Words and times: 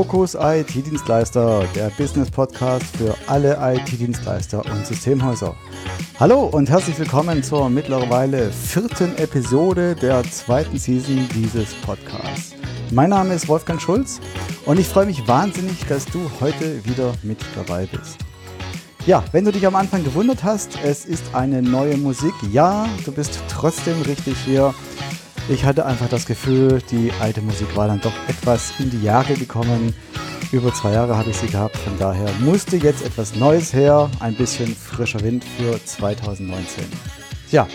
Fokus 0.00 0.34
IT-Dienstleister, 0.34 1.62
der 1.74 1.90
Business-Podcast 1.90 2.86
für 2.96 3.14
alle 3.26 3.58
IT-Dienstleister 3.60 4.64
und 4.64 4.86
Systemhäuser. 4.86 5.54
Hallo 6.18 6.44
und 6.44 6.70
herzlich 6.70 6.98
willkommen 6.98 7.42
zur 7.42 7.68
mittlerweile 7.68 8.50
vierten 8.50 9.14
Episode 9.18 9.94
der 9.94 10.22
zweiten 10.22 10.78
Season 10.78 11.28
dieses 11.34 11.74
Podcasts. 11.82 12.54
Mein 12.90 13.10
Name 13.10 13.34
ist 13.34 13.46
Wolfgang 13.46 13.78
Schulz 13.78 14.20
und 14.64 14.80
ich 14.80 14.88
freue 14.88 15.04
mich 15.04 15.28
wahnsinnig, 15.28 15.84
dass 15.86 16.06
du 16.06 16.30
heute 16.40 16.82
wieder 16.86 17.12
mit 17.22 17.38
dabei 17.54 17.84
bist. 17.84 18.16
Ja, 19.04 19.22
wenn 19.32 19.44
du 19.44 19.52
dich 19.52 19.66
am 19.66 19.76
Anfang 19.76 20.02
gewundert 20.02 20.42
hast, 20.42 20.78
es 20.82 21.04
ist 21.04 21.34
eine 21.34 21.60
neue 21.60 21.98
Musik. 21.98 22.32
Ja, 22.50 22.88
du 23.04 23.12
bist 23.12 23.38
trotzdem 23.50 24.00
richtig 24.00 24.38
hier. 24.46 24.74
Ich 25.50 25.64
hatte 25.64 25.84
einfach 25.84 26.08
das 26.08 26.26
Gefühl, 26.26 26.80
die 26.92 27.10
alte 27.18 27.42
Musik 27.42 27.76
war 27.76 27.88
dann 27.88 28.00
doch 28.00 28.12
etwas 28.28 28.72
in 28.78 28.88
die 28.88 29.02
Jahre 29.02 29.34
gekommen. 29.34 29.92
Über 30.52 30.72
zwei 30.72 30.92
Jahre 30.92 31.18
habe 31.18 31.30
ich 31.30 31.38
sie 31.38 31.48
gehabt, 31.48 31.76
von 31.76 31.98
daher 31.98 32.30
musste 32.38 32.76
jetzt 32.76 33.04
etwas 33.04 33.34
Neues 33.34 33.72
her, 33.72 34.08
ein 34.20 34.36
bisschen 34.36 34.76
frischer 34.76 35.20
Wind 35.22 35.44
für 35.44 35.84
2019. 35.84 36.84
Ja, 37.50 37.66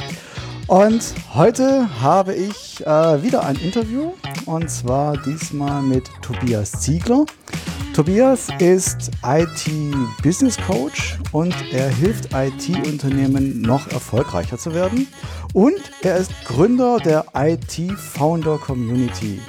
und 0.68 1.04
heute 1.34 1.90
habe 2.02 2.34
ich 2.34 2.80
äh, 2.88 3.22
wieder 3.22 3.46
ein 3.46 3.58
Interview 3.58 4.14
und 4.46 4.72
zwar 4.72 5.18
diesmal 5.18 5.82
mit 5.82 6.06
Tobias 6.22 6.72
Ziegler. 6.80 7.26
Tobias 7.96 8.50
ist 8.60 9.10
IT-Business 9.24 10.58
Coach 10.68 11.18
und 11.32 11.56
er 11.72 11.88
hilft 11.88 12.34
IT-Unternehmen 12.34 13.62
noch 13.62 13.88
erfolgreicher 13.88 14.58
zu 14.58 14.74
werden. 14.74 15.08
Und 15.54 15.80
er 16.02 16.18
ist 16.18 16.34
Gründer 16.44 16.98
der 16.98 17.24
IT-Founder 17.34 18.58
Community. 18.58 19.40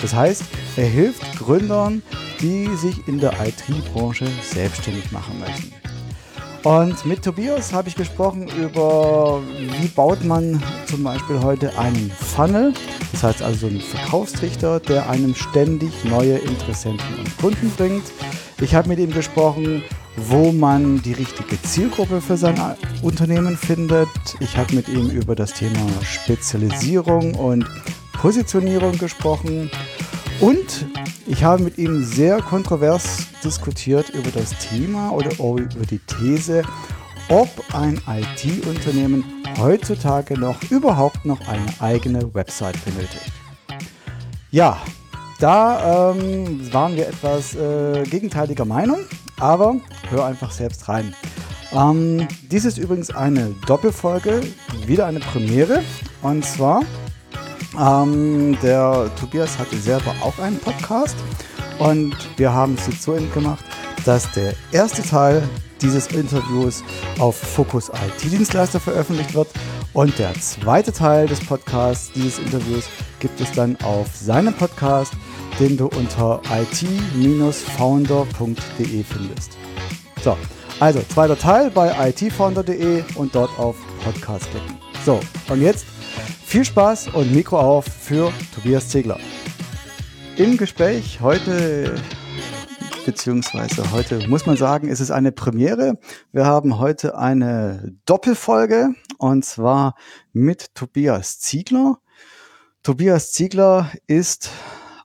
Das 0.00 0.12
heißt, 0.12 0.42
er 0.76 0.86
hilft 0.86 1.38
Gründern, 1.38 2.02
die 2.40 2.66
sich 2.74 3.06
in 3.06 3.20
der 3.20 3.32
IT-Branche 3.40 4.26
selbstständig 4.42 5.12
machen 5.12 5.38
möchten. 5.38 5.83
Und 6.64 7.04
mit 7.04 7.22
Tobias 7.22 7.74
habe 7.74 7.90
ich 7.90 7.94
gesprochen 7.94 8.48
über, 8.48 9.42
wie 9.80 9.88
baut 9.88 10.24
man 10.24 10.62
zum 10.86 11.04
Beispiel 11.04 11.40
heute 11.40 11.78
einen 11.78 12.10
Funnel, 12.10 12.72
das 13.12 13.22
heißt 13.22 13.42
also 13.42 13.66
einen 13.66 13.82
Verkaufstrichter, 13.82 14.80
der 14.80 15.10
einem 15.10 15.34
ständig 15.34 15.92
neue 16.04 16.38
Interessenten 16.38 17.18
und 17.18 17.36
Kunden 17.36 17.70
bringt. 17.76 18.04
Ich 18.62 18.74
habe 18.74 18.88
mit 18.88 18.98
ihm 18.98 19.12
gesprochen, 19.12 19.82
wo 20.16 20.52
man 20.52 21.02
die 21.02 21.12
richtige 21.12 21.60
Zielgruppe 21.60 22.22
für 22.22 22.38
sein 22.38 22.58
Unternehmen 23.02 23.58
findet. 23.58 24.08
Ich 24.40 24.56
habe 24.56 24.74
mit 24.74 24.88
ihm 24.88 25.10
über 25.10 25.34
das 25.34 25.52
Thema 25.52 25.86
Spezialisierung 26.02 27.34
und 27.34 27.66
Positionierung 28.14 28.96
gesprochen. 28.96 29.70
Und 30.40 30.86
ich 31.26 31.44
habe 31.44 31.62
mit 31.62 31.78
ihm 31.78 32.04
sehr 32.04 32.40
kontrovers 32.42 33.26
diskutiert 33.42 34.10
über 34.10 34.30
das 34.30 34.50
Thema 34.58 35.10
oder 35.10 35.30
über 35.38 35.86
die 35.86 36.00
These, 36.00 36.62
ob 37.28 37.48
ein 37.72 38.00
IT-Unternehmen 38.06 39.24
heutzutage 39.58 40.38
noch 40.38 40.60
überhaupt 40.70 41.24
noch 41.24 41.40
eine 41.48 41.66
eigene 41.80 42.34
Website 42.34 42.76
benötigt. 42.84 43.32
Ja, 44.50 44.78
da 45.40 46.12
ähm, 46.12 46.72
waren 46.72 46.96
wir 46.96 47.08
etwas 47.08 47.54
äh, 47.54 48.02
gegenteiliger 48.04 48.64
Meinung, 48.64 49.00
aber 49.40 49.76
hör 50.10 50.26
einfach 50.26 50.50
selbst 50.50 50.88
rein. 50.88 51.14
Ähm, 51.72 52.28
dies 52.50 52.64
ist 52.64 52.78
übrigens 52.78 53.10
eine 53.10 53.54
Doppelfolge, 53.66 54.42
wieder 54.86 55.06
eine 55.06 55.20
Premiere. 55.20 55.82
Und 56.22 56.44
zwar 56.44 56.82
ähm, 57.78 58.56
der 58.62 59.10
Tobias 59.18 59.58
hatte 59.58 59.76
selber 59.76 60.14
auch 60.22 60.38
einen 60.38 60.58
Podcast 60.58 61.16
und 61.78 62.14
wir 62.36 62.52
haben 62.52 62.74
es 62.74 62.86
jetzt 62.86 63.02
so 63.02 63.16
gemacht, 63.32 63.64
dass 64.04 64.30
der 64.32 64.52
erste 64.72 65.02
Teil 65.02 65.42
dieses 65.80 66.08
Interviews 66.08 66.82
auf 67.18 67.36
Fokus 67.36 67.90
IT-Dienstleister 67.90 68.80
veröffentlicht 68.80 69.34
wird 69.34 69.48
und 69.92 70.18
der 70.18 70.34
zweite 70.34 70.92
Teil 70.92 71.26
des 71.26 71.40
Podcasts, 71.40 72.12
dieses 72.12 72.38
Interviews, 72.38 72.84
gibt 73.20 73.40
es 73.40 73.50
dann 73.52 73.76
auf 73.82 74.08
seinem 74.14 74.54
Podcast, 74.54 75.12
den 75.60 75.76
du 75.76 75.86
unter 75.86 76.40
it-founder.de 76.50 79.04
findest. 79.04 79.56
So, 80.22 80.36
also 80.80 81.00
zweiter 81.08 81.38
Teil 81.38 81.70
bei 81.70 82.08
itfounder.de 82.08 83.04
und 83.14 83.34
dort 83.34 83.56
auf 83.58 83.76
Podcast 84.02 84.50
klicken. 84.50 84.83
So, 85.04 85.20
und 85.50 85.60
jetzt 85.60 85.84
viel 86.46 86.64
Spaß 86.64 87.08
und 87.08 87.30
Mikro 87.34 87.60
auf 87.60 87.84
für 87.84 88.32
Tobias 88.54 88.88
Ziegler. 88.88 89.20
Im 90.38 90.56
Gespräch 90.56 91.20
heute, 91.20 91.94
beziehungsweise 93.04 93.92
heute 93.92 94.26
muss 94.28 94.46
man 94.46 94.56
sagen, 94.56 94.88
ist 94.88 95.00
es 95.00 95.10
eine 95.10 95.30
Premiere. 95.30 95.98
Wir 96.32 96.46
haben 96.46 96.78
heute 96.78 97.18
eine 97.18 97.92
Doppelfolge 98.06 98.94
und 99.18 99.44
zwar 99.44 99.94
mit 100.32 100.74
Tobias 100.74 101.38
Ziegler. 101.38 101.98
Tobias 102.82 103.32
Ziegler 103.32 103.92
ist 104.06 104.48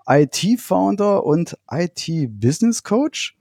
IT-Founder 0.08 1.26
und 1.26 1.58
IT-Business-Coach. 1.70 3.36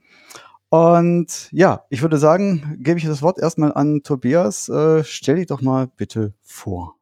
Und 0.69 1.49
ja, 1.51 1.85
ich 1.89 2.01
würde 2.01 2.17
sagen, 2.17 2.77
gebe 2.79 2.99
ich 2.99 3.05
das 3.05 3.21
Wort 3.21 3.39
erstmal 3.39 3.73
an 3.73 4.03
Tobias. 4.03 4.69
Äh, 4.69 5.03
stell 5.03 5.37
dich 5.37 5.47
doch 5.47 5.61
mal 5.61 5.87
bitte 5.97 6.33
vor. 6.41 6.95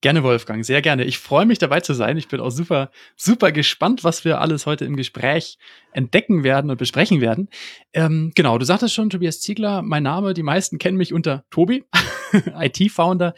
Gerne, 0.00 0.22
Wolfgang, 0.22 0.64
sehr 0.64 0.80
gerne. 0.80 1.02
Ich 1.02 1.18
freue 1.18 1.44
mich 1.44 1.58
dabei 1.58 1.80
zu 1.80 1.92
sein. 1.92 2.16
Ich 2.16 2.28
bin 2.28 2.38
auch 2.38 2.50
super, 2.50 2.92
super 3.16 3.50
gespannt, 3.50 4.04
was 4.04 4.24
wir 4.24 4.40
alles 4.40 4.64
heute 4.64 4.84
im 4.84 4.94
Gespräch 4.94 5.58
entdecken 5.90 6.44
werden 6.44 6.70
und 6.70 6.76
besprechen 6.76 7.20
werden. 7.20 7.48
Ähm, 7.92 8.30
genau, 8.36 8.58
du 8.58 8.64
sagtest 8.64 8.94
schon, 8.94 9.10
Tobias 9.10 9.40
Ziegler, 9.40 9.82
mein 9.82 10.04
Name, 10.04 10.34
die 10.34 10.44
meisten 10.44 10.78
kennen 10.78 10.98
mich 10.98 11.12
unter 11.12 11.44
Tobi, 11.50 11.84
IT-Founder. 12.32 13.34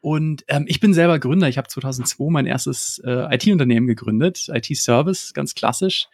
Und 0.00 0.44
ähm, 0.48 0.64
ich 0.66 0.80
bin 0.80 0.94
selber 0.94 1.20
Gründer. 1.20 1.48
Ich 1.48 1.58
habe 1.58 1.68
2002 1.68 2.28
mein 2.28 2.46
erstes 2.46 3.00
äh, 3.04 3.32
IT-Unternehmen 3.32 3.86
gegründet, 3.86 4.48
IT-Service, 4.48 5.32
ganz 5.32 5.54
klassisch 5.54 6.08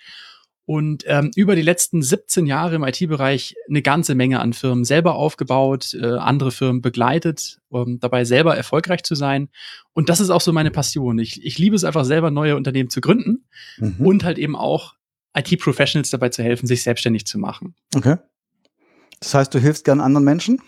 und 0.67 1.05
ähm, 1.07 1.31
über 1.37 1.55
die 1.55 1.63
letzten 1.63 2.03
17 2.03 2.45
Jahre 2.45 2.75
im 2.75 2.83
IT-Bereich 2.83 3.55
eine 3.69 3.83
ganze 3.83 4.17
Menge 4.17 4.41
an 4.41 4.53
Firmen 4.53 4.85
selber 4.85 5.15
aufgebaut, 5.15 5.95
äh, 5.95 6.05
andere 6.05 6.51
Firmen 6.51 6.83
begleitet, 6.83 7.61
um 7.69 8.01
dabei 8.01 8.25
selber 8.25 8.57
erfolgreich 8.57 9.05
zu 9.05 9.15
sein. 9.15 9.49
Und 9.93 10.09
das 10.09 10.19
ist 10.19 10.31
auch 10.31 10.41
so 10.41 10.53
meine 10.53 10.73
Passion. 10.73 11.21
Ich, 11.21 11.45
ich 11.45 11.59
liebe 11.59 11.77
es 11.77 11.85
einfach 11.85 12.05
selber, 12.05 12.33
neue 12.33 12.57
Unternehmen 12.57 12.91
zu 12.91 13.01
gründen 13.01 13.45
mhm. 13.79 13.95
und 14.05 14.25
halt 14.25 14.39
eben 14.39 14.57
auch 14.57 14.95
IT-Professionals 15.35 16.11
dabei 16.11 16.31
zu 16.31 16.43
helfen, 16.43 16.67
sich 16.67 16.83
selbstständig 16.83 17.27
zu 17.27 17.39
machen. 17.39 17.77
Okay. 17.95 18.17
Das 19.21 19.35
heißt, 19.35 19.55
du 19.55 19.61
hilfst 19.61 19.85
gern 19.85 20.01
anderen 20.01 20.25
Menschen? 20.25 20.61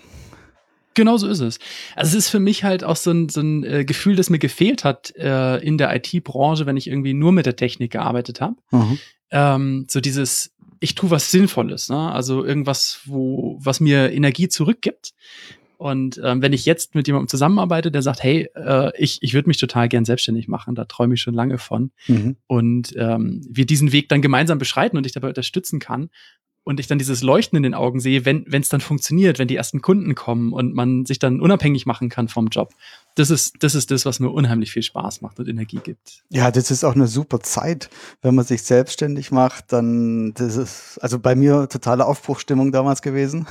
Genau 0.94 1.16
so 1.16 1.26
ist 1.26 1.41
es. 1.41 1.58
Also 1.97 2.16
es 2.16 2.25
ist 2.25 2.28
für 2.28 2.41
mich 2.41 2.62
halt 2.62 2.84
auch 2.84 2.97
so 2.97 3.10
ein, 3.10 3.28
so 3.28 3.41
ein 3.41 3.64
äh, 3.64 3.84
Gefühl, 3.84 4.14
das 4.14 4.31
mir 4.31 4.38
gefehlt 4.38 4.84
hat 4.84 5.12
äh, 5.16 5.58
in 5.58 5.76
der 5.76 5.94
IT-Branche, 5.94 6.66
wenn 6.66 6.76
ich 6.76 6.87
irgendwie 6.87 7.14
nur 7.14 7.32
mit 7.32 7.47
der 7.47 7.56
Technik 7.56 7.92
gearbeitet 7.92 8.41
habe. 8.41 8.54
Mhm 8.70 8.98
ähm, 9.30 9.86
so 9.88 10.00
dieses, 10.00 10.52
ich 10.80 10.94
tue 10.94 11.10
was 11.10 11.30
Sinnvolles, 11.30 11.88
ne? 11.88 12.12
also 12.12 12.44
irgendwas, 12.44 13.00
wo, 13.04 13.58
was 13.60 13.80
mir 13.80 14.12
Energie 14.12 14.48
zurückgibt. 14.48 15.14
Und 15.76 16.20
ähm, 16.24 16.42
wenn 16.42 16.52
ich 16.52 16.66
jetzt 16.66 16.96
mit 16.96 17.06
jemandem 17.06 17.28
zusammenarbeite, 17.28 17.92
der 17.92 18.02
sagt, 18.02 18.22
hey, 18.22 18.48
äh, 18.56 18.90
ich, 18.98 19.18
ich 19.22 19.32
würde 19.32 19.48
mich 19.48 19.58
total 19.58 19.88
gern 19.88 20.04
selbstständig 20.04 20.48
machen, 20.48 20.74
da 20.74 20.84
träume 20.84 21.14
ich 21.14 21.20
schon 21.20 21.34
lange 21.34 21.56
von. 21.56 21.92
Mhm. 22.08 22.36
Und 22.48 22.94
ähm, 22.96 23.46
wir 23.48 23.64
diesen 23.64 23.92
Weg 23.92 24.08
dann 24.08 24.20
gemeinsam 24.20 24.58
beschreiten 24.58 24.96
und 24.96 25.06
ich 25.06 25.12
dabei 25.12 25.28
unterstützen 25.28 25.78
kann 25.78 26.10
und 26.64 26.81
ich 26.81 26.86
dann 26.86 26.98
dieses 26.98 27.22
Leuchten 27.22 27.56
in 27.56 27.62
den 27.62 27.74
Augen 27.74 27.98
sehe, 27.98 28.26
wenn 28.26 28.44
es 28.50 28.69
dann 28.69 28.81
funktioniert, 28.81 29.38
wenn 29.38 29.48
die 29.48 29.56
ersten 29.56 29.81
Kunden 29.81 30.14
kommen 30.14 30.52
und 30.52 30.74
man 30.74 31.06
sich 31.06 31.19
dann 31.19 31.40
unabhängig 31.40 31.86
machen 31.86 32.08
kann 32.08 32.28
vom 32.28 32.48
Job. 32.48 32.74
Das 33.19 33.31
ist, 33.31 33.65
das 33.65 33.75
ist 33.75 33.91
das, 33.91 34.06
was 34.06 34.20
mir 34.20 34.31
unheimlich 34.31 34.70
viel 34.70 34.85
Spaß 34.85 35.23
macht 35.23 35.41
und 35.41 35.49
Energie 35.49 35.81
gibt. 35.82 36.23
Ja, 36.29 36.53
das 36.53 36.70
ist 36.70 36.85
auch 36.85 36.94
eine 36.94 37.09
super 37.09 37.41
Zeit, 37.41 37.91
wenn 38.23 38.37
man 38.37 38.44
sich 38.44 38.62
selbstständig 38.62 39.32
macht, 39.32 39.73
dann 39.73 40.35
das 40.35 40.55
ist 40.55 40.99
also 41.03 41.19
bei 41.19 41.35
mir 41.35 41.69
totale 41.69 42.06
Aufbruchstimmung 42.06 42.70
damals 42.70 43.03
gewesen. 43.03 43.49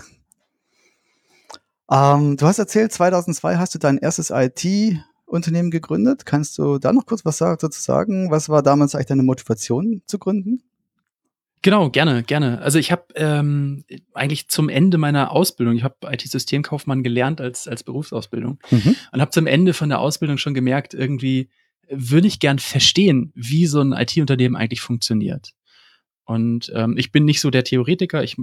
Ähm, 1.92 2.38
du 2.38 2.46
hast 2.46 2.60
erzählt, 2.60 2.94
2002 2.94 3.58
hast 3.58 3.76
du 3.76 3.80
dein 3.80 3.98
erstes 3.98 4.30
IT 4.30 4.66
Unternehmen 5.26 5.70
gegründet. 5.70 6.26
Kannst 6.26 6.58
du 6.58 6.78
da 6.78 6.94
noch 6.94 7.06
kurz 7.06 7.26
was 7.26 7.38
dazu 7.38 7.82
sagen? 7.82 8.32
Was 8.32 8.48
war 8.48 8.64
damals 8.64 8.96
eigentlich 8.96 9.08
deine 9.08 9.24
Motivation 9.24 10.02
zu 10.06 10.18
gründen? 10.18 10.64
Genau, 11.62 11.90
gerne, 11.90 12.24
gerne. 12.24 12.62
Also 12.62 12.80
ich 12.80 12.92
habe 12.92 13.06
ähm, 13.16 13.84
eigentlich 14.14 14.48
zum 14.48 14.70
Ende 14.70 14.98
meiner 14.98 15.32
Ausbildung, 15.32 15.76
ich 15.76 15.84
habe 15.84 15.96
IT-Systemkaufmann 16.04 17.04
gelernt 17.04 17.42
als, 17.42 17.68
als 17.68 17.84
Berufsausbildung 17.84 18.60
mhm. 18.70 18.96
und 19.12 19.22
habe 19.22 19.32
zum 19.32 19.48
Ende 19.48 19.74
von 19.74 19.90
der 19.90 20.00
Ausbildung 20.00 20.38
schon 20.38 20.54
gemerkt, 20.54 20.94
irgendwie 20.94 21.50
würde 21.90 22.28
ich 22.28 22.40
gern 22.40 22.60
verstehen, 22.60 23.32
wie 23.34 23.66
so 23.66 23.82
ein 23.82 23.94
IT-Unternehmen 23.94 24.56
eigentlich 24.56 24.82
funktioniert. 24.82 25.54
Und 26.26 26.72
ähm, 26.76 26.96
ich 26.98 27.12
bin 27.12 27.26
nicht 27.26 27.40
so 27.40 27.50
der 27.50 27.64
Theoretiker, 27.64 28.24
ich 28.24 28.36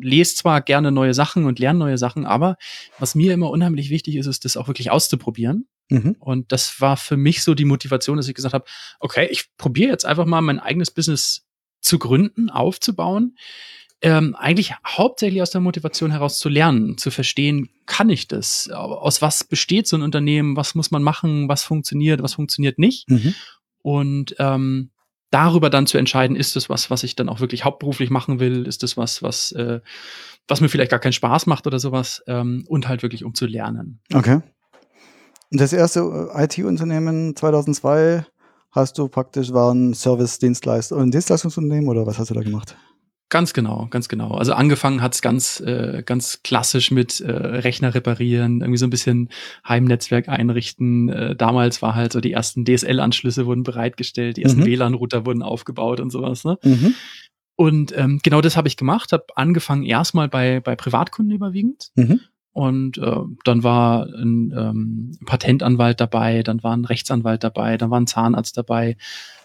lese 0.00 0.36
zwar 0.36 0.60
gerne 0.60 0.92
neue 0.92 1.14
Sachen 1.14 1.44
und 1.44 1.58
lerne 1.58 1.80
neue 1.80 1.98
Sachen, 1.98 2.24
aber 2.24 2.56
was 2.98 3.14
mir 3.14 3.34
immer 3.34 3.50
unheimlich 3.50 3.90
wichtig 3.90 4.16
ist, 4.16 4.26
ist 4.26 4.44
das 4.44 4.56
auch 4.56 4.68
wirklich 4.68 4.90
auszuprobieren. 4.90 5.66
Mhm. 5.90 6.16
Und 6.20 6.52
das 6.52 6.80
war 6.80 6.96
für 6.96 7.16
mich 7.16 7.42
so 7.42 7.54
die 7.54 7.64
Motivation, 7.64 8.16
dass 8.16 8.28
ich 8.28 8.34
gesagt 8.34 8.54
habe, 8.54 8.64
okay, 9.00 9.26
ich 9.30 9.56
probiere 9.56 9.90
jetzt 9.90 10.04
einfach 10.04 10.26
mal 10.26 10.40
mein 10.40 10.60
eigenes 10.60 10.90
Business 10.90 11.47
zu 11.80 11.98
gründen, 11.98 12.50
aufzubauen. 12.50 13.36
Ähm, 14.00 14.36
eigentlich 14.36 14.74
hauptsächlich 14.86 15.42
aus 15.42 15.50
der 15.50 15.60
Motivation 15.60 16.12
heraus 16.12 16.38
zu 16.38 16.48
lernen, 16.48 16.98
zu 16.98 17.10
verstehen, 17.10 17.68
kann 17.86 18.10
ich 18.10 18.28
das? 18.28 18.70
Aus 18.70 19.22
was 19.22 19.42
besteht 19.42 19.88
so 19.88 19.96
ein 19.96 20.02
Unternehmen? 20.02 20.56
Was 20.56 20.76
muss 20.76 20.92
man 20.92 21.02
machen? 21.02 21.48
Was 21.48 21.64
funktioniert? 21.64 22.22
Was 22.22 22.34
funktioniert 22.34 22.78
nicht? 22.78 23.08
Mhm. 23.10 23.34
Und 23.82 24.36
ähm, 24.38 24.90
darüber 25.30 25.68
dann 25.68 25.86
zu 25.86 25.98
entscheiden, 25.98 26.36
ist 26.36 26.54
das 26.54 26.68
was, 26.68 26.90
was 26.90 27.02
ich 27.02 27.16
dann 27.16 27.28
auch 27.28 27.40
wirklich 27.40 27.64
hauptberuflich 27.64 28.10
machen 28.10 28.38
will? 28.38 28.66
Ist 28.66 28.84
das 28.84 28.96
was, 28.96 29.22
was, 29.22 29.52
äh, 29.52 29.80
was 30.46 30.60
mir 30.60 30.68
vielleicht 30.68 30.90
gar 30.90 31.00
keinen 31.00 31.12
Spaß 31.12 31.46
macht 31.46 31.66
oder 31.66 31.80
sowas? 31.80 32.22
Ähm, 32.26 32.64
und 32.68 32.86
halt 32.88 33.02
wirklich 33.02 33.24
um 33.24 33.34
zu 33.34 33.46
lernen. 33.46 34.00
Okay. 34.14 34.40
Das 35.50 35.72
erste 35.72 36.30
äh, 36.34 36.44
IT-Unternehmen 36.44 37.34
2002 37.34 38.24
hast 38.78 38.98
du 38.98 39.08
praktisch, 39.08 39.52
war 39.52 39.72
ein 39.72 39.94
Service-Dienstleister, 39.94 40.96
ein 40.96 41.10
Dienstleistungsunternehmen 41.10 41.88
oder 41.88 42.06
was 42.06 42.18
hast 42.18 42.30
du 42.30 42.34
da 42.34 42.42
gemacht? 42.42 42.76
Ganz 43.30 43.52
genau, 43.52 43.88
ganz 43.90 44.08
genau. 44.08 44.30
Also 44.32 44.54
angefangen 44.54 45.02
hat's 45.02 45.20
ganz, 45.20 45.60
äh, 45.60 46.02
ganz 46.04 46.42
klassisch 46.42 46.90
mit 46.90 47.20
äh, 47.20 47.30
Rechner 47.30 47.94
reparieren, 47.94 48.62
irgendwie 48.62 48.78
so 48.78 48.86
ein 48.86 48.90
bisschen 48.90 49.28
Heimnetzwerk 49.68 50.30
einrichten. 50.30 51.10
Äh, 51.10 51.36
damals 51.36 51.82
war 51.82 51.94
halt 51.94 52.14
so 52.14 52.22
die 52.22 52.32
ersten 52.32 52.64
DSL-Anschlüsse 52.64 53.44
wurden 53.44 53.64
bereitgestellt, 53.64 54.38
die 54.38 54.44
ersten 54.44 54.60
mhm. 54.60 54.66
WLAN-Router 54.66 55.26
wurden 55.26 55.42
aufgebaut 55.42 56.00
und 56.00 56.10
sowas. 56.10 56.44
Ne? 56.44 56.56
Mhm. 56.62 56.94
Und 57.54 57.94
ähm, 57.98 58.20
genau 58.22 58.40
das 58.40 58.56
habe 58.56 58.68
ich 58.68 58.78
gemacht, 58.78 59.12
habe 59.12 59.26
angefangen 59.34 59.82
erstmal 59.82 60.28
bei, 60.28 60.60
bei 60.60 60.74
Privatkunden 60.74 61.34
überwiegend. 61.34 61.90
Mhm. 61.96 62.20
Und 62.58 62.98
äh, 62.98 63.20
dann 63.44 63.62
war 63.62 64.06
ein 64.06 64.52
ähm, 64.52 65.16
Patentanwalt 65.24 66.00
dabei, 66.00 66.42
dann 66.42 66.60
war 66.64 66.76
ein 66.76 66.84
Rechtsanwalt 66.84 67.44
dabei, 67.44 67.76
dann 67.76 67.90
war 67.90 68.00
ein 68.00 68.08
Zahnarzt 68.08 68.56
dabei. 68.56 68.96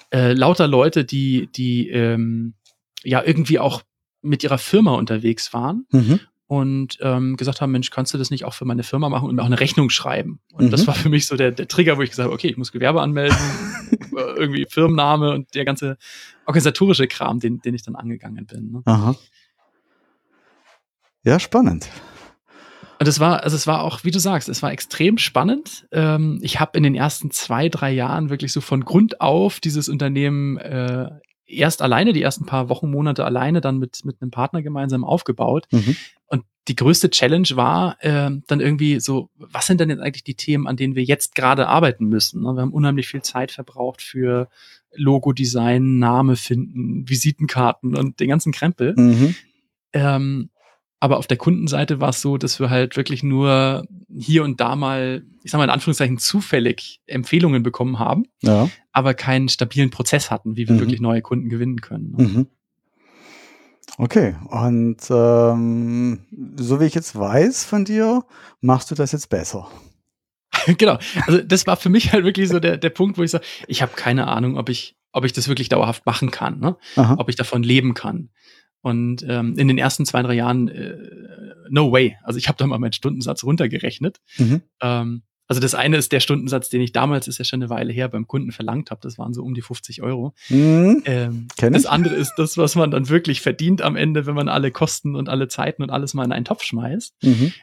Äh, 0.09 0.33
lauter 0.33 0.67
Leute, 0.67 1.05
die, 1.05 1.47
die 1.55 1.89
ähm, 1.89 2.55
ja 3.03 3.21
irgendwie 3.23 3.59
auch 3.59 3.83
mit 4.23 4.43
ihrer 4.43 4.57
Firma 4.57 4.95
unterwegs 4.95 5.53
waren 5.53 5.85
mhm. 5.91 6.21
und 6.47 6.97
ähm, 7.01 7.37
gesagt 7.37 7.61
haben, 7.61 7.71
Mensch, 7.71 7.91
kannst 7.91 8.15
du 8.15 8.17
das 8.17 8.31
nicht 8.31 8.45
auch 8.45 8.55
für 8.55 8.65
meine 8.65 8.81
Firma 8.81 9.09
machen 9.09 9.29
und 9.29 9.35
mir 9.35 9.43
auch 9.43 9.45
eine 9.45 9.59
Rechnung 9.59 9.91
schreiben? 9.91 10.39
Und 10.51 10.65
mhm. 10.65 10.71
das 10.71 10.87
war 10.87 10.95
für 10.95 11.09
mich 11.09 11.27
so 11.27 11.35
der, 11.35 11.51
der 11.51 11.67
Trigger, 11.67 11.97
wo 11.97 12.01
ich 12.01 12.09
gesagt 12.09 12.25
habe, 12.25 12.33
okay, 12.33 12.47
ich 12.47 12.57
muss 12.57 12.71
Gewerbe 12.71 13.03
anmelden, 13.03 13.37
äh, 13.91 14.39
irgendwie 14.39 14.65
Firmenname 14.67 15.33
und 15.33 15.53
der 15.53 15.65
ganze 15.65 15.99
organisatorische 16.47 17.05
Kram, 17.05 17.39
den, 17.39 17.61
den 17.61 17.75
ich 17.75 17.83
dann 17.83 17.95
angegangen 17.95 18.47
bin. 18.47 18.71
Ne? 18.71 18.81
Aha. 18.85 19.15
Ja, 21.23 21.39
spannend. 21.39 21.91
Und 23.03 23.09
es 23.09 23.19
war, 23.19 23.43
also 23.43 23.57
es 23.57 23.67
war 23.67 23.81
auch, 23.81 24.05
wie 24.05 24.11
du 24.11 24.19
sagst, 24.19 24.47
es 24.47 24.63
war 24.63 24.71
extrem 24.71 25.17
spannend. 25.17 25.85
Ähm, 25.91 26.39
ich 26.41 26.61
habe 26.61 26.77
in 26.77 26.83
den 26.83 26.95
ersten 26.95 27.31
zwei, 27.31 27.67
drei 27.67 27.91
Jahren 27.91 28.29
wirklich 28.29 28.53
so 28.53 28.61
von 28.61 28.85
Grund 28.85 29.19
auf 29.19 29.59
dieses 29.59 29.89
Unternehmen 29.89 30.55
äh, 30.55 31.09
erst 31.45 31.81
alleine, 31.81 32.13
die 32.13 32.21
ersten 32.21 32.45
paar 32.45 32.69
Wochen, 32.69 32.89
Monate 32.89 33.25
alleine, 33.25 33.59
dann 33.59 33.77
mit, 33.77 34.05
mit 34.05 34.21
einem 34.21 34.31
Partner 34.31 34.61
gemeinsam 34.61 35.03
aufgebaut. 35.03 35.67
Mhm. 35.71 35.97
Und 36.27 36.45
die 36.69 36.77
größte 36.77 37.09
Challenge 37.09 37.49
war 37.55 37.97
äh, 37.99 38.31
dann 38.47 38.61
irgendwie 38.61 39.01
so, 39.01 39.29
was 39.35 39.67
sind 39.67 39.81
denn 39.81 39.89
jetzt 39.89 39.99
eigentlich 39.99 40.23
die 40.23 40.35
Themen, 40.35 40.65
an 40.65 40.77
denen 40.77 40.95
wir 40.95 41.03
jetzt 41.03 41.35
gerade 41.35 41.67
arbeiten 41.67 42.05
müssen? 42.05 42.41
Ne? 42.41 42.53
Wir 42.53 42.61
haben 42.61 42.71
unheimlich 42.71 43.09
viel 43.09 43.21
Zeit 43.21 43.51
verbraucht 43.51 44.01
für 44.01 44.47
Logo-Design, 44.93 45.99
Name 45.99 46.37
finden, 46.37 47.09
Visitenkarten 47.09 47.97
und 47.97 48.21
den 48.21 48.29
ganzen 48.29 48.53
Krempel. 48.53 48.93
Mhm. 48.95 49.35
Ähm, 49.91 50.49
aber 51.03 51.17
auf 51.17 51.27
der 51.27 51.35
Kundenseite 51.35 51.99
war 51.99 52.11
es 52.11 52.21
so, 52.21 52.37
dass 52.37 52.61
wir 52.61 52.69
halt 52.69 52.95
wirklich 52.95 53.23
nur 53.23 53.85
hier 54.09 54.45
und 54.45 54.61
da 54.61 54.77
mal, 54.77 55.25
ich 55.43 55.51
sag 55.51 55.57
mal 55.57 55.65
in 55.65 55.69
Anführungszeichen, 55.69 56.17
zufällig 56.17 57.01
Empfehlungen 57.07 57.61
bekommen 57.61 57.99
haben, 57.99 58.23
ja. 58.39 58.69
aber 58.93 59.13
keinen 59.13 59.49
stabilen 59.49 59.89
Prozess 59.89 60.31
hatten, 60.31 60.55
wie 60.55 60.65
wir 60.65 60.75
mhm. 60.75 60.79
wirklich 60.79 61.01
neue 61.01 61.21
Kunden 61.21 61.49
gewinnen 61.49 61.81
können. 61.81 62.15
Ne? 62.15 62.23
Mhm. 62.23 62.47
Okay, 63.97 64.35
und 64.47 64.95
ähm, 65.09 66.19
so 66.55 66.79
wie 66.79 66.85
ich 66.85 66.95
jetzt 66.95 67.19
weiß 67.19 67.65
von 67.65 67.83
dir, 67.83 68.23
machst 68.61 68.89
du 68.89 68.95
das 68.95 69.11
jetzt 69.11 69.29
besser. 69.29 69.69
genau, 70.77 70.99
also 71.27 71.39
das 71.39 71.67
war 71.67 71.75
für 71.75 71.89
mich 71.89 72.13
halt 72.13 72.23
wirklich 72.23 72.47
so 72.47 72.61
der, 72.61 72.77
der 72.77 72.91
Punkt, 72.91 73.17
wo 73.17 73.23
ich 73.23 73.31
sage, 73.31 73.43
ich 73.67 73.81
habe 73.81 73.91
keine 73.97 74.27
Ahnung, 74.27 74.57
ob 74.57 74.69
ich, 74.69 74.95
ob 75.11 75.25
ich 75.25 75.33
das 75.33 75.49
wirklich 75.49 75.67
dauerhaft 75.67 76.05
machen 76.05 76.31
kann, 76.31 76.61
ne? 76.61 76.77
ob 76.95 77.27
ich 77.27 77.35
davon 77.35 77.61
leben 77.61 77.93
kann. 77.93 78.29
Und 78.83 79.25
ähm, 79.27 79.57
in 79.57 79.69
den 79.69 79.77
ersten 79.77 80.05
zwei, 80.05 80.21
drei 80.21 80.33
Jahren, 80.33 80.67
äh, 80.67 80.97
no 81.69 81.91
way. 81.91 82.17
Also 82.21 82.37
ich 82.37 82.49
habe 82.49 82.57
da 82.57 82.67
mal 82.67 82.77
meinen 82.77 82.93
Stundensatz 82.93 83.43
runtergerechnet. 83.43 84.19
Mhm. 84.37 84.61
Ähm, 84.81 85.23
also 85.47 85.61
das 85.61 85.73
eine 85.73 85.97
ist 85.97 86.11
der 86.11 86.19
Stundensatz, 86.19 86.69
den 86.69 86.81
ich 86.81 86.91
damals, 86.91 87.27
ist 87.27 87.37
ja 87.37 87.45
schon 87.45 87.61
eine 87.61 87.69
Weile 87.69 87.93
her, 87.93 88.09
beim 88.09 88.27
Kunden 88.27 88.51
verlangt 88.51 88.91
habe. 88.91 88.99
Das 89.01 89.17
waren 89.17 89.33
so 89.33 89.41
um 89.41 89.53
die 89.53 89.61
50 89.61 90.01
Euro. 90.03 90.33
Mhm. 90.49 91.01
Ähm, 91.05 91.47
das 91.57 91.85
andere 91.85 92.15
ist 92.15 92.33
das, 92.35 92.57
was 92.57 92.75
man 92.75 92.91
dann 92.91 93.07
wirklich 93.07 93.39
verdient 93.39 93.81
am 93.81 93.95
Ende, 93.95 94.25
wenn 94.25 94.35
man 94.35 94.49
alle 94.49 94.71
Kosten 94.71 95.15
und 95.15 95.29
alle 95.29 95.47
Zeiten 95.47 95.81
und 95.81 95.89
alles 95.89 96.13
mal 96.13 96.25
in 96.25 96.33
einen 96.33 96.45
Topf 96.45 96.63
schmeißt. 96.63 97.15
Mhm. 97.23 97.53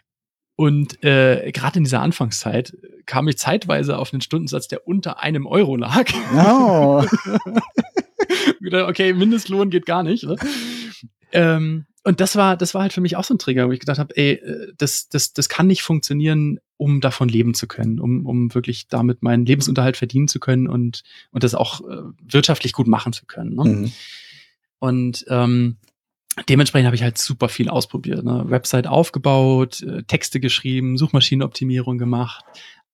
Und 0.56 1.02
äh, 1.04 1.50
gerade 1.52 1.78
in 1.78 1.84
dieser 1.84 2.00
Anfangszeit 2.02 2.76
kam 3.06 3.28
ich 3.28 3.38
zeitweise 3.38 3.98
auf 3.98 4.12
einen 4.12 4.20
Stundensatz, 4.20 4.68
der 4.68 4.86
unter 4.86 5.20
einem 5.20 5.46
Euro 5.46 5.76
lag. 5.76 6.10
Oh. 6.34 7.02
okay, 8.86 9.14
Mindestlohn 9.14 9.70
geht 9.70 9.86
gar 9.86 10.02
nicht. 10.02 10.24
Ne? 10.24 10.36
Ähm, 11.32 11.86
und 12.02 12.20
das 12.20 12.34
war, 12.34 12.56
das 12.56 12.72
war 12.74 12.82
halt 12.82 12.92
für 12.92 13.02
mich 13.02 13.16
auch 13.16 13.24
so 13.24 13.34
ein 13.34 13.38
Trigger, 13.38 13.68
wo 13.68 13.72
ich 13.72 13.80
gedacht 13.80 13.98
habe, 13.98 14.16
ey, 14.16 14.32
äh, 14.32 14.72
das, 14.78 15.08
das, 15.08 15.32
das 15.34 15.48
kann 15.48 15.66
nicht 15.66 15.82
funktionieren, 15.82 16.58
um 16.76 17.00
davon 17.00 17.28
leben 17.28 17.52
zu 17.52 17.66
können, 17.66 18.00
um, 18.00 18.24
um 18.24 18.54
wirklich 18.54 18.88
damit 18.88 19.22
meinen 19.22 19.44
Lebensunterhalt 19.44 19.98
verdienen 19.98 20.28
zu 20.28 20.40
können 20.40 20.66
und, 20.66 21.02
und 21.30 21.44
das 21.44 21.54
auch 21.54 21.82
äh, 21.82 22.02
wirtschaftlich 22.22 22.72
gut 22.72 22.86
machen 22.86 23.12
zu 23.12 23.26
können. 23.26 23.54
Ne? 23.54 23.64
Mhm. 23.64 23.92
Und 24.78 25.26
ähm, 25.28 25.76
dementsprechend 26.48 26.86
habe 26.86 26.96
ich 26.96 27.02
halt 27.02 27.18
super 27.18 27.50
viel 27.50 27.68
ausprobiert. 27.68 28.24
Ne? 28.24 28.44
Website 28.48 28.86
aufgebaut, 28.86 29.82
äh, 29.82 30.02
Texte 30.04 30.40
geschrieben, 30.40 30.96
Suchmaschinenoptimierung 30.96 31.98
gemacht. 31.98 32.44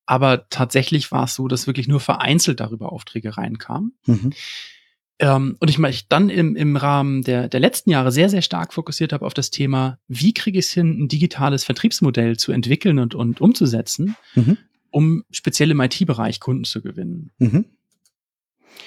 Aber 0.04 0.48
tatsächlich 0.50 1.12
war 1.12 1.24
es 1.24 1.34
so, 1.36 1.46
dass 1.46 1.68
wirklich 1.68 1.86
nur 1.86 2.00
vereinzelt 2.00 2.58
darüber 2.58 2.92
Aufträge 2.92 3.36
reinkamen. 3.36 3.94
Mhm. 4.06 4.32
Ähm, 5.18 5.56
und 5.60 5.70
ich 5.70 5.78
mich 5.78 6.08
dann 6.08 6.28
im, 6.28 6.56
im 6.56 6.76
Rahmen 6.76 7.22
der, 7.22 7.48
der 7.48 7.60
letzten 7.60 7.91
Jahre 7.91 8.12
sehr, 8.12 8.29
sehr 8.29 8.43
stark 8.43 8.74
fokussiert 8.74 9.12
habe 9.12 9.24
auf 9.24 9.32
das 9.32 9.50
Thema, 9.50 9.98
wie 10.08 10.34
kriege 10.34 10.58
ich 10.58 10.67
es 10.67 10.72
hin, 10.72 11.05
ein 11.05 11.08
digitales 11.08 11.64
Vertriebsmodell 11.64 12.36
zu 12.36 12.52
entwickeln 12.52 12.98
und, 12.98 13.14
und 13.14 13.41
umzusetzen, 13.41 14.17
mhm. 14.34 14.58
um 14.91 15.24
speziell 15.31 15.70
im 15.70 15.81
IT-Bereich 15.81 16.41
Kunden 16.41 16.64
zu 16.64 16.82
gewinnen. 16.82 17.31
Mhm. 17.38 17.64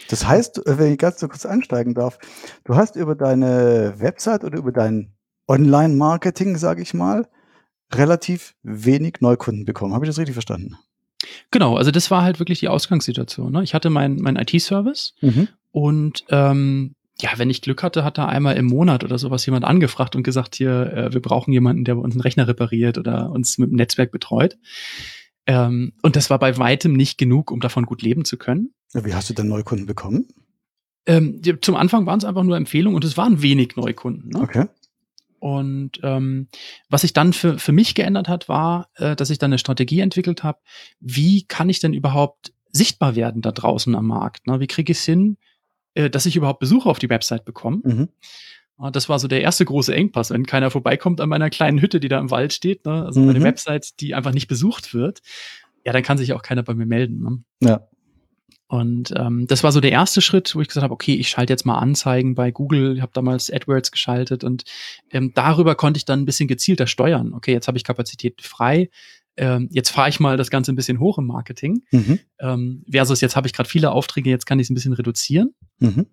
Das 0.07 0.27
heißt, 0.27 0.61
wenn 0.65 0.93
ich 0.93 0.99
ganz 0.99 1.19
so 1.19 1.27
kurz 1.27 1.45
einsteigen 1.45 1.95
darf, 1.95 2.19
du 2.63 2.75
hast 2.75 2.95
über 2.95 3.15
deine 3.15 3.95
Website 3.97 4.43
oder 4.43 4.59
über 4.59 4.71
dein 4.71 5.13
Online-Marketing, 5.47 6.57
sage 6.57 6.83
ich 6.83 6.93
mal, 6.93 7.27
relativ 7.91 8.55
wenig 8.61 9.15
Neukunden 9.19 9.65
bekommen. 9.65 9.93
Habe 9.95 10.05
ich 10.05 10.09
das 10.09 10.19
richtig 10.19 10.33
verstanden? 10.33 10.77
Genau, 11.51 11.75
also 11.75 11.91
das 11.91 12.11
war 12.11 12.21
halt 12.21 12.39
wirklich 12.39 12.59
die 12.59 12.69
Ausgangssituation. 12.69 13.51
Ne? 13.51 13.63
Ich 13.63 13.73
hatte 13.73 13.89
meinen 13.89 14.21
mein 14.21 14.35
IT-Service 14.35 15.15
mhm. 15.21 15.47
Und 15.71 16.25
ähm, 16.29 16.95
ja, 17.21 17.31
wenn 17.37 17.49
ich 17.49 17.61
Glück 17.61 17.83
hatte, 17.83 18.03
hat 18.03 18.17
da 18.17 18.27
einmal 18.27 18.55
im 18.55 18.65
Monat 18.65 19.03
oder 19.03 19.17
sowas 19.17 19.45
jemand 19.45 19.65
angefragt 19.65 20.15
und 20.15 20.23
gesagt, 20.23 20.55
hier, 20.55 20.93
äh, 20.93 21.13
wir 21.13 21.21
brauchen 21.21 21.51
jemanden, 21.51 21.83
der 21.83 21.95
bei 21.95 22.01
uns 22.01 22.15
einen 22.15 22.21
Rechner 22.21 22.47
repariert 22.47 22.97
oder 22.97 23.29
uns 23.31 23.57
mit 23.57 23.69
dem 23.69 23.75
Netzwerk 23.75 24.11
betreut. 24.11 24.57
Ähm, 25.45 25.93
und 26.01 26.15
das 26.15 26.29
war 26.29 26.39
bei 26.39 26.57
weitem 26.57 26.93
nicht 26.93 27.17
genug, 27.17 27.51
um 27.51 27.59
davon 27.59 27.85
gut 27.85 28.01
leben 28.01 28.23
zu 28.23 28.37
können. 28.37 28.73
Wie 28.93 29.13
hast 29.13 29.29
du 29.29 29.33
denn 29.33 29.47
Neukunden 29.47 29.85
bekommen? 29.85 30.27
Ähm, 31.05 31.41
die, 31.41 31.59
zum 31.59 31.75
Anfang 31.75 32.05
waren 32.05 32.19
es 32.19 32.25
einfach 32.25 32.43
nur 32.43 32.55
Empfehlungen 32.55 32.95
und 32.95 33.03
es 33.03 33.17
waren 33.17 33.41
wenig 33.41 33.75
Neukunden. 33.75 34.29
Ne? 34.29 34.39
Okay. 34.41 34.65
Und 35.39 35.99
ähm, 36.03 36.47
was 36.89 37.01
sich 37.01 37.13
dann 37.13 37.33
für, 37.33 37.57
für 37.59 37.71
mich 37.71 37.95
geändert 37.95 38.27
hat, 38.27 38.49
war, 38.49 38.89
äh, 38.95 39.15
dass 39.15 39.29
ich 39.29 39.37
dann 39.37 39.51
eine 39.51 39.57
Strategie 39.57 40.01
entwickelt 40.01 40.43
habe, 40.43 40.59
wie 40.99 41.45
kann 41.45 41.69
ich 41.69 41.79
denn 41.79 41.93
überhaupt 41.93 42.53
sichtbar 42.71 43.15
werden 43.15 43.41
da 43.41 43.51
draußen 43.51 43.95
am 43.95 44.07
Markt? 44.07 44.47
Ne? 44.47 44.59
Wie 44.59 44.67
kriege 44.67 44.91
ich 44.91 44.99
es 44.99 45.05
hin, 45.05 45.37
äh, 45.93 46.09
dass 46.09 46.25
ich 46.25 46.35
überhaupt 46.35 46.59
Besucher 46.59 46.89
auf 46.89 46.99
die 46.99 47.09
Website 47.09 47.45
bekomme? 47.45 47.81
Mhm. 47.83 48.09
Das 48.93 49.09
war 49.09 49.19
so 49.19 49.27
der 49.27 49.41
erste 49.41 49.65
große 49.65 49.93
Engpass, 49.93 50.31
wenn 50.31 50.45
keiner 50.45 50.71
vorbeikommt 50.71 51.19
an 51.19 51.27
meiner 51.27 51.49
kleinen 51.49 51.81
Hütte, 51.81 51.99
die 51.99 52.07
da 52.07 52.17
im 52.17 52.31
Wald 52.31 52.53
steht, 52.53 52.85
ne? 52.85 53.03
also 53.05 53.19
mhm. 53.19 53.25
meine 53.27 53.43
Website, 53.43 53.99
die 53.99 54.15
einfach 54.15 54.31
nicht 54.31 54.47
besucht 54.47 54.93
wird, 54.93 55.19
ja, 55.85 55.91
dann 55.91 56.03
kann 56.03 56.17
sich 56.17 56.31
auch 56.31 56.41
keiner 56.41 56.63
bei 56.63 56.73
mir 56.73 56.85
melden. 56.85 57.21
Ne? 57.21 57.43
Ja. 57.61 57.89
Und 58.67 59.11
ähm, 59.17 59.47
das 59.47 59.63
war 59.63 59.71
so 59.71 59.81
der 59.81 59.91
erste 59.91 60.21
Schritt, 60.21 60.55
wo 60.55 60.61
ich 60.61 60.67
gesagt 60.67 60.83
habe, 60.83 60.93
okay, 60.93 61.15
ich 61.15 61.27
schalte 61.27 61.51
jetzt 61.51 61.65
mal 61.65 61.79
Anzeigen 61.79 62.35
bei 62.35 62.51
Google. 62.51 62.95
Ich 62.95 63.01
habe 63.01 63.11
damals 63.15 63.51
AdWords 63.51 63.91
geschaltet 63.91 64.43
und 64.43 64.63
ähm, 65.09 65.31
darüber 65.33 65.73
konnte 65.73 65.97
ich 65.97 66.05
dann 66.05 66.21
ein 66.21 66.25
bisschen 66.25 66.47
gezielter 66.47 66.85
steuern. 66.85 67.33
Okay, 67.33 67.51
jetzt 67.51 67.67
habe 67.67 67.79
ich 67.79 67.83
Kapazität 67.83 68.43
frei. 68.43 68.89
Ähm, 69.37 69.69
jetzt 69.71 69.89
fahre 69.89 70.09
ich 70.09 70.19
mal 70.19 70.37
das 70.37 70.51
Ganze 70.51 70.71
ein 70.71 70.75
bisschen 70.75 70.99
hoch 70.99 71.17
im 71.17 71.25
Marketing. 71.25 71.81
Mhm. 71.89 72.19
Ähm, 72.39 72.85
versus 72.91 73.21
jetzt 73.21 73.35
habe 73.35 73.47
ich 73.47 73.53
gerade 73.53 73.67
viele 73.67 73.91
Aufträge, 73.91 74.29
jetzt 74.29 74.45
kann 74.45 74.59
ich 74.59 74.67
es 74.67 74.69
ein 74.69 74.75
bisschen 74.75 74.93
reduzieren. 74.93 75.55
Mhm. 75.79 76.05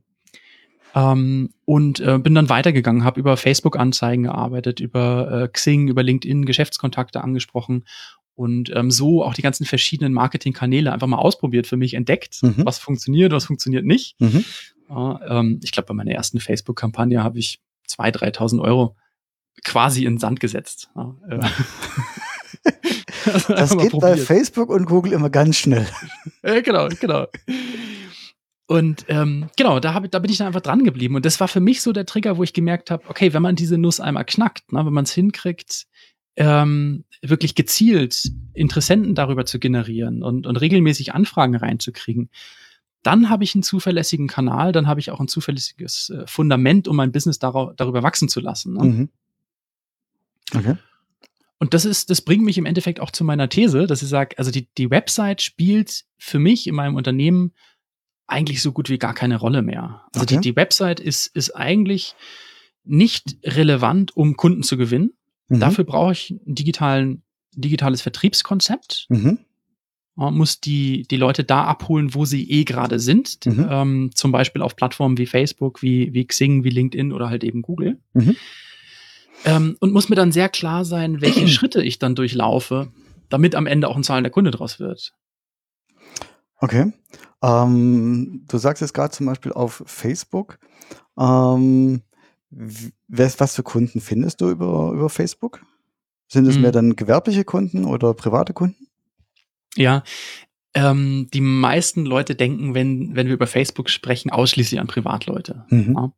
Ähm, 0.94 1.50
und 1.66 2.00
äh, 2.00 2.18
bin 2.18 2.34
dann 2.34 2.48
weitergegangen, 2.48 3.04
habe 3.04 3.20
über 3.20 3.36
Facebook-Anzeigen 3.36 4.24
gearbeitet, 4.24 4.80
über 4.80 5.42
äh, 5.42 5.48
Xing, 5.48 5.88
über 5.88 6.02
LinkedIn 6.02 6.46
Geschäftskontakte 6.46 7.22
angesprochen 7.22 7.84
und 8.34 8.70
ähm, 8.74 8.90
so 8.90 9.24
auch 9.24 9.34
die 9.34 9.42
ganzen 9.42 9.66
verschiedenen 9.66 10.12
Marketingkanäle 10.12 10.92
einfach 10.92 11.06
mal 11.06 11.18
ausprobiert, 11.18 11.66
für 11.66 11.76
mich 11.76 11.94
entdeckt, 11.94 12.42
mhm. 12.42 12.64
was 12.64 12.78
funktioniert, 12.78 13.32
was 13.32 13.46
funktioniert 13.46 13.84
nicht. 13.84 14.18
Mhm. 14.20 14.44
Ja, 14.88 15.20
ähm, 15.40 15.60
ich 15.62 15.72
glaube, 15.72 15.88
bei 15.88 15.94
meiner 15.94 16.12
ersten 16.12 16.38
Facebook-Kampagne 16.38 17.22
habe 17.22 17.38
ich 17.38 17.60
2.000, 17.88 18.36
3.000 18.36 18.60
Euro 18.60 18.96
quasi 19.64 20.04
in 20.04 20.14
den 20.14 20.18
Sand 20.18 20.40
gesetzt. 20.40 20.90
Ja, 20.94 21.16
äh. 21.28 21.40
das 23.48 23.76
geht 23.76 23.98
bei 23.98 24.16
Facebook 24.16 24.68
und 24.68 24.84
Google 24.86 25.12
immer 25.12 25.30
ganz 25.30 25.56
schnell. 25.56 25.86
Ja, 26.42 26.60
genau, 26.60 26.88
genau. 26.88 27.26
Und 28.66 29.04
ähm, 29.08 29.48
genau, 29.56 29.78
da, 29.78 29.94
hab, 29.94 30.10
da 30.10 30.18
bin 30.18 30.30
ich 30.30 30.38
dann 30.38 30.48
einfach 30.48 30.60
dran 30.60 30.82
geblieben. 30.82 31.14
Und 31.14 31.24
das 31.24 31.38
war 31.38 31.46
für 31.46 31.60
mich 31.60 31.82
so 31.82 31.92
der 31.92 32.04
Trigger, 32.04 32.36
wo 32.36 32.42
ich 32.42 32.52
gemerkt 32.52 32.90
habe, 32.90 33.08
okay, 33.08 33.32
wenn 33.32 33.42
man 33.42 33.54
diese 33.54 33.78
Nuss 33.78 34.00
einmal 34.00 34.24
knackt, 34.24 34.72
ne, 34.72 34.84
wenn 34.84 34.92
man 34.92 35.04
es 35.04 35.12
hinkriegt, 35.12 35.86
ähm, 36.34 37.04
wirklich 37.22 37.54
gezielt 37.54 38.30
Interessenten 38.54 39.14
darüber 39.14 39.46
zu 39.46 39.58
generieren 39.58 40.22
und, 40.22 40.46
und 40.46 40.56
regelmäßig 40.56 41.14
Anfragen 41.14 41.54
reinzukriegen, 41.54 42.28
dann 43.02 43.30
habe 43.30 43.44
ich 43.44 43.54
einen 43.54 43.62
zuverlässigen 43.62 44.26
Kanal, 44.26 44.72
dann 44.72 44.88
habe 44.88 44.98
ich 44.98 45.12
auch 45.12 45.20
ein 45.20 45.28
zuverlässiges 45.28 46.10
äh, 46.10 46.26
Fundament, 46.26 46.88
um 46.88 46.96
mein 46.96 47.12
Business 47.12 47.38
dar 47.38 47.72
darüber 47.76 48.02
wachsen 48.02 48.28
zu 48.28 48.40
lassen. 48.40 48.74
Ne? 48.74 48.84
Mhm. 48.84 49.08
Okay. 50.54 50.76
Und 51.58 51.72
das 51.72 51.84
ist, 51.84 52.10
das 52.10 52.20
bringt 52.20 52.44
mich 52.44 52.58
im 52.58 52.66
Endeffekt 52.66 53.00
auch 53.00 53.10
zu 53.10 53.24
meiner 53.24 53.48
These, 53.48 53.86
dass 53.86 54.02
ich 54.02 54.08
sage, 54.08 54.36
also 54.38 54.50
die, 54.50 54.68
die 54.76 54.90
Website 54.90 55.40
spielt 55.40 56.04
für 56.18 56.38
mich 56.38 56.66
in 56.66 56.74
meinem 56.74 56.96
Unternehmen 56.96 57.52
eigentlich 58.26 58.62
so 58.62 58.72
gut 58.72 58.88
wie 58.88 58.98
gar 58.98 59.14
keine 59.14 59.36
Rolle 59.36 59.62
mehr. 59.62 60.02
Also 60.14 60.24
okay. 60.24 60.36
die, 60.36 60.50
die 60.50 60.56
Website 60.56 61.00
ist, 61.00 61.26
ist 61.34 61.50
eigentlich 61.50 62.14
nicht 62.84 63.36
relevant, 63.44 64.16
um 64.16 64.36
Kunden 64.36 64.62
zu 64.62 64.76
gewinnen. 64.76 65.12
Mhm. 65.48 65.60
Dafür 65.60 65.84
brauche 65.84 66.12
ich 66.12 66.30
ein 66.30 66.54
digitalen, 66.54 67.22
digitales 67.52 68.02
Vertriebskonzept. 68.02 69.06
Mhm. 69.08 69.38
Man 70.14 70.34
muss 70.34 70.60
die, 70.60 71.02
die 71.08 71.18
Leute 71.18 71.44
da 71.44 71.64
abholen, 71.64 72.14
wo 72.14 72.24
sie 72.24 72.50
eh 72.50 72.64
gerade 72.64 72.98
sind. 72.98 73.44
Mhm. 73.44 73.66
Ähm, 73.70 74.10
zum 74.14 74.32
Beispiel 74.32 74.62
auf 74.62 74.74
Plattformen 74.74 75.18
wie 75.18 75.26
Facebook, 75.26 75.82
wie, 75.82 76.12
wie 76.14 76.26
Xing, 76.26 76.64
wie 76.64 76.70
LinkedIn 76.70 77.12
oder 77.12 77.28
halt 77.28 77.44
eben 77.44 77.62
Google. 77.62 77.98
Mhm. 78.14 78.36
Ähm, 79.44 79.76
und 79.80 79.92
muss 79.92 80.08
mir 80.08 80.16
dann 80.16 80.32
sehr 80.32 80.48
klar 80.48 80.84
sein, 80.84 81.20
welche 81.20 81.46
Schritte 81.48 81.82
ich 81.82 81.98
dann 81.98 82.14
durchlaufe, 82.14 82.88
damit 83.28 83.54
am 83.54 83.66
Ende 83.66 83.88
auch 83.88 83.96
ein 83.96 84.04
zahlender 84.04 84.30
Kunde 84.30 84.50
draus 84.50 84.80
wird. 84.80 85.12
Okay. 86.58 86.92
Ähm, 87.42 88.44
du 88.48 88.58
sagst 88.58 88.80
jetzt 88.80 88.94
gerade 88.94 89.12
zum 89.12 89.26
Beispiel 89.26 89.52
auf 89.52 89.82
Facebook. 89.86 90.58
Ähm, 91.18 92.02
was 93.08 93.54
für 93.54 93.62
Kunden 93.62 94.00
findest 94.00 94.40
du 94.40 94.50
über, 94.50 94.92
über 94.92 95.10
Facebook? 95.10 95.64
Sind 96.28 96.46
es 96.46 96.56
mhm. 96.56 96.62
mehr 96.62 96.72
dann 96.72 96.96
gewerbliche 96.96 97.44
Kunden 97.44 97.84
oder 97.84 98.14
private 98.14 98.52
Kunden? 98.52 98.88
Ja, 99.76 100.02
ähm, 100.74 101.28
die 101.32 101.40
meisten 101.40 102.04
Leute 102.04 102.34
denken, 102.34 102.74
wenn, 102.74 103.14
wenn 103.14 103.26
wir 103.26 103.34
über 103.34 103.46
Facebook 103.46 103.88
sprechen, 103.90 104.30
ausschließlich 104.30 104.80
an 104.80 104.86
Privatleute. 104.86 105.64
Mhm. 105.70 105.94
Ja. 105.96 106.12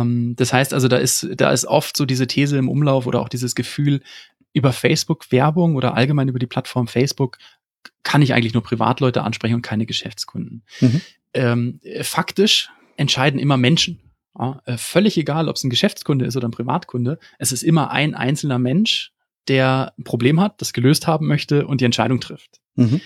Ähm, 0.00 0.34
das 0.36 0.52
heißt 0.52 0.74
also, 0.74 0.88
da 0.88 0.98
ist, 0.98 1.28
da 1.36 1.50
ist 1.50 1.64
oft 1.64 1.96
so 1.96 2.04
diese 2.04 2.26
These 2.26 2.56
im 2.56 2.68
Umlauf 2.68 3.06
oder 3.06 3.20
auch 3.20 3.28
dieses 3.28 3.54
Gefühl, 3.54 4.00
über 4.52 4.72
Facebook-Werbung 4.72 5.76
oder 5.76 5.94
allgemein 5.94 6.28
über 6.28 6.38
die 6.38 6.46
Plattform 6.46 6.86
Facebook 6.86 7.38
kann 8.02 8.22
ich 8.22 8.34
eigentlich 8.34 8.54
nur 8.54 8.62
Privatleute 8.62 9.22
ansprechen 9.22 9.54
und 9.54 9.62
keine 9.62 9.86
Geschäftskunden. 9.86 10.64
Mhm. 10.80 11.00
Ähm, 11.34 11.80
faktisch 12.02 12.70
entscheiden 12.96 13.40
immer 13.40 13.56
Menschen. 13.56 14.00
Ja, 14.38 14.62
äh, 14.64 14.76
völlig 14.78 15.18
egal, 15.18 15.48
ob 15.48 15.56
es 15.56 15.64
ein 15.64 15.70
Geschäftskunde 15.70 16.24
ist 16.24 16.36
oder 16.36 16.48
ein 16.48 16.52
Privatkunde. 16.52 17.18
Es 17.38 17.52
ist 17.52 17.62
immer 17.62 17.90
ein 17.90 18.14
einzelner 18.14 18.58
Mensch, 18.58 19.12
der 19.48 19.92
ein 19.98 20.04
Problem 20.04 20.40
hat, 20.40 20.60
das 20.60 20.72
gelöst 20.72 21.06
haben 21.06 21.26
möchte 21.26 21.66
und 21.66 21.80
die 21.80 21.84
Entscheidung 21.84 22.20
trifft. 22.20 22.60
Mhm. 22.76 23.00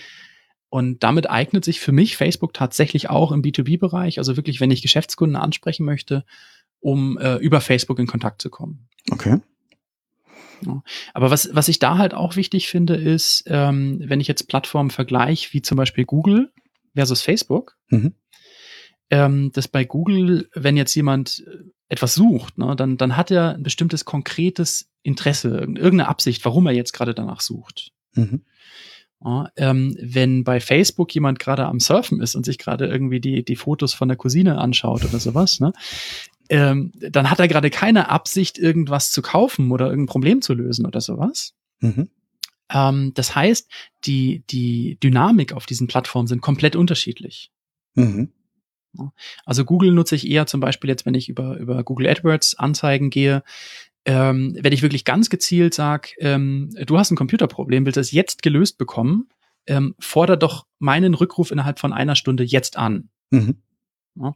Und 0.69 1.03
damit 1.03 1.29
eignet 1.29 1.63
sich 1.63 1.79
für 1.79 1.91
mich 1.91 2.17
Facebook 2.17 2.53
tatsächlich 2.53 3.09
auch 3.09 3.31
im 3.31 3.41
B2B-Bereich, 3.41 4.17
also 4.17 4.35
wirklich, 4.35 4.59
wenn 4.59 4.71
ich 4.71 4.81
Geschäftskunden 4.81 5.37
ansprechen 5.37 5.85
möchte, 5.85 6.25
um 6.79 7.17
äh, 7.17 7.35
über 7.35 7.61
Facebook 7.61 7.99
in 7.99 8.07
Kontakt 8.07 8.41
zu 8.41 8.49
kommen. 8.49 8.87
Okay. 9.09 9.39
Aber 11.13 11.31
was, 11.31 11.49
was 11.53 11.67
ich 11.67 11.79
da 11.79 11.97
halt 11.97 12.13
auch 12.13 12.35
wichtig 12.35 12.67
finde, 12.67 12.95
ist, 12.95 13.43
ähm, 13.47 14.01
wenn 14.03 14.19
ich 14.19 14.27
jetzt 14.27 14.47
Plattformen 14.47 14.91
vergleiche, 14.91 15.53
wie 15.53 15.61
zum 15.61 15.77
Beispiel 15.77 16.05
Google 16.05 16.51
versus 16.95 17.21
Facebook, 17.21 17.77
mhm. 17.89 18.13
ähm, 19.09 19.51
dass 19.53 19.67
bei 19.67 19.85
Google, 19.85 20.49
wenn 20.53 20.77
jetzt 20.77 20.95
jemand 20.95 21.43
äh, 21.47 21.63
etwas 21.89 22.15
sucht, 22.15 22.57
ne, 22.57 22.75
dann, 22.75 22.97
dann 22.97 23.15
hat 23.15 23.31
er 23.31 23.55
ein 23.55 23.63
bestimmtes 23.63 24.05
konkretes 24.05 24.89
Interesse, 25.03 25.49
irgendeine 25.49 26.07
Absicht, 26.07 26.43
warum 26.43 26.67
er 26.67 26.73
jetzt 26.73 26.91
gerade 26.91 27.13
danach 27.13 27.41
sucht. 27.41 27.91
Mhm. 28.13 28.41
Ja, 29.23 29.49
ähm, 29.55 29.97
wenn 29.99 30.43
bei 30.43 30.59
Facebook 30.59 31.13
jemand 31.15 31.39
gerade 31.39 31.65
am 31.65 31.79
Surfen 31.79 32.21
ist 32.21 32.35
und 32.35 32.45
sich 32.45 32.59
gerade 32.59 32.85
irgendwie 32.85 33.19
die, 33.19 33.43
die 33.43 33.55
Fotos 33.55 33.93
von 33.95 34.07
der 34.07 34.17
Cousine 34.17 34.59
anschaut 34.59 35.03
oder 35.05 35.19
sowas, 35.19 35.59
ne, 35.59 35.73
ähm, 36.49 36.91
dann 36.95 37.29
hat 37.29 37.39
er 37.39 37.47
gerade 37.47 37.69
keine 37.69 38.09
Absicht, 38.09 38.57
irgendwas 38.57 39.11
zu 39.11 39.21
kaufen 39.21 39.71
oder 39.71 39.87
irgendein 39.87 40.11
Problem 40.11 40.41
zu 40.41 40.53
lösen 40.53 40.85
oder 40.85 41.01
sowas. 41.01 41.53
Mhm. 41.79 42.09
Ähm, 42.69 43.13
das 43.13 43.35
heißt, 43.35 43.69
die, 44.05 44.43
die 44.49 44.97
Dynamik 45.01 45.53
auf 45.53 45.65
diesen 45.65 45.87
Plattformen 45.87 46.27
sind 46.27 46.41
komplett 46.41 46.75
unterschiedlich. 46.75 47.51
Mhm. 47.95 48.31
Also 49.45 49.63
Google 49.63 49.91
nutze 49.91 50.15
ich 50.15 50.27
eher 50.27 50.47
zum 50.47 50.59
Beispiel 50.59 50.89
jetzt, 50.89 51.05
wenn 51.05 51.13
ich 51.13 51.29
über, 51.29 51.57
über 51.57 51.83
Google 51.83 52.07
AdWords 52.07 52.55
Anzeigen 52.55 53.09
gehe, 53.09 53.43
ähm, 54.05 54.57
wenn 54.59 54.73
ich 54.73 54.81
wirklich 54.81 55.05
ganz 55.05 55.29
gezielt 55.29 55.73
sage, 55.73 56.11
ähm, 56.19 56.69
du 56.85 56.97
hast 56.97 57.11
ein 57.11 57.17
Computerproblem, 57.17 57.85
willst 57.85 57.97
es 57.97 58.11
jetzt 58.11 58.41
gelöst 58.41 58.77
bekommen, 58.77 59.29
ähm, 59.67 59.95
forder 59.99 60.37
doch 60.37 60.65
meinen 60.79 61.13
Rückruf 61.13 61.51
innerhalb 61.51 61.79
von 61.79 61.93
einer 61.93 62.15
Stunde 62.15 62.43
jetzt 62.43 62.77
an. 62.77 63.09
Mhm. 63.31 63.57
Ja. 64.21 64.35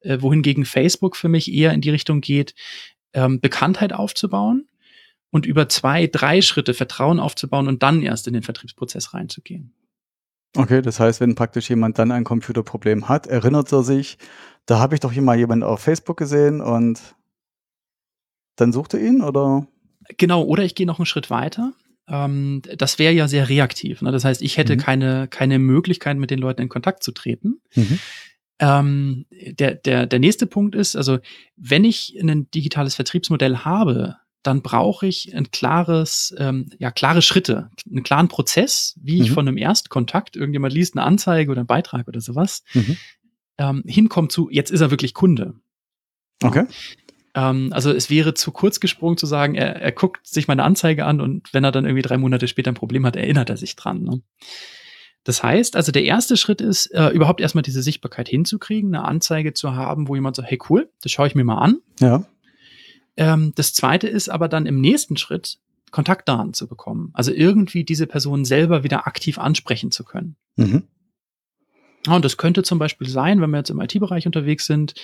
Äh, 0.00 0.22
wohingegen 0.22 0.64
Facebook 0.64 1.16
für 1.16 1.28
mich 1.28 1.52
eher 1.52 1.72
in 1.72 1.80
die 1.80 1.90
Richtung 1.90 2.20
geht, 2.20 2.54
ähm, 3.12 3.40
Bekanntheit 3.40 3.92
aufzubauen 3.92 4.68
und 5.30 5.46
über 5.46 5.68
zwei, 5.68 6.06
drei 6.06 6.40
Schritte 6.40 6.74
Vertrauen 6.74 7.20
aufzubauen 7.20 7.68
und 7.68 7.82
dann 7.82 8.02
erst 8.02 8.26
in 8.26 8.34
den 8.34 8.42
Vertriebsprozess 8.42 9.14
reinzugehen. 9.14 9.74
Okay, 10.56 10.80
das 10.80 10.98
heißt, 10.98 11.20
wenn 11.20 11.34
praktisch 11.34 11.68
jemand 11.68 11.98
dann 11.98 12.10
ein 12.10 12.24
Computerproblem 12.24 13.08
hat, 13.08 13.26
erinnert 13.26 13.70
er 13.72 13.82
sich, 13.82 14.18
da 14.66 14.78
habe 14.78 14.94
ich 14.94 15.00
doch 15.00 15.12
hier 15.12 15.22
mal 15.22 15.38
jemanden 15.38 15.64
auf 15.64 15.80
Facebook 15.80 16.16
gesehen 16.16 16.60
und 16.60 17.00
dann 18.56 18.72
sucht 18.72 18.94
er 18.94 19.00
ihn 19.00 19.22
oder? 19.22 19.66
Genau, 20.16 20.42
oder 20.42 20.64
ich 20.64 20.74
gehe 20.74 20.86
noch 20.86 20.98
einen 20.98 21.06
Schritt 21.06 21.30
weiter. 21.30 21.74
Ähm, 22.08 22.62
das 22.76 22.98
wäre 22.98 23.12
ja 23.12 23.28
sehr 23.28 23.48
reaktiv. 23.48 24.00
Ne? 24.00 24.10
Das 24.10 24.24
heißt, 24.24 24.42
ich 24.42 24.56
hätte 24.56 24.74
mhm. 24.74 24.80
keine, 24.80 25.28
keine 25.28 25.58
Möglichkeit, 25.58 26.16
mit 26.16 26.30
den 26.30 26.38
Leuten 26.38 26.62
in 26.62 26.68
Kontakt 26.68 27.02
zu 27.02 27.12
treten. 27.12 27.60
Mhm. 27.74 27.98
Ähm, 28.60 29.26
der, 29.30 29.74
der, 29.74 30.06
der 30.06 30.18
nächste 30.18 30.46
Punkt 30.46 30.74
ist, 30.74 30.96
also 30.96 31.18
wenn 31.56 31.84
ich 31.84 32.16
ein 32.20 32.50
digitales 32.50 32.94
Vertriebsmodell 32.96 33.58
habe, 33.58 34.16
dann 34.42 34.62
brauche 34.62 35.06
ich 35.06 35.34
ein 35.36 35.50
klares, 35.50 36.34
ähm, 36.38 36.70
ja, 36.78 36.90
klare 36.90 37.22
Schritte, 37.22 37.70
einen 37.88 38.02
klaren 38.02 38.28
Prozess, 38.28 38.98
wie 39.02 39.20
ich 39.20 39.30
mhm. 39.30 39.34
von 39.34 39.48
einem 39.48 39.58
Erstkontakt, 39.58 40.36
irgendjemand 40.36 40.72
liest 40.72 40.96
eine 40.96 41.04
Anzeige 41.04 41.50
oder 41.50 41.60
einen 41.60 41.66
Beitrag 41.66 42.08
oder 42.08 42.20
sowas, 42.20 42.62
mhm. 42.72 42.96
ähm, 43.58 43.82
hinkommt 43.86 44.32
zu, 44.32 44.48
jetzt 44.50 44.70
ist 44.70 44.80
er 44.80 44.90
wirklich 44.90 45.14
Kunde. 45.14 45.54
Okay. 46.42 46.66
Ähm, 47.34 47.72
also 47.72 47.92
es 47.92 48.10
wäre 48.10 48.34
zu 48.34 48.52
kurz 48.52 48.80
gesprungen 48.80 49.16
zu 49.16 49.26
sagen, 49.26 49.54
er, 49.54 49.76
er 49.76 49.92
guckt 49.92 50.26
sich 50.26 50.48
meine 50.48 50.64
Anzeige 50.64 51.04
an 51.04 51.20
und 51.20 51.52
wenn 51.52 51.64
er 51.64 51.72
dann 51.72 51.84
irgendwie 51.84 52.02
drei 52.02 52.16
Monate 52.16 52.48
später 52.48 52.70
ein 52.70 52.74
Problem 52.74 53.04
hat, 53.04 53.16
erinnert 53.16 53.50
er 53.50 53.56
sich 53.56 53.76
dran. 53.76 54.02
Ne? 54.02 54.22
Das 55.28 55.42
heißt, 55.42 55.76
also 55.76 55.92
der 55.92 56.04
erste 56.04 56.38
Schritt 56.38 56.62
ist, 56.62 56.86
äh, 56.86 57.10
überhaupt 57.10 57.42
erstmal 57.42 57.60
diese 57.60 57.82
Sichtbarkeit 57.82 58.30
hinzukriegen, 58.30 58.94
eine 58.94 59.04
Anzeige 59.04 59.52
zu 59.52 59.74
haben, 59.74 60.08
wo 60.08 60.14
jemand 60.14 60.36
sagt, 60.36 60.50
hey 60.50 60.58
cool, 60.70 60.88
das 61.02 61.12
schaue 61.12 61.26
ich 61.26 61.34
mir 61.34 61.44
mal 61.44 61.58
an. 61.58 61.82
Ja. 62.00 62.24
Ähm, 63.18 63.52
das 63.54 63.74
zweite 63.74 64.08
ist 64.08 64.30
aber 64.30 64.48
dann 64.48 64.64
im 64.64 64.80
nächsten 64.80 65.18
Schritt, 65.18 65.58
Kontaktdaten 65.90 66.54
zu 66.54 66.66
bekommen. 66.66 67.10
Also 67.12 67.30
irgendwie 67.30 67.84
diese 67.84 68.06
Person 68.06 68.46
selber 68.46 68.84
wieder 68.84 69.06
aktiv 69.06 69.38
ansprechen 69.38 69.90
zu 69.90 70.02
können. 70.02 70.36
Mhm. 70.56 70.84
Und 72.06 72.24
das 72.24 72.38
könnte 72.38 72.62
zum 72.62 72.78
Beispiel 72.78 73.06
sein, 73.06 73.42
wenn 73.42 73.50
wir 73.50 73.58
jetzt 73.58 73.68
im 73.68 73.82
IT-Bereich 73.82 74.24
unterwegs 74.24 74.64
sind, 74.64 74.94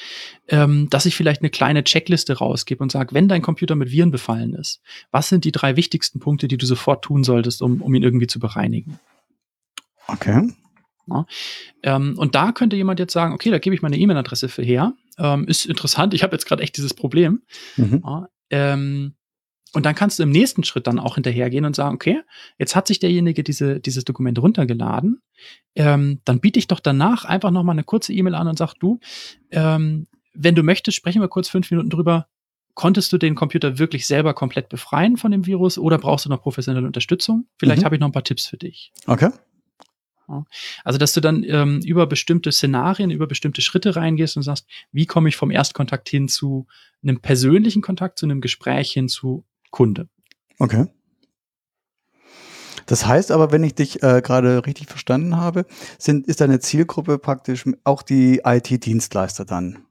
ähm, 0.49 0.89
dass 0.89 1.05
ich 1.05 1.17
vielleicht 1.17 1.43
eine 1.43 1.51
kleine 1.51 1.85
Checkliste 1.85 2.39
rausgebe 2.39 2.83
und 2.83 2.91
sage, 2.91 3.15
wenn 3.15 3.29
dein 3.29 3.43
Computer 3.43 3.75
mit 3.75 3.91
Viren 3.91 4.11
befallen 4.11 4.55
ist, 4.55 4.81
was 5.11 5.29
sind 5.29 5.45
die 5.45 5.53
drei 5.53 5.77
wichtigsten 5.77 6.19
Punkte, 6.19 6.49
die 6.49 6.57
du 6.57 6.65
sofort 6.65 7.05
tun 7.05 7.25
solltest, 7.25 7.61
um, 7.61 7.83
um 7.83 7.95
ihn 7.95 8.03
irgendwie 8.03 8.27
zu 8.27 8.41
bereinigen? 8.41 8.99
Okay. 10.09 10.53
Ja, 11.07 11.27
ähm, 11.83 12.15
und 12.17 12.35
da 12.35 12.53
könnte 12.53 12.77
jemand 12.77 12.99
jetzt 12.99 13.13
sagen, 13.13 13.35
okay, 13.35 13.51
da 13.51 13.59
gebe 13.59 13.75
ich 13.75 13.83
meine 13.83 13.99
E-Mail-Adresse 13.99 14.49
für 14.49 14.63
her. 14.63 14.95
Ähm, 15.19 15.47
ist 15.47 15.67
interessant, 15.67 16.15
ich 16.15 16.23
habe 16.23 16.35
jetzt 16.35 16.47
gerade 16.47 16.63
echt 16.63 16.77
dieses 16.77 16.95
Problem. 16.95 17.43
Mhm. 17.77 18.03
Ja, 18.05 18.29
ähm, 18.51 19.15
und 19.75 19.85
dann 19.85 19.97
kannst 19.97 20.19
du 20.19 20.23
im 20.23 20.31
nächsten 20.31 20.63
Schritt 20.63 20.87
dann 20.87 21.01
auch 21.01 21.17
hinterhergehen 21.17 21.65
und 21.65 21.75
sagen, 21.75 21.97
okay, 21.97 22.21
jetzt 22.59 22.77
hat 22.77 22.87
sich 22.87 23.01
derjenige 23.01 23.43
diese, 23.43 23.81
dieses 23.81 24.05
Dokument 24.05 24.39
runtergeladen. 24.39 25.21
Ähm, 25.75 26.21
dann 26.25 26.41
biete 26.41 26.61
ich 26.61 26.69
doch 26.69 26.79
danach 26.79 27.25
einfach 27.25 27.51
nochmal 27.51 27.75
eine 27.75 27.83
kurze 27.83 28.13
E-Mail 28.13 28.37
an 28.37 28.47
und 28.47 28.57
sag, 28.57 28.75
du, 28.75 29.01
ähm, 29.51 30.07
wenn 30.33 30.55
du 30.55 30.63
möchtest, 30.63 30.97
sprechen 30.97 31.21
wir 31.21 31.29
kurz 31.29 31.49
fünf 31.49 31.71
Minuten 31.71 31.91
drüber. 31.91 32.29
Konntest 32.75 33.13
du 33.13 33.19
den 33.19 33.35
Computer 33.35 33.79
wirklich 33.79 34.07
selber 34.07 34.33
komplett 34.33 34.69
befreien 34.69 35.17
von 35.17 35.33
dem 35.33 35.47
Virus 35.47 35.77
oder 35.77 35.99
brauchst 35.99 36.25
du 36.25 36.29
noch 36.29 36.43
professionelle 36.43 36.87
Unterstützung? 36.87 37.47
Vielleicht 37.59 37.83
mhm. 37.83 37.85
habe 37.85 37.97
ich 37.97 38.01
noch 38.01 38.09
ein 38.09 38.13
paar 38.13 38.25
Tipps 38.25 38.47
für 38.47 38.57
dich. 38.57 38.93
Okay. 39.07 39.31
Also, 40.85 40.99
dass 40.99 41.13
du 41.13 41.21
dann 41.21 41.45
ähm, 41.45 41.81
über 41.85 42.07
bestimmte 42.07 42.53
Szenarien, 42.53 43.11
über 43.11 43.27
bestimmte 43.27 43.63
Schritte 43.63 43.97
reingehst 43.97 44.37
und 44.37 44.43
sagst, 44.43 44.67
wie 44.93 45.07
komme 45.07 45.29
ich 45.29 45.37
vom 45.37 45.51
Erstkontakt 45.51 46.09
hin 46.09 46.29
zu 46.29 46.67
einem 47.03 47.21
persönlichen 47.21 47.83
Kontakt, 47.83 48.19
zu 48.19 48.27
einem 48.27 48.41
Gespräch 48.41 48.93
hin 48.93 49.09
zu 49.09 49.45
Kunde. 49.71 50.09
Okay. 50.59 50.87
Das 52.87 53.07
heißt 53.07 53.33
aber, 53.33 53.51
wenn 53.51 53.65
ich 53.65 53.75
dich 53.75 54.03
äh, 54.03 54.21
gerade 54.23 54.67
richtig 54.67 54.89
verstanden 54.89 55.37
habe, 55.37 55.67
sind, 55.99 56.27
ist 56.27 56.41
deine 56.41 56.61
Zielgruppe 56.61 57.19
praktisch 57.19 57.65
auch 57.83 58.03
die 58.03 58.43
IT-Dienstleister 58.45 59.45
dann? 59.45 59.85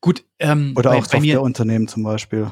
Gut. 0.00 0.24
Ähm, 0.38 0.74
Oder 0.76 0.90
bei, 0.90 0.98
auch 0.98 1.04
Softwareunternehmen 1.04 1.88
zum 1.88 2.04
Beispiel. 2.04 2.50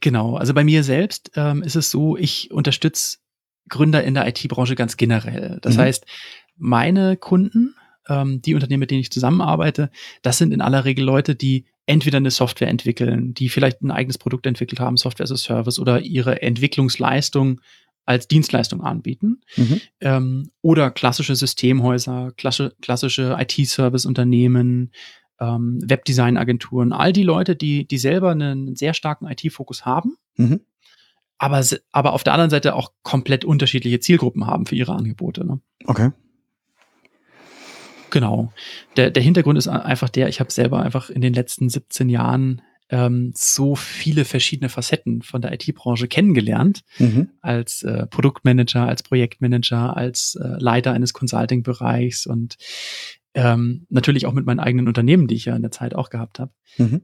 Genau. 0.00 0.36
Also 0.36 0.54
bei 0.54 0.64
mir 0.64 0.82
selbst 0.82 1.30
ähm, 1.36 1.62
ist 1.62 1.76
es 1.76 1.90
so, 1.90 2.16
ich 2.16 2.50
unterstütze 2.50 3.18
Gründer 3.68 4.04
in 4.04 4.14
der 4.14 4.26
IT-Branche 4.28 4.74
ganz 4.74 4.96
generell. 4.96 5.58
Das 5.62 5.76
mhm. 5.76 5.80
heißt, 5.80 6.06
meine 6.56 7.16
Kunden, 7.16 7.74
ähm, 8.08 8.42
die 8.42 8.54
Unternehmen, 8.54 8.80
mit 8.80 8.90
denen 8.90 9.00
ich 9.00 9.10
zusammenarbeite, 9.10 9.90
das 10.22 10.38
sind 10.38 10.52
in 10.52 10.60
aller 10.60 10.84
Regel 10.84 11.04
Leute, 11.04 11.34
die 11.34 11.64
entweder 11.86 12.16
eine 12.16 12.30
Software 12.30 12.68
entwickeln, 12.68 13.34
die 13.34 13.48
vielleicht 13.48 13.82
ein 13.82 13.90
eigenes 13.90 14.18
Produkt 14.18 14.46
entwickelt 14.46 14.80
haben, 14.80 14.96
Software 14.96 15.24
as 15.24 15.32
a 15.32 15.36
Service, 15.36 15.78
oder 15.78 16.00
ihre 16.00 16.42
Entwicklungsleistung 16.42 17.60
als 18.06 18.28
Dienstleistung 18.28 18.82
anbieten. 18.82 19.40
Mhm. 19.56 19.80
Ähm, 20.00 20.50
oder 20.60 20.90
klassische 20.90 21.36
Systemhäuser, 21.36 22.32
klassische, 22.36 22.74
klassische 22.80 23.36
IT-Service-Unternehmen, 23.38 24.92
ähm, 25.40 25.78
Webdesign-Agenturen, 25.82 26.92
all 26.92 27.12
die 27.12 27.22
Leute, 27.22 27.56
die, 27.56 27.86
die 27.86 27.98
selber 27.98 28.30
einen 28.30 28.76
sehr 28.76 28.94
starken 28.94 29.26
IT-Fokus 29.26 29.84
haben, 29.84 30.16
mhm. 30.36 30.60
Aber, 31.38 31.64
aber 31.92 32.12
auf 32.12 32.24
der 32.24 32.32
anderen 32.32 32.50
Seite 32.50 32.74
auch 32.74 32.92
komplett 33.02 33.44
unterschiedliche 33.44 34.00
Zielgruppen 34.00 34.46
haben 34.46 34.66
für 34.66 34.76
ihre 34.76 34.94
Angebote. 34.94 35.46
Ne? 35.46 35.60
Okay. 35.86 36.10
Genau. 38.10 38.52
Der, 38.96 39.10
der 39.10 39.22
Hintergrund 39.22 39.58
ist 39.58 39.66
einfach 39.66 40.08
der, 40.08 40.28
ich 40.28 40.38
habe 40.38 40.52
selber 40.52 40.80
einfach 40.80 41.10
in 41.10 41.20
den 41.20 41.34
letzten 41.34 41.68
17 41.68 42.08
Jahren 42.08 42.62
ähm, 42.90 43.32
so 43.34 43.74
viele 43.74 44.24
verschiedene 44.24 44.68
Facetten 44.68 45.22
von 45.22 45.42
der 45.42 45.52
IT-Branche 45.52 46.06
kennengelernt, 46.06 46.82
mhm. 46.98 47.30
als 47.40 47.82
äh, 47.82 48.06
Produktmanager, 48.06 48.86
als 48.86 49.02
Projektmanager, 49.02 49.96
als 49.96 50.36
äh, 50.36 50.46
Leiter 50.58 50.92
eines 50.92 51.12
Consulting-Bereichs 51.12 52.26
und 52.26 52.56
ähm, 53.34 53.86
natürlich 53.88 54.26
auch 54.26 54.32
mit 54.32 54.46
meinen 54.46 54.60
eigenen 54.60 54.86
Unternehmen, 54.86 55.26
die 55.26 55.34
ich 55.34 55.46
ja 55.46 55.56
in 55.56 55.62
der 55.62 55.72
Zeit 55.72 55.94
auch 55.94 56.08
gehabt 56.10 56.38
habe. 56.38 56.52
Mhm. 56.78 57.02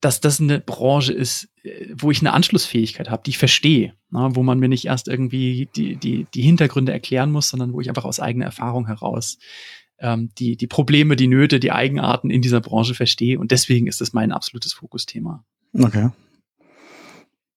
Dass 0.00 0.20
das 0.20 0.40
eine 0.40 0.60
Branche 0.60 1.12
ist, 1.12 1.48
äh, 1.62 1.86
wo 1.96 2.10
ich 2.10 2.20
eine 2.20 2.32
Anschlussfähigkeit 2.32 3.10
habe, 3.10 3.22
die 3.24 3.30
ich 3.30 3.38
verstehe, 3.38 3.94
ne, 4.10 4.30
wo 4.32 4.42
man 4.42 4.58
mir 4.58 4.68
nicht 4.68 4.86
erst 4.86 5.08
irgendwie 5.08 5.68
die, 5.74 5.96
die, 5.96 6.26
die 6.34 6.42
Hintergründe 6.42 6.92
erklären 6.92 7.32
muss, 7.32 7.48
sondern 7.48 7.72
wo 7.72 7.80
ich 7.80 7.88
einfach 7.88 8.04
aus 8.04 8.20
eigener 8.20 8.46
Erfahrung 8.46 8.86
heraus 8.86 9.38
ähm, 9.98 10.30
die, 10.38 10.56
die 10.56 10.66
Probleme, 10.66 11.16
die 11.16 11.28
Nöte, 11.28 11.60
die 11.60 11.72
Eigenarten 11.72 12.30
in 12.30 12.42
dieser 12.42 12.60
Branche 12.60 12.94
verstehe. 12.94 13.38
Und 13.38 13.50
deswegen 13.50 13.86
ist 13.86 14.00
das 14.00 14.12
mein 14.12 14.32
absolutes 14.32 14.72
Fokusthema. 14.72 15.44
Okay. 15.72 16.10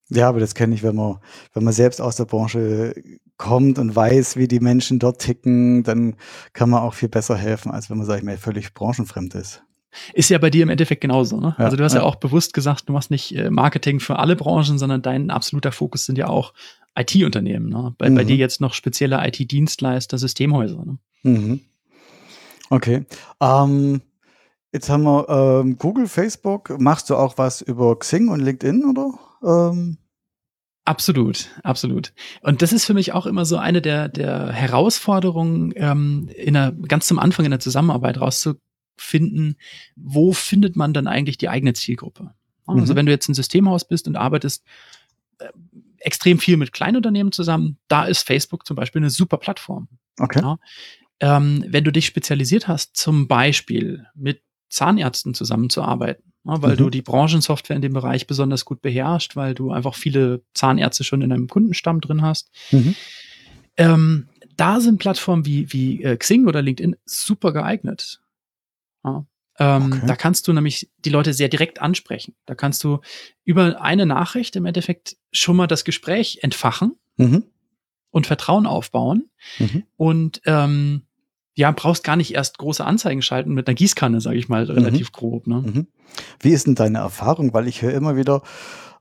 Ja, 0.10 0.28
aber 0.28 0.40
das 0.40 0.56
kenne 0.56 0.74
ich, 0.74 0.82
wenn 0.82 0.96
man, 0.96 1.20
wenn 1.54 1.64
man 1.64 1.74
selbst 1.74 2.02
aus 2.02 2.16
der 2.16 2.26
Branche 2.26 2.96
kommt 3.38 3.78
und 3.78 3.96
weiß, 3.96 4.38
wie 4.38 4.48
die 4.48 4.60
Menschen 4.60 4.98
dort 4.98 5.22
ticken, 5.22 5.84
dann 5.84 6.16
kann 6.54 6.70
man 6.70 6.82
auch 6.82 6.96
viel 6.96 7.10
besser 7.10 7.38
helfen, 7.38 7.72
als 7.72 7.90
wenn 7.90 7.98
man, 7.98 8.08
sag 8.08 8.18
ich 8.18 8.24
mal, 8.24 8.38
völlig 8.38 8.74
branchenfremd 8.74 9.36
ist. 9.36 9.64
Ist 10.14 10.30
ja 10.30 10.38
bei 10.38 10.50
dir 10.50 10.64
im 10.64 10.70
Endeffekt 10.70 11.02
genauso. 11.02 11.40
Ne? 11.40 11.56
Ja, 11.58 11.66
also 11.66 11.78
du 11.78 11.84
hast 11.84 11.94
ja. 11.94 12.02
ja. 12.02 12.06
auch 12.06 12.16
bewusst 12.16 12.54
gesagt, 12.54 12.88
du 12.90 12.94
machst 12.94 13.12
nicht 13.12 13.36
äh, 13.36 13.50
Marketing 13.50 14.00
für 14.00 14.20
alle 14.20 14.36
Branchen, 14.36 14.78
sondern 14.78 15.02
dein 15.02 15.30
absoluter 15.30 15.72
Fokus 15.72 16.06
sind 16.06 16.18
ja 16.18 16.28
auch 16.28 16.54
IT-Unternehmen. 16.96 17.70
Ne? 17.70 17.96
Bei, 17.98 18.10
mhm. 18.10 18.16
bei 18.16 18.24
dir 18.24 18.36
jetzt 18.36 18.62
noch 18.62 18.74
spezielle 18.74 19.26
IT-Dienstleister, 19.28 20.18
Systemhäuser. 20.18 20.86
Ne? 20.86 20.98
Mhm. 21.24 21.62
Okay. 22.70 23.06
Ähm, 23.42 24.02
jetzt 24.72 24.90
haben 24.90 25.04
wir 25.04 25.28
ähm, 25.30 25.78
Google, 25.78 26.08
Facebook. 26.08 26.80
Machst 26.80 27.10
du 27.10 27.16
auch 27.16 27.38
was 27.38 27.62
über 27.62 27.98
Xing 27.98 28.30
und 28.30 28.42
LinkedIn, 28.42 28.86
oder? 28.86 29.14
Ähm. 29.44 29.98
Absolut, 30.86 31.50
absolut. 31.64 32.14
Und 32.42 32.64
das 32.64 32.74
ist 32.74 32.86
für 32.86 32.96
mich 32.96 33.14
auch 33.14 33.28
immer 33.28 33.46
so 33.46 33.58
eine 33.58 33.80
der, 33.80 34.10
der 34.10 34.52
Herausforderungen, 34.52 35.72
ähm, 35.76 36.30
in 36.36 36.56
der, 36.56 36.72
ganz 36.72 37.06
zum 37.08 37.20
Anfang 37.20 37.46
in 37.46 37.52
der 37.52 37.60
Zusammenarbeit 37.60 38.20
rauszufinden, 39.00 39.56
wo 39.96 40.34
findet 40.34 40.76
man 40.76 40.94
dann 40.94 41.08
eigentlich 41.08 41.38
die 41.38 41.50
eigene 41.50 41.74
Zielgruppe? 41.74 42.34
Also 42.66 42.94
mhm. 42.94 42.98
wenn 42.98 43.06
du 43.08 43.12
jetzt 43.12 43.30
ein 43.30 43.34
Systemhaus 43.34 43.88
bist 43.88 44.08
und 44.08 44.16
arbeitest 44.16 44.64
äh, 45.40 45.48
extrem 45.98 46.40
viel 46.40 46.58
mit 46.58 46.72
Kleinunternehmen 46.72 47.32
zusammen, 47.32 47.78
da 47.88 48.06
ist 48.06 48.26
Facebook 48.26 48.66
zum 48.66 48.76
Beispiel 48.76 49.02
eine 49.02 49.10
super 49.10 49.38
Plattform. 49.38 49.88
Okay. 50.20 50.42
Ja 50.42 50.58
ähm, 51.22 51.66
wenn 51.68 51.84
du 51.84 51.92
dich 51.92 52.06
spezialisiert 52.06 52.68
hast, 52.68 52.96
zum 52.96 53.28
Beispiel 53.28 54.06
mit 54.16 54.42
Zahnärzten 54.70 55.34
zusammenzuarbeiten, 55.34 56.32
ja, 56.46 56.62
weil 56.62 56.74
mhm. 56.74 56.78
du 56.78 56.90
die 56.90 57.02
Branchensoftware 57.02 57.76
in 57.76 57.82
dem 57.82 57.94
Bereich 57.94 58.28
besonders 58.28 58.66
gut 58.66 58.82
beherrschst, 58.82 59.36
weil 59.36 59.54
du 59.54 59.72
einfach 59.72 59.96
viele 59.96 60.44
Zahnärzte 60.54 61.04
schon 61.04 61.22
in 61.22 61.30
deinem 61.30 61.48
Kundenstamm 61.48 62.00
drin 62.02 62.22
hast. 62.22 62.52
Mhm. 62.72 62.96
Ähm, 63.76 64.30
da 64.56 64.80
sind 64.80 65.00
Plattformen 65.00 65.46
wie, 65.46 65.72
wie 65.74 66.04
äh, 66.04 66.18
Xing 66.18 66.48
oder 66.48 66.62
LinkedIn 66.62 66.96
super 67.06 67.52
geeignet. 67.52 68.22
Ja. 69.04 69.26
Ähm, 69.60 69.92
okay. 69.92 70.02
Da 70.08 70.16
kannst 70.16 70.48
du 70.48 70.54
nämlich 70.54 70.90
die 71.00 71.10
Leute 71.10 71.34
sehr 71.34 71.50
direkt 71.50 71.82
ansprechen. 71.82 72.36
Da 72.46 72.56
kannst 72.56 72.84
du 72.84 73.00
über 73.44 73.82
eine 73.82 74.06
Nachricht 74.06 74.56
im 74.56 74.66
Endeffekt 74.66 75.18
schon 75.32 75.58
mal 75.58 75.68
das 75.68 75.84
Gespräch 75.84 76.40
entfachen 76.42 76.96
mhm. 77.18 77.44
und 78.10 78.26
Vertrauen 78.26 78.66
aufbauen. 78.66 79.30
Mhm. 79.60 79.84
Und 79.98 80.42
ähm, 80.46 81.04
ja, 81.56 81.72
brauchst 81.72 82.06
gar 82.06 82.16
nicht 82.16 82.34
erst 82.34 82.58
große 82.58 82.86
Anzeigen 82.86 83.22
schalten 83.22 83.54
mit 83.54 83.68
einer 83.68 83.76
Gießkanne, 83.76 84.22
sage 84.22 84.38
ich 84.38 84.48
mal, 84.48 84.64
relativ 84.64 85.08
mhm. 85.08 85.12
grob. 85.12 85.48
Ne? 85.48 85.56
Mhm. 85.56 85.88
Wie 86.40 86.52
ist 86.52 86.68
denn 86.68 86.76
deine 86.76 87.00
Erfahrung? 87.00 87.54
Weil 87.54 87.68
ich 87.68 87.82
höre 87.82 87.94
immer 87.94 88.16
wieder, 88.16 88.44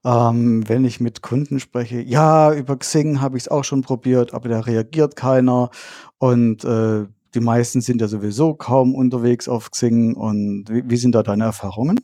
ähm, 0.05 0.69
wenn 0.69 0.85
ich 0.85 0.99
mit 0.99 1.23
Kunden 1.23 1.61
spreche, 1.61 2.01
ja, 2.01 2.53
über 2.53 2.77
Xing 2.77 3.21
habe 3.21 3.37
ich 3.37 3.45
es 3.45 3.49
auch 3.49 3.63
schon 3.63 3.83
probiert, 3.83 4.35
aber 4.35 4.49
da 4.49 4.59
reagiert 4.59 5.15
keiner. 5.15 5.71
Und 6.19 6.65
äh, 6.65 7.07
die 7.35 7.41
meisten 7.41 7.81
sind 7.81 8.01
ja 8.01 8.09
sowieso 8.09 8.55
kaum 8.55 8.95
unterwegs 8.95 9.49
auf 9.49 9.71
Xing. 9.71 10.15
Und 10.15 10.67
wie, 10.69 10.83
wie 10.89 10.97
sind 10.97 11.15
da 11.15 11.23
deine 11.23 11.45
Erfahrungen? 11.45 12.01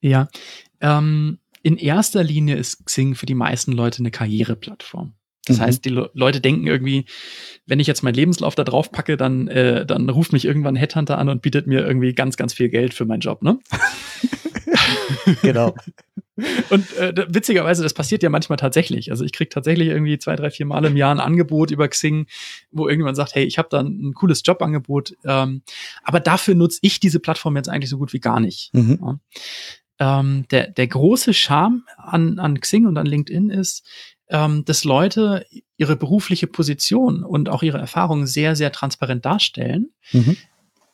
Ja, 0.00 0.28
ähm, 0.80 1.38
in 1.62 1.76
erster 1.76 2.22
Linie 2.22 2.56
ist 2.56 2.84
Xing 2.84 3.14
für 3.14 3.26
die 3.26 3.34
meisten 3.34 3.72
Leute 3.72 4.00
eine 4.00 4.10
Karriereplattform. 4.10 5.14
Das 5.46 5.58
mhm. 5.58 5.62
heißt, 5.62 5.84
die 5.84 5.90
Le 5.90 6.10
Leute 6.14 6.40
denken 6.40 6.66
irgendwie, 6.66 7.06
wenn 7.66 7.80
ich 7.80 7.86
jetzt 7.86 8.02
meinen 8.02 8.14
Lebenslauf 8.14 8.54
da 8.54 8.64
drauf 8.64 8.90
packe, 8.92 9.16
dann, 9.16 9.48
äh, 9.48 9.84
dann 9.86 10.08
ruft 10.08 10.32
mich 10.32 10.44
irgendwann 10.44 10.74
ein 10.74 10.78
Headhunter 10.78 11.18
an 11.18 11.28
und 11.28 11.42
bietet 11.42 11.66
mir 11.66 11.86
irgendwie 11.86 12.14
ganz, 12.14 12.36
ganz 12.36 12.54
viel 12.54 12.68
Geld 12.68 12.94
für 12.94 13.04
meinen 13.04 13.20
Job, 13.20 13.42
ne? 13.42 13.58
genau. 15.42 15.74
Und 16.70 16.96
äh, 16.96 17.14
witzigerweise, 17.28 17.82
das 17.82 17.94
passiert 17.94 18.22
ja 18.22 18.28
manchmal 18.28 18.56
tatsächlich. 18.56 19.10
Also 19.10 19.24
ich 19.24 19.32
kriege 19.32 19.48
tatsächlich 19.48 19.88
irgendwie 19.88 20.18
zwei, 20.18 20.34
drei, 20.34 20.50
vier 20.50 20.66
Mal 20.66 20.84
im 20.84 20.96
Jahr 20.96 21.14
ein 21.14 21.20
Angebot 21.20 21.70
über 21.70 21.86
Xing, 21.86 22.26
wo 22.72 22.88
irgendjemand 22.88 23.16
sagt, 23.16 23.34
hey, 23.34 23.44
ich 23.44 23.58
habe 23.58 23.68
da 23.70 23.80
ein, 23.80 24.12
cooles 24.14 24.42
Jobangebot. 24.44 25.16
Ähm, 25.24 25.62
aber 26.02 26.20
dafür 26.20 26.54
nutze 26.54 26.80
ich 26.82 26.98
diese 26.98 27.20
Plattform 27.20 27.56
jetzt 27.56 27.68
eigentlich 27.68 27.90
so 27.90 27.98
gut 27.98 28.12
wie 28.12 28.20
gar 28.20 28.40
nicht. 28.40 28.74
Mhm. 28.74 28.98
Ja. 29.00 30.18
Ähm, 30.18 30.46
der, 30.50 30.70
der 30.70 30.88
große 30.88 31.34
Charme 31.34 31.84
an, 31.96 32.40
an 32.40 32.60
Xing 32.60 32.86
und 32.86 32.98
an 32.98 33.06
LinkedIn 33.06 33.50
ist, 33.50 33.86
ähm, 34.28 34.64
dass 34.64 34.82
Leute 34.82 35.46
ihre 35.76 35.96
berufliche 35.96 36.48
Position 36.48 37.22
und 37.22 37.48
auch 37.48 37.62
ihre 37.62 37.78
Erfahrungen 37.78 38.26
sehr, 38.26 38.56
sehr 38.56 38.72
transparent 38.72 39.24
darstellen. 39.24 39.90
Mhm. 40.12 40.36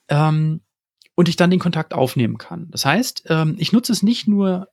Ähm, 0.08 0.60
und 1.14 1.28
ich 1.28 1.36
dann 1.36 1.50
den 1.50 1.60
Kontakt 1.60 1.92
aufnehmen 1.92 2.38
kann. 2.38 2.68
Das 2.70 2.86
heißt, 2.86 3.24
ähm, 3.28 3.54
ich 3.58 3.72
nutze 3.72 3.92
es 3.92 4.02
nicht 4.02 4.26
nur, 4.26 4.68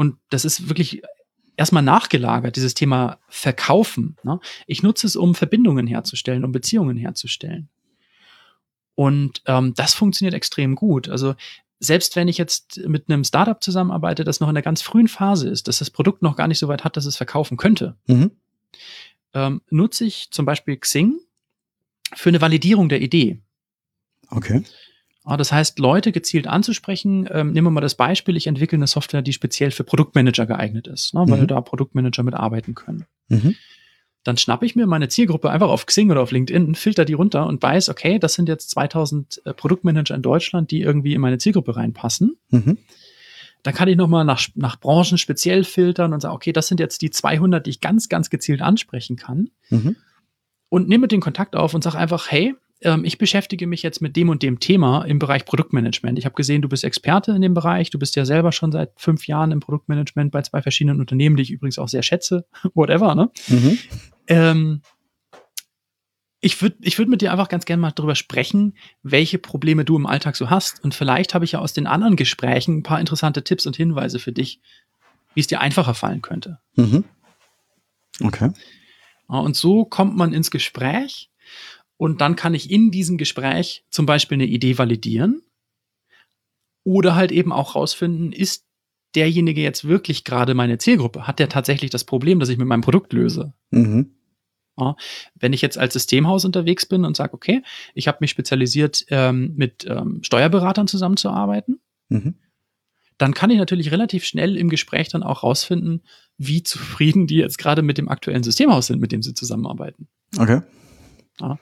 und 0.00 0.16
das 0.30 0.46
ist 0.46 0.70
wirklich 0.70 1.02
erstmal 1.58 1.82
nachgelagert, 1.82 2.56
dieses 2.56 2.72
Thema 2.72 3.18
Verkaufen. 3.28 4.16
Ne? 4.22 4.40
Ich 4.66 4.82
nutze 4.82 5.06
es, 5.06 5.14
um 5.14 5.34
Verbindungen 5.34 5.86
herzustellen, 5.86 6.42
um 6.42 6.52
Beziehungen 6.52 6.96
herzustellen. 6.96 7.68
Und 8.94 9.42
ähm, 9.44 9.74
das 9.74 9.92
funktioniert 9.92 10.32
extrem 10.32 10.74
gut. 10.74 11.10
Also 11.10 11.34
selbst 11.80 12.16
wenn 12.16 12.28
ich 12.28 12.38
jetzt 12.38 12.80
mit 12.88 13.10
einem 13.10 13.24
Startup 13.24 13.62
zusammenarbeite, 13.62 14.24
das 14.24 14.40
noch 14.40 14.48
in 14.48 14.54
der 14.54 14.62
ganz 14.62 14.80
frühen 14.80 15.06
Phase 15.06 15.50
ist, 15.50 15.68
dass 15.68 15.80
das 15.80 15.90
Produkt 15.90 16.22
noch 16.22 16.34
gar 16.34 16.48
nicht 16.48 16.60
so 16.60 16.68
weit 16.68 16.82
hat, 16.82 16.96
dass 16.96 17.04
es 17.04 17.18
verkaufen 17.18 17.58
könnte, 17.58 17.94
mhm. 18.06 18.30
ähm, 19.34 19.60
nutze 19.68 20.06
ich 20.06 20.30
zum 20.30 20.46
Beispiel 20.46 20.78
Xing 20.78 21.20
für 22.14 22.30
eine 22.30 22.40
Validierung 22.40 22.88
der 22.88 23.02
Idee. 23.02 23.38
Okay. 24.30 24.62
Ja, 25.26 25.36
das 25.36 25.52
heißt, 25.52 25.78
Leute 25.78 26.12
gezielt 26.12 26.46
anzusprechen. 26.46 27.28
Ähm, 27.30 27.52
nehmen 27.52 27.66
wir 27.66 27.70
mal 27.70 27.80
das 27.80 27.94
Beispiel, 27.94 28.36
ich 28.36 28.46
entwickle 28.46 28.76
eine 28.76 28.86
Software, 28.86 29.22
die 29.22 29.32
speziell 29.32 29.70
für 29.70 29.84
Produktmanager 29.84 30.46
geeignet 30.46 30.86
ist, 30.86 31.14
ne, 31.14 31.24
weil 31.28 31.42
mhm. 31.42 31.46
da 31.46 31.60
Produktmanager 31.60 32.22
mitarbeiten 32.22 32.74
können. 32.74 33.04
Mhm 33.28 33.54
dann 34.22 34.36
schnappe 34.36 34.66
ich 34.66 34.76
mir 34.76 34.86
meine 34.86 35.08
Zielgruppe 35.08 35.50
einfach 35.50 35.68
auf 35.68 35.86
Xing 35.86 36.10
oder 36.10 36.20
auf 36.20 36.30
LinkedIn, 36.30 36.74
filter 36.74 37.04
die 37.04 37.14
runter 37.14 37.46
und 37.46 37.62
weiß, 37.62 37.88
okay, 37.88 38.18
das 38.18 38.34
sind 38.34 38.48
jetzt 38.48 38.70
2000 38.70 39.42
äh, 39.44 39.54
Produktmanager 39.54 40.14
in 40.14 40.22
Deutschland, 40.22 40.70
die 40.70 40.82
irgendwie 40.82 41.14
in 41.14 41.20
meine 41.20 41.38
Zielgruppe 41.38 41.76
reinpassen. 41.76 42.36
Mhm. 42.50 42.78
Dann 43.62 43.74
kann 43.74 43.88
ich 43.88 43.96
nochmal 43.96 44.24
nach, 44.24 44.48
nach 44.54 44.78
Branchen 44.78 45.18
speziell 45.18 45.64
filtern 45.64 46.12
und 46.12 46.20
sagen, 46.20 46.34
okay, 46.34 46.52
das 46.52 46.68
sind 46.68 46.80
jetzt 46.80 47.02
die 47.02 47.10
200, 47.10 47.64
die 47.64 47.70
ich 47.70 47.80
ganz, 47.80 48.08
ganz 48.08 48.30
gezielt 48.30 48.62
ansprechen 48.62 49.16
kann. 49.16 49.50
Mhm. 49.70 49.96
und 50.68 50.88
nehme 50.88 51.08
den 51.08 51.20
Kontakt 51.20 51.56
auf 51.56 51.74
und 51.74 51.82
sage 51.82 51.98
einfach, 51.98 52.30
hey, 52.30 52.54
ähm, 52.82 53.04
ich 53.04 53.18
beschäftige 53.18 53.66
mich 53.66 53.82
jetzt 53.82 54.00
mit 54.00 54.16
dem 54.16 54.28
und 54.28 54.42
dem 54.42 54.60
Thema 54.60 55.02
im 55.04 55.18
Bereich 55.18 55.44
Produktmanagement. 55.44 56.18
Ich 56.18 56.24
habe 56.24 56.34
gesehen, 56.34 56.62
du 56.62 56.68
bist 56.68 56.84
Experte 56.84 57.32
in 57.32 57.42
dem 57.42 57.54
Bereich, 57.54 57.90
du 57.90 57.98
bist 57.98 58.16
ja 58.16 58.24
selber 58.24 58.52
schon 58.52 58.72
seit 58.72 58.92
fünf 58.96 59.26
Jahren 59.26 59.52
im 59.52 59.60
Produktmanagement 59.60 60.32
bei 60.32 60.42
zwei 60.42 60.62
verschiedenen 60.62 61.00
Unternehmen, 61.00 61.36
die 61.36 61.42
ich 61.42 61.50
übrigens 61.50 61.78
auch 61.78 61.88
sehr 61.88 62.02
schätze, 62.02 62.46
whatever, 62.74 63.14
ne? 63.14 63.30
Mhm. 63.48 63.78
Ähm, 64.28 64.82
ich 66.42 66.62
würde 66.62 66.76
ich 66.80 66.96
würd 66.96 67.10
mit 67.10 67.20
dir 67.20 67.32
einfach 67.32 67.48
ganz 67.48 67.66
gerne 67.66 67.82
mal 67.82 67.90
darüber 67.90 68.14
sprechen, 68.14 68.74
welche 69.02 69.38
Probleme 69.38 69.84
du 69.84 69.96
im 69.96 70.06
Alltag 70.06 70.36
so 70.36 70.48
hast. 70.48 70.82
Und 70.82 70.94
vielleicht 70.94 71.34
habe 71.34 71.44
ich 71.44 71.52
ja 71.52 71.58
aus 71.58 71.74
den 71.74 71.86
anderen 71.86 72.16
Gesprächen 72.16 72.78
ein 72.78 72.82
paar 72.82 72.98
interessante 72.98 73.44
Tipps 73.44 73.66
und 73.66 73.76
Hinweise 73.76 74.18
für 74.18 74.32
dich, 74.32 74.60
wie 75.34 75.40
es 75.40 75.48
dir 75.48 75.60
einfacher 75.60 75.92
fallen 75.92 76.22
könnte. 76.22 76.58
Mhm. 76.76 77.04
Okay. 78.22 78.52
Und 79.26 79.54
so 79.54 79.84
kommt 79.84 80.16
man 80.16 80.32
ins 80.32 80.50
Gespräch 80.50 81.29
und 82.00 82.22
dann 82.22 82.34
kann 82.34 82.54
ich 82.54 82.70
in 82.70 82.90
diesem 82.90 83.18
Gespräch 83.18 83.84
zum 83.90 84.06
Beispiel 84.06 84.36
eine 84.36 84.46
Idee 84.46 84.78
validieren 84.78 85.42
oder 86.82 87.14
halt 87.14 87.30
eben 87.30 87.52
auch 87.52 87.74
rausfinden, 87.74 88.32
ist 88.32 88.64
derjenige 89.14 89.60
jetzt 89.60 89.86
wirklich 89.86 90.24
gerade 90.24 90.54
meine 90.54 90.78
Zielgruppe? 90.78 91.26
Hat 91.26 91.38
der 91.38 91.50
tatsächlich 91.50 91.90
das 91.90 92.04
Problem, 92.04 92.40
das 92.40 92.48
ich 92.48 92.56
mit 92.56 92.66
meinem 92.66 92.80
Produkt 92.80 93.12
löse? 93.12 93.52
Mhm. 93.70 94.14
Ja, 94.78 94.96
wenn 95.34 95.52
ich 95.52 95.60
jetzt 95.60 95.76
als 95.76 95.92
Systemhaus 95.92 96.46
unterwegs 96.46 96.86
bin 96.86 97.04
und 97.04 97.18
sage, 97.18 97.34
okay, 97.34 97.62
ich 97.92 98.08
habe 98.08 98.16
mich 98.22 98.30
spezialisiert, 98.30 99.04
ähm, 99.10 99.52
mit 99.56 99.84
ähm, 99.86 100.20
Steuerberatern 100.22 100.88
zusammenzuarbeiten, 100.88 101.80
mhm. 102.08 102.36
dann 103.18 103.34
kann 103.34 103.50
ich 103.50 103.58
natürlich 103.58 103.90
relativ 103.90 104.24
schnell 104.24 104.56
im 104.56 104.70
Gespräch 104.70 105.10
dann 105.10 105.22
auch 105.22 105.42
rausfinden, 105.42 106.00
wie 106.38 106.62
zufrieden 106.62 107.26
die 107.26 107.36
jetzt 107.36 107.58
gerade 107.58 107.82
mit 107.82 107.98
dem 107.98 108.08
aktuellen 108.08 108.42
Systemhaus 108.42 108.86
sind, 108.86 109.02
mit 109.02 109.12
dem 109.12 109.20
sie 109.20 109.34
zusammenarbeiten. 109.34 110.08
Okay. 110.38 110.62
Ja. 111.40 111.58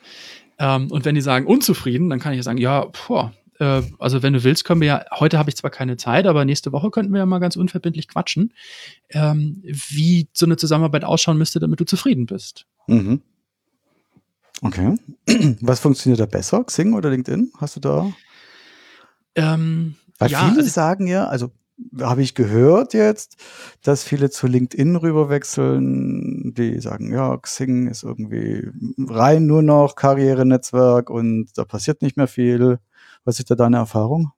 Ähm, 0.59 0.91
und 0.91 1.05
wenn 1.05 1.14
die 1.14 1.21
sagen 1.21 1.47
unzufrieden, 1.47 2.11
dann 2.11 2.19
kann 2.19 2.33
ich 2.33 2.38
ja 2.38 2.43
sagen, 2.43 2.59
ja, 2.59 2.87
boah, 3.07 3.33
äh, 3.59 3.83
also 3.99 4.23
wenn 4.23 4.33
du 4.33 4.45
willst, 4.45 4.64
können 4.64 4.81
wir 4.81 4.88
ja, 4.88 5.05
heute 5.19 5.38
habe 5.38 5.51
ich 5.51 5.57
zwar 5.57 5.71
keine 5.71 5.97
Zeit, 5.97 6.27
aber 6.27 6.45
nächste 6.45 6.73
Woche 6.73 6.91
könnten 6.91 7.12
wir 7.12 7.19
ja 7.19 7.27
mal 7.27 7.38
ganz 7.38 7.57
unverbindlich 7.57 8.09
quatschen, 8.09 8.53
ähm, 9.11 9.62
wie 9.64 10.29
so 10.33 10.47
eine 10.47 10.57
Zusammenarbeit 10.57 11.05
ausschauen 11.05 11.38
müsste, 11.38 11.61
damit 11.61 11.81
du 11.81 11.85
zufrieden 11.85 12.27
bist. 12.27 12.67
Mhm. 12.87 13.23
Okay. 14.62 14.97
Was 15.61 15.81
funktioniert 15.81 16.21
da 16.21 16.27
besser, 16.27 16.64
Xing 16.64 16.95
oder 16.95 17.11
LinkedIn? 17.11 17.53
Hast 17.59 17.77
du 17.77 17.81
da? 17.81 18.12
Ähm, 19.35 19.95
Weil 20.19 20.31
ja, 20.31 20.41
viele 20.41 20.59
also, 20.59 20.71
sagen 20.71 21.07
ja, 21.07 21.27
also 21.27 21.53
habe 22.01 22.23
ich 22.23 22.35
gehört 22.35 22.95
jetzt, 22.95 23.37
dass 23.83 24.03
viele 24.03 24.31
zu 24.31 24.47
LinkedIn 24.47 24.97
rüberwechseln, 24.97 26.55
die 26.55 26.81
sagen, 26.81 27.12
ja, 27.12 27.37
Xing 27.37 27.88
ist 27.88 28.03
irgendwie 28.03 28.69
rein 28.99 29.47
nur 29.47 29.62
noch 29.62 29.95
Karrierenetzwerk 29.95 31.11
und 31.11 31.51
da 31.57 31.64
passiert 31.64 32.03
nicht 32.03 32.17
mehr 32.17 32.29
viel. 32.29 32.79
Was 33.25 33.38
ist 33.38 33.51
da 33.51 33.55
deine 33.55 33.77
Erfahrung? 33.77 34.33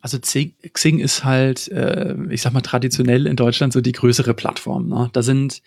Also 0.00 0.18
Xing 0.18 0.98
ist 0.98 1.24
halt, 1.24 1.68
äh, 1.68 2.16
ich 2.30 2.42
sag 2.42 2.52
mal, 2.52 2.62
traditionell 2.62 3.26
in 3.26 3.36
Deutschland 3.36 3.72
so 3.72 3.80
die 3.80 3.92
größere 3.92 4.34
Plattform. 4.34 4.88
Ne? 4.88 5.10
Da 5.12 5.22
sind 5.22 5.62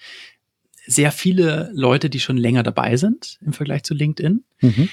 sehr 0.85 1.11
viele 1.11 1.71
Leute, 1.73 2.09
die 2.09 2.19
schon 2.19 2.37
länger 2.37 2.63
dabei 2.63 2.97
sind 2.97 3.39
im 3.45 3.53
Vergleich 3.53 3.83
zu 3.83 3.93
LinkedIn. 3.93 4.43
Mhm. 4.61 4.89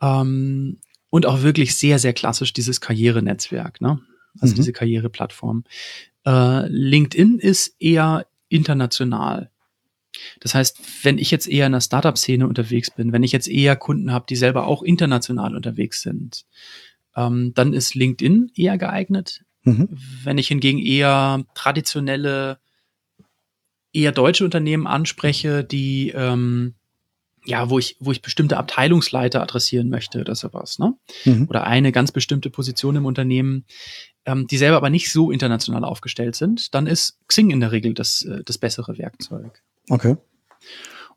Ähm, 0.00 0.78
und 1.10 1.26
auch 1.26 1.42
wirklich 1.42 1.76
sehr, 1.76 1.98
sehr 1.98 2.12
klassisch 2.12 2.52
dieses 2.52 2.80
Karrierenetzwerk. 2.80 3.80
Ne? 3.80 4.00
Also 4.40 4.52
mhm. 4.52 4.56
diese 4.56 4.72
Karriereplattform. 4.72 5.64
Äh, 6.26 6.66
LinkedIn 6.68 7.38
ist 7.38 7.74
eher 7.80 8.26
international. 8.48 9.50
Das 10.40 10.54
heißt, 10.54 11.04
wenn 11.04 11.18
ich 11.18 11.30
jetzt 11.30 11.48
eher 11.48 11.66
in 11.66 11.72
der 11.72 11.80
Startup-Szene 11.80 12.46
unterwegs 12.46 12.90
bin, 12.90 13.12
wenn 13.12 13.22
ich 13.22 13.32
jetzt 13.32 13.48
eher 13.48 13.76
Kunden 13.76 14.12
habe, 14.12 14.26
die 14.28 14.36
selber 14.36 14.66
auch 14.66 14.82
international 14.82 15.54
unterwegs 15.54 16.02
sind, 16.02 16.44
ähm, 17.16 17.52
dann 17.54 17.72
ist 17.72 17.94
LinkedIn 17.94 18.52
eher 18.54 18.78
geeignet. 18.78 19.44
Mhm. 19.62 19.88
Wenn 20.24 20.38
ich 20.38 20.48
hingegen 20.48 20.78
eher 20.78 21.44
traditionelle, 21.54 22.58
eher 23.92 24.12
deutsche 24.12 24.44
Unternehmen 24.44 24.86
anspreche, 24.86 25.64
die 25.64 26.10
ähm, 26.10 26.74
ja, 27.44 27.70
wo 27.70 27.78
ich, 27.78 27.96
wo 27.98 28.12
ich 28.12 28.20
bestimmte 28.20 28.58
Abteilungsleiter 28.58 29.42
adressieren 29.42 29.88
möchte 29.88 30.20
oder 30.20 30.34
sowas, 30.34 30.78
ne? 30.78 30.94
Mhm. 31.24 31.46
Oder 31.48 31.66
eine 31.66 31.92
ganz 31.92 32.12
bestimmte 32.12 32.50
Position 32.50 32.96
im 32.96 33.06
Unternehmen, 33.06 33.64
ähm, 34.28 34.46
die 34.46 34.58
selber 34.58 34.76
aber 34.76 34.90
nicht 34.90 35.10
so 35.10 35.30
international 35.30 35.84
aufgestellt 35.84 36.36
sind, 36.36 36.74
dann 36.74 36.86
ist 36.86 37.18
Xing 37.28 37.50
in 37.50 37.60
der 37.60 37.72
Regel 37.72 37.94
das, 37.94 38.22
äh, 38.22 38.44
das 38.44 38.58
bessere 38.58 38.98
Werkzeug. 38.98 39.62
Okay. 39.88 40.16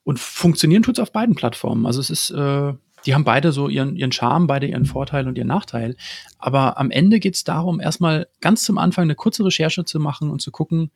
Und 0.03 0.17
funktionieren 0.17 0.81
tut 0.81 0.97
es 0.97 1.01
auf 1.01 1.11
beiden 1.11 1.35
Plattformen. 1.35 1.85
Also 1.85 1.99
es 1.99 2.09
ist, 2.09 2.31
äh, 2.31 2.73
die 3.05 3.13
haben 3.13 3.25
beide 3.25 3.51
so 3.51 3.67
ihren, 3.67 3.97
ihren 3.97 4.13
Charme, 4.13 4.47
beide 4.47 4.65
ihren 4.65 4.85
Vorteil 4.85 5.27
und 5.27 5.37
ihren 5.37 5.49
Nachteil. 5.49 5.97
Aber 6.39 6.79
am 6.79 6.89
Ende 6.89 7.19
geht 7.19 7.35
es 7.35 7.43
darum, 7.43 7.81
erstmal 7.81 8.27
ganz 8.39 8.63
zum 8.63 8.77
Anfang 8.77 9.03
eine 9.03 9.15
kurze 9.15 9.43
Recherche 9.43 9.83
zu 9.83 9.99
machen 9.99 10.29
und 10.29 10.41
zu 10.41 10.51
gucken, 10.51 10.89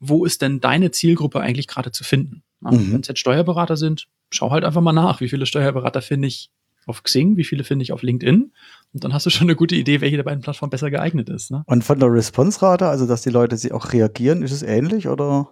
wo 0.00 0.24
ist 0.24 0.42
denn 0.42 0.58
deine 0.58 0.90
Zielgruppe 0.90 1.40
eigentlich 1.40 1.68
gerade 1.68 1.92
zu 1.92 2.02
finden? 2.02 2.42
Mhm. 2.60 2.92
Wenn 2.92 3.00
es 3.02 3.08
jetzt 3.08 3.20
Steuerberater 3.20 3.76
sind, 3.76 4.08
schau 4.30 4.50
halt 4.50 4.64
einfach 4.64 4.80
mal 4.80 4.92
nach, 4.92 5.20
wie 5.20 5.28
viele 5.28 5.46
Steuerberater 5.46 6.02
finde 6.02 6.26
ich 6.26 6.50
auf 6.88 7.02
Xing, 7.02 7.36
wie 7.36 7.44
viele 7.44 7.64
finde 7.64 7.82
ich 7.82 7.92
auf 7.92 8.02
LinkedIn. 8.02 8.52
Und 8.94 9.04
dann 9.04 9.12
hast 9.12 9.26
du 9.26 9.30
schon 9.30 9.46
eine 9.46 9.56
gute 9.56 9.76
Idee, 9.76 10.00
welche 10.00 10.16
der 10.16 10.24
beiden 10.24 10.40
Plattformen 10.40 10.70
besser 10.70 10.90
geeignet 10.90 11.28
ist. 11.28 11.50
Ne? 11.50 11.62
Und 11.66 11.84
von 11.84 11.98
der 11.98 12.12
Response-Rate, 12.12 12.86
also 12.86 13.06
dass 13.06 13.22
die 13.22 13.30
Leute 13.30 13.56
sie 13.56 13.72
auch 13.72 13.92
reagieren, 13.92 14.42
ist 14.42 14.52
es 14.52 14.62
ähnlich 14.62 15.08
oder? 15.08 15.48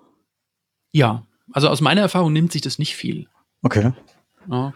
Ja, 0.93 1.27
also 1.53 1.69
aus 1.69 1.81
meiner 1.81 2.01
Erfahrung 2.01 2.33
nimmt 2.33 2.53
sich 2.53 2.63
das 2.63 2.79
nicht 2.79 2.97
viel. 2.97 3.29
Okay. 3.63 3.93
Ja. 4.51 4.73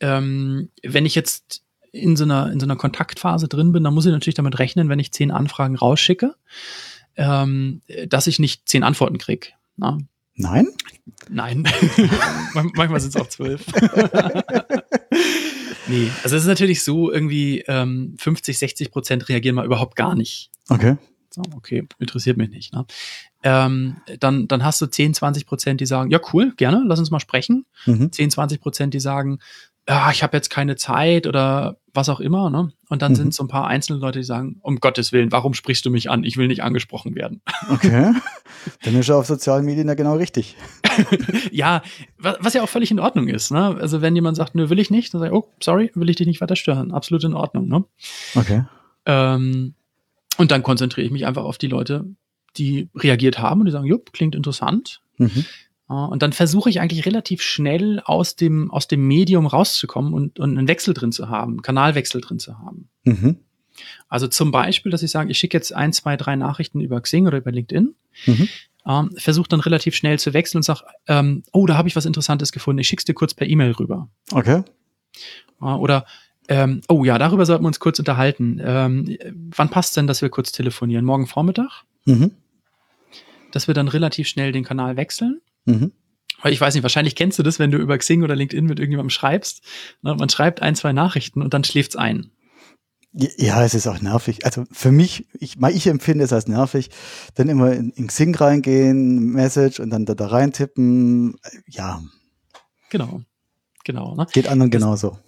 Ähm, 0.00 0.68
wenn 0.82 1.06
ich 1.06 1.14
jetzt 1.14 1.62
in 1.92 2.16
so, 2.16 2.24
einer, 2.24 2.50
in 2.50 2.58
so 2.60 2.66
einer 2.66 2.76
Kontaktphase 2.76 3.48
drin 3.48 3.72
bin, 3.72 3.84
dann 3.84 3.94
muss 3.94 4.06
ich 4.06 4.12
natürlich 4.12 4.34
damit 4.34 4.58
rechnen, 4.58 4.88
wenn 4.88 4.98
ich 4.98 5.12
zehn 5.12 5.30
Anfragen 5.30 5.76
rausschicke, 5.76 6.34
ähm, 7.16 7.82
dass 8.08 8.26
ich 8.26 8.38
nicht 8.38 8.68
zehn 8.68 8.82
Antworten 8.82 9.18
kriege. 9.18 9.48
Nein? 9.76 10.68
Nein. 11.28 11.64
Manchmal 12.74 13.00
sind 13.00 13.14
es 13.14 13.20
auch 13.20 13.28
zwölf. 13.28 13.66
nee, 15.92 16.10
also 16.24 16.36
es 16.36 16.42
ist 16.42 16.48
natürlich 16.48 16.82
so, 16.82 17.12
irgendwie 17.12 17.64
ähm, 17.68 18.16
50, 18.18 18.58
60 18.58 18.90
Prozent 18.90 19.28
reagieren 19.28 19.54
mal 19.54 19.66
überhaupt 19.66 19.94
gar 19.96 20.14
nicht. 20.14 20.50
Okay. 20.68 20.96
So, 21.30 21.42
okay, 21.56 21.86
interessiert 21.98 22.36
mich 22.36 22.50
nicht. 22.50 22.74
Ne? 22.74 22.84
Ähm, 23.42 23.96
dann, 24.20 24.48
dann 24.48 24.64
hast 24.64 24.80
du 24.82 24.86
10, 24.86 25.14
20 25.14 25.46
Prozent, 25.46 25.80
die 25.80 25.86
sagen, 25.86 26.10
ja 26.10 26.20
cool, 26.32 26.52
gerne, 26.56 26.82
lass 26.86 26.98
uns 26.98 27.10
mal 27.10 27.20
sprechen. 27.20 27.64
Mhm. 27.86 28.12
10, 28.12 28.30
20 28.30 28.60
Prozent, 28.60 28.94
die 28.94 29.00
sagen, 29.00 29.38
ja, 29.88 30.10
ich 30.10 30.22
habe 30.22 30.36
jetzt 30.36 30.48
keine 30.48 30.76
Zeit 30.76 31.26
oder 31.26 31.78
was 31.94 32.08
auch 32.08 32.20
immer. 32.20 32.50
Ne? 32.50 32.72
Und 32.88 33.02
dann 33.02 33.12
mhm. 33.12 33.16
sind 33.16 33.34
so 33.34 33.44
ein 33.44 33.48
paar 33.48 33.66
einzelne 33.66 33.98
Leute, 33.98 34.20
die 34.20 34.24
sagen, 34.24 34.58
um 34.62 34.76
Gottes 34.76 35.12
Willen, 35.12 35.32
warum 35.32 35.54
sprichst 35.54 35.84
du 35.84 35.90
mich 35.90 36.08
an? 36.10 36.24
Ich 36.24 36.36
will 36.36 36.46
nicht 36.46 36.62
angesprochen 36.62 37.14
werden. 37.14 37.42
Okay. 37.68 38.12
Dann 38.84 38.94
ist 38.94 39.08
er 39.08 39.16
auf 39.16 39.26
sozialen 39.26 39.64
Medien 39.64 39.88
ja 39.88 39.94
genau 39.94 40.14
richtig. 40.14 40.56
ja, 41.50 41.82
was, 42.18 42.36
was, 42.40 42.54
ja 42.54 42.62
auch 42.62 42.68
völlig 42.68 42.90
in 42.90 43.00
Ordnung 43.00 43.28
ist. 43.28 43.50
Ne? 43.50 43.76
Also 43.80 44.00
wenn 44.02 44.14
jemand 44.14 44.36
sagt, 44.36 44.54
nö, 44.54 44.70
will 44.70 44.78
ich 44.78 44.90
nicht, 44.90 45.12
dann 45.12 45.20
sage 45.20 45.32
ich, 45.32 45.36
oh, 45.36 45.48
sorry, 45.60 45.90
will 45.94 46.08
ich 46.08 46.16
dich 46.16 46.26
nicht 46.26 46.40
weiter 46.40 46.56
stören. 46.56 46.92
Absolut 46.92 47.24
in 47.24 47.34
Ordnung. 47.34 47.68
Ne? 47.68 47.84
Okay. 48.36 48.64
Ähm, 49.06 49.74
und 50.38 50.50
dann 50.50 50.62
konzentriere 50.62 51.06
ich 51.06 51.12
mich 51.12 51.26
einfach 51.26 51.44
auf 51.44 51.58
die 51.58 51.66
Leute, 51.66 52.06
die 52.56 52.88
reagiert 52.94 53.38
haben 53.38 53.60
und 53.60 53.66
die 53.66 53.72
sagen, 53.72 53.86
jupp, 53.86 54.12
klingt 54.12 54.34
interessant. 54.34 55.02
Mhm. 55.18 55.44
Und 55.92 56.22
dann 56.22 56.32
versuche 56.32 56.70
ich 56.70 56.80
eigentlich 56.80 57.06
relativ 57.06 57.42
schnell 57.42 58.00
aus 58.04 58.36
dem, 58.36 58.70
aus 58.70 58.88
dem 58.88 59.06
Medium 59.06 59.46
rauszukommen 59.46 60.14
und, 60.14 60.38
und 60.38 60.56
einen 60.56 60.68
Wechsel 60.68 60.94
drin 60.94 61.12
zu 61.12 61.28
haben, 61.28 61.52
einen 61.52 61.62
Kanalwechsel 61.62 62.20
drin 62.20 62.38
zu 62.38 62.58
haben. 62.58 62.88
Mhm. 63.04 63.36
Also 64.08 64.28
zum 64.28 64.50
Beispiel, 64.50 64.92
dass 64.92 65.02
ich 65.02 65.10
sage, 65.10 65.30
ich 65.30 65.38
schicke 65.38 65.56
jetzt 65.56 65.74
ein, 65.74 65.92
zwei, 65.92 66.16
drei 66.16 66.36
Nachrichten 66.36 66.80
über 66.80 67.00
Xing 67.00 67.26
oder 67.26 67.38
über 67.38 67.50
LinkedIn, 67.50 67.94
mhm. 68.26 68.48
ähm, 68.86 69.10
versuche 69.16 69.48
dann 69.48 69.60
relativ 69.60 69.94
schnell 69.94 70.18
zu 70.18 70.32
wechseln 70.34 70.58
und 70.58 70.62
sage, 70.62 70.82
ähm, 71.08 71.42
oh, 71.52 71.66
da 71.66 71.76
habe 71.76 71.88
ich 71.88 71.96
was 71.96 72.06
Interessantes 72.06 72.52
gefunden, 72.52 72.80
ich 72.80 72.88
schicke 72.88 73.00
es 73.00 73.04
dir 73.04 73.14
kurz 73.14 73.34
per 73.34 73.48
E-Mail 73.48 73.72
rüber. 73.72 74.08
Okay. 74.32 74.62
Äh, 75.60 75.64
oder 75.64 76.06
ähm, 76.48 76.80
oh 76.88 77.04
ja, 77.04 77.18
darüber 77.18 77.46
sollten 77.46 77.64
wir 77.64 77.68
uns 77.68 77.80
kurz 77.80 77.98
unterhalten. 77.98 78.60
Ähm, 78.62 79.16
wann 79.56 79.70
passt 79.70 79.96
denn, 79.96 80.06
dass 80.06 80.22
wir 80.22 80.28
kurz 80.28 80.52
telefonieren? 80.52 81.04
Morgen 81.04 81.26
Vormittag? 81.26 81.84
Mhm. 82.04 82.32
Dass 83.52 83.68
wir 83.68 83.74
dann 83.74 83.88
relativ 83.88 84.28
schnell 84.28 84.52
den 84.52 84.64
Kanal 84.64 84.96
wechseln. 84.96 85.40
Mhm. 85.64 85.92
Weil 86.42 86.52
ich 86.52 86.60
weiß 86.60 86.74
nicht, 86.74 86.82
wahrscheinlich 86.82 87.14
kennst 87.14 87.38
du 87.38 87.42
das, 87.42 87.58
wenn 87.58 87.70
du 87.70 87.78
über 87.78 87.96
Xing 87.96 88.22
oder 88.22 88.34
LinkedIn 88.34 88.66
mit 88.66 88.80
irgendjemandem 88.80 89.10
schreibst. 89.10 89.62
Ne, 90.02 90.14
man 90.14 90.28
schreibt 90.28 90.60
ein, 90.60 90.74
zwei 90.74 90.92
Nachrichten 90.92 91.40
und 91.40 91.54
dann 91.54 91.64
schläft's 91.64 91.96
ein. 91.96 92.32
Ja, 93.14 93.62
es 93.62 93.74
ist 93.74 93.86
auch 93.86 94.00
nervig. 94.00 94.46
Also 94.46 94.64
für 94.72 94.90
mich, 94.90 95.26
ich, 95.38 95.56
ich 95.60 95.86
empfinde 95.86 96.24
es 96.24 96.32
als 96.32 96.48
nervig, 96.48 96.88
dann 97.34 97.50
immer 97.50 97.72
in, 97.72 97.90
in 97.90 98.06
Xing 98.06 98.34
reingehen, 98.34 99.18
Message 99.32 99.80
und 99.80 99.90
dann 99.90 100.06
da, 100.06 100.14
da 100.14 100.28
reintippen. 100.28 101.36
Ja. 101.68 102.02
Genau. 102.88 103.20
Genau. 103.84 104.14
Ne? 104.14 104.26
Geht 104.32 104.48
anderen 104.48 104.70
das, 104.70 104.80
genauso. 104.80 105.18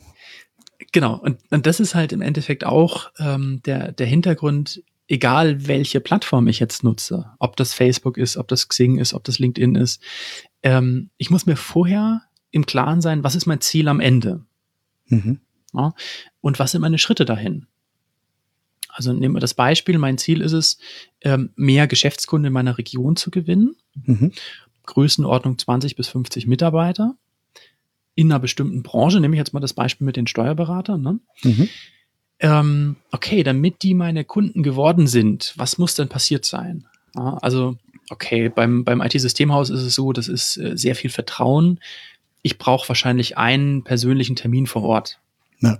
Genau. 0.92 1.16
Und, 1.16 1.40
und 1.51 1.66
das 1.66 1.79
ist 1.79 1.94
halt 1.94 2.12
im 2.12 2.23
Endeffekt 2.23 2.64
auch 2.64 3.11
ähm, 3.18 3.61
der, 3.66 3.92
der 3.92 4.07
Hintergrund, 4.07 4.83
egal 5.09 5.67
welche 5.67 6.01
Plattform 6.01 6.49
ich 6.49 6.61
jetzt 6.61 6.85
nutze, 6.85 7.31
ob 7.38 7.57
das 7.57 7.75
Facebook 7.75 8.17
ist, 8.17 8.37
ob 8.37 8.49
das 8.49 8.69
Xing 8.69 8.99
ist, 8.99 9.14
ob 9.14 9.25
das 9.25 9.38
LinkedIn 9.38 9.75
ist, 9.75 10.03
ähm, 10.62 11.11
ich 11.17 11.31
muss 11.31 11.47
mir 11.47 11.57
vorher 11.57 12.23
im 12.51 12.67
Klaren 12.67 13.01
sein, 13.01 13.25
was 13.25 13.35
ist 13.35 13.47
mein 13.47 13.61
Ziel 13.61 13.88
am 13.88 14.01
Ende? 14.01 14.45
Mhm. 15.07 15.40
Ja, 15.73 15.95
und 16.40 16.59
was 16.59 16.73
sind 16.73 16.81
meine 16.81 16.99
Schritte 16.99 17.25
dahin? 17.25 17.67
Also 18.88 19.12
nehmen 19.12 19.35
wir 19.35 19.40
das 19.40 19.55
Beispiel, 19.55 19.99
mein 19.99 20.19
Ziel 20.19 20.40
ist 20.40 20.53
es, 20.53 20.79
ähm, 21.21 21.51
mehr 21.57 21.88
Geschäftskunden 21.88 22.47
in 22.47 22.53
meiner 22.53 22.79
Region 22.79 23.17
zu 23.17 23.31
gewinnen. 23.33 23.75
Mhm. 24.05 24.33
Größenordnung 24.87 25.59
20 25.59 25.97
bis 25.97 26.09
50 26.09 26.47
Mitarbeiter 26.47 27.17
in 28.14 28.31
einer 28.31 28.38
bestimmten 28.38 28.83
Branche, 28.83 29.19
nehme 29.19 29.35
ich 29.35 29.38
jetzt 29.38 29.53
mal 29.53 29.61
das 29.61 29.73
Beispiel 29.73 30.05
mit 30.05 30.17
den 30.17 30.29
Steuerberatern. 30.29 31.03
Ne? 31.03 31.19
Mhm. 31.43 31.69
Ähm, 32.45 32.97
okay, 33.11 33.43
damit 33.43 33.83
die 33.83 33.95
meine 33.95 34.23
Kunden 34.23 34.63
geworden 34.63 35.07
sind, 35.07 35.55
was 35.57 35.79
muss 35.79 35.95
denn 35.95 36.11
passiert 36.11 36.45
sein? 36.45 36.87
Ja, 37.15 37.39
also, 37.41 37.79
okay, 38.11 38.51
beim, 38.51 38.85
beim 38.85 39.01
IT-Systemhaus 39.01 39.71
ist 39.71 39.81
es 39.81 39.95
so, 39.95 40.13
das 40.13 40.29
ist 40.29 40.59
äh, 40.59 40.77
sehr 40.77 40.95
viel 40.95 41.09
Vertrauen. 41.09 41.81
Ich 42.43 42.59
brauche 42.59 42.87
wahrscheinlich 42.87 43.39
einen 43.39 43.83
persönlichen 43.83 44.37
Termin 44.37 44.67
vor 44.67 44.83
Ort. 44.83 45.21
Ja. 45.61 45.79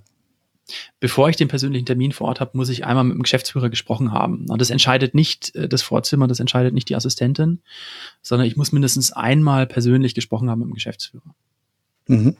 Bevor 1.01 1.29
ich 1.29 1.37
den 1.37 1.49
persönlichen 1.49 1.85
Termin 1.85 2.13
vor 2.13 2.29
Ort 2.29 2.41
habe, 2.41 2.57
muss 2.57 2.71
ich 2.71 2.87
einmal 2.87 3.05
mit 3.05 3.17
dem 3.17 3.23
Geschäftsführer 3.25 3.69
gesprochen 3.69 4.13
haben. 4.13 4.47
Und 4.49 4.59
das 4.59 4.71
entscheidet 4.71 5.15
nicht 5.15 5.55
äh, 5.55 5.69
das 5.69 5.83
Vorzimmer, 5.83 6.29
das 6.29 6.41
entscheidet 6.41 6.73
nicht 6.73 6.89
die 6.89 6.97
Assistentin, 6.97 7.61
sondern 8.23 8.49
ich 8.49 8.57
muss 8.57 8.73
mindestens 8.73 9.13
einmal 9.13 9.67
persönlich 9.67 10.15
gesprochen 10.15 10.49
haben 10.49 10.61
mit 10.61 10.69
dem 10.69 10.75
Geschäftsführer. 10.75 11.35
Mhm. 12.07 12.39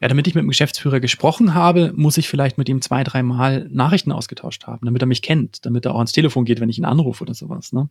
Ja, 0.00 0.06
damit 0.06 0.28
ich 0.28 0.34
mit 0.34 0.42
dem 0.42 0.48
Geschäftsführer 0.48 1.00
gesprochen 1.00 1.54
habe, 1.54 1.92
muss 1.96 2.18
ich 2.18 2.28
vielleicht 2.28 2.56
mit 2.56 2.68
ihm 2.68 2.80
zwei, 2.80 3.02
dreimal 3.02 3.68
Nachrichten 3.70 4.12
ausgetauscht 4.12 4.66
haben, 4.66 4.86
damit 4.86 5.02
er 5.02 5.06
mich 5.06 5.22
kennt, 5.22 5.66
damit 5.66 5.86
er 5.86 5.94
auch 5.94 5.98
ans 5.98 6.12
Telefon 6.12 6.44
geht, 6.44 6.60
wenn 6.60 6.68
ich 6.68 6.78
ihn 6.78 6.84
anrufe 6.84 7.24
oder 7.24 7.34
sowas. 7.34 7.72
Ne? 7.72 7.88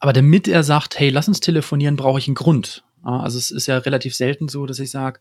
Aber 0.00 0.12
damit 0.12 0.48
er 0.48 0.64
sagt, 0.64 0.98
hey, 0.98 1.10
lass 1.10 1.28
uns 1.28 1.38
telefonieren, 1.38 1.94
brauche 1.94 2.18
ich 2.18 2.26
einen 2.26 2.34
Grund. 2.34 2.84
Also 3.02 3.38
es 3.38 3.50
ist 3.50 3.66
ja 3.66 3.78
relativ 3.78 4.14
selten 4.16 4.48
so, 4.48 4.66
dass 4.66 4.80
ich 4.80 4.90
sage, 4.90 5.20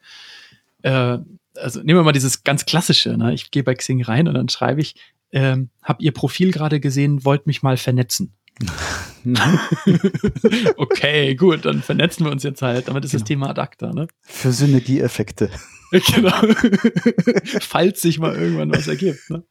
äh, 0.82 1.20
also 1.56 1.80
nehmen 1.82 2.00
wir 2.00 2.04
mal 2.04 2.12
dieses 2.12 2.44
ganz 2.44 2.66
klassische, 2.66 3.16
ne? 3.16 3.34
ich 3.34 3.52
gehe 3.52 3.64
bei 3.64 3.76
Xing 3.76 4.04
rein 4.04 4.28
und 4.28 4.34
dann 4.34 4.50
schreibe 4.50 4.82
ich, 4.82 4.96
äh, 5.30 5.58
hab 5.84 6.02
ihr 6.02 6.14
Profil 6.14 6.52
gerade 6.52 6.80
gesehen, 6.80 7.26
wollt 7.26 7.46
mich 7.46 7.62
mal 7.62 7.78
vernetzen. 7.78 8.34
okay, 10.78 11.36
gut, 11.36 11.66
dann 11.66 11.82
vernetzen 11.82 12.26
wir 12.26 12.32
uns 12.32 12.44
jetzt 12.44 12.62
halt. 12.62 12.88
Damit 12.88 13.06
ist 13.06 13.12
genau. 13.12 13.22
das 13.22 13.28
Thema 13.28 13.50
ad 13.50 13.62
acta, 13.62 13.92
ne? 13.94 14.08
Für 14.22 14.52
Synergieeffekte. 14.52 15.50
genau. 15.92 16.32
Falls 17.62 18.02
sich 18.02 18.20
mal 18.20 18.36
irgendwann 18.36 18.72
was 18.72 18.88
ergibt, 18.88 19.30
ne? 19.30 19.44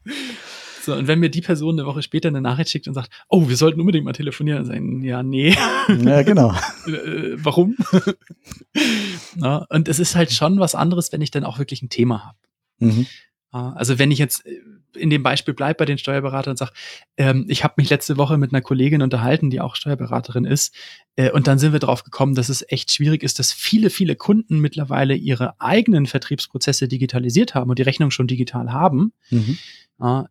So, 0.82 0.94
und 0.94 1.06
wenn 1.06 1.20
mir 1.20 1.30
die 1.30 1.42
Person 1.42 1.78
eine 1.78 1.86
Woche 1.86 2.02
später 2.02 2.28
eine 2.28 2.40
Nachricht 2.40 2.70
schickt 2.70 2.88
und 2.88 2.94
sagt, 2.94 3.08
oh, 3.28 3.48
wir 3.48 3.56
sollten 3.56 3.78
unbedingt 3.78 4.04
mal 4.04 4.12
telefonieren, 4.12 4.58
dann 4.58 4.66
sagen, 4.66 5.02
ja, 5.02 5.22
nee. 5.22 5.56
Ja, 5.88 6.22
genau. 6.22 6.52
äh, 6.86 7.36
warum? 7.36 7.76
Na, 9.36 9.58
und 9.68 9.88
es 9.88 10.00
ist 10.00 10.16
halt 10.16 10.32
schon 10.32 10.58
was 10.58 10.74
anderes, 10.74 11.12
wenn 11.12 11.22
ich 11.22 11.30
dann 11.30 11.44
auch 11.44 11.58
wirklich 11.58 11.82
ein 11.82 11.88
Thema 11.88 12.24
habe. 12.24 12.38
Mhm. 12.80 13.06
Also 13.52 13.98
wenn 13.98 14.10
ich 14.10 14.18
jetzt 14.18 14.46
äh, 14.46 14.60
in 14.94 15.10
dem 15.10 15.22
Beispiel 15.22 15.54
bleibe 15.54 15.78
bei 15.78 15.84
den 15.84 15.98
Steuerberatern 15.98 16.52
und 16.52 16.56
sage, 16.56 16.72
ähm, 17.16 17.44
ich 17.48 17.64
habe 17.64 17.74
mich 17.76 17.90
letzte 17.90 18.16
Woche 18.16 18.38
mit 18.38 18.52
einer 18.52 18.62
Kollegin 18.62 19.02
unterhalten, 19.02 19.50
die 19.50 19.60
auch 19.60 19.76
Steuerberaterin 19.76 20.44
ist, 20.44 20.74
äh, 21.16 21.30
und 21.30 21.46
dann 21.46 21.58
sind 21.58 21.72
wir 21.72 21.80
darauf 21.80 22.02
gekommen, 22.02 22.34
dass 22.34 22.48
es 22.48 22.64
echt 22.68 22.92
schwierig 22.92 23.22
ist, 23.22 23.38
dass 23.38 23.52
viele, 23.52 23.90
viele 23.90 24.16
Kunden 24.16 24.58
mittlerweile 24.60 25.14
ihre 25.14 25.60
eigenen 25.60 26.06
Vertriebsprozesse 26.06 26.88
digitalisiert 26.88 27.54
haben 27.54 27.68
und 27.68 27.78
die 27.78 27.82
Rechnung 27.82 28.10
schon 28.10 28.26
digital 28.26 28.72
haben. 28.72 29.12
Mhm. 29.30 29.58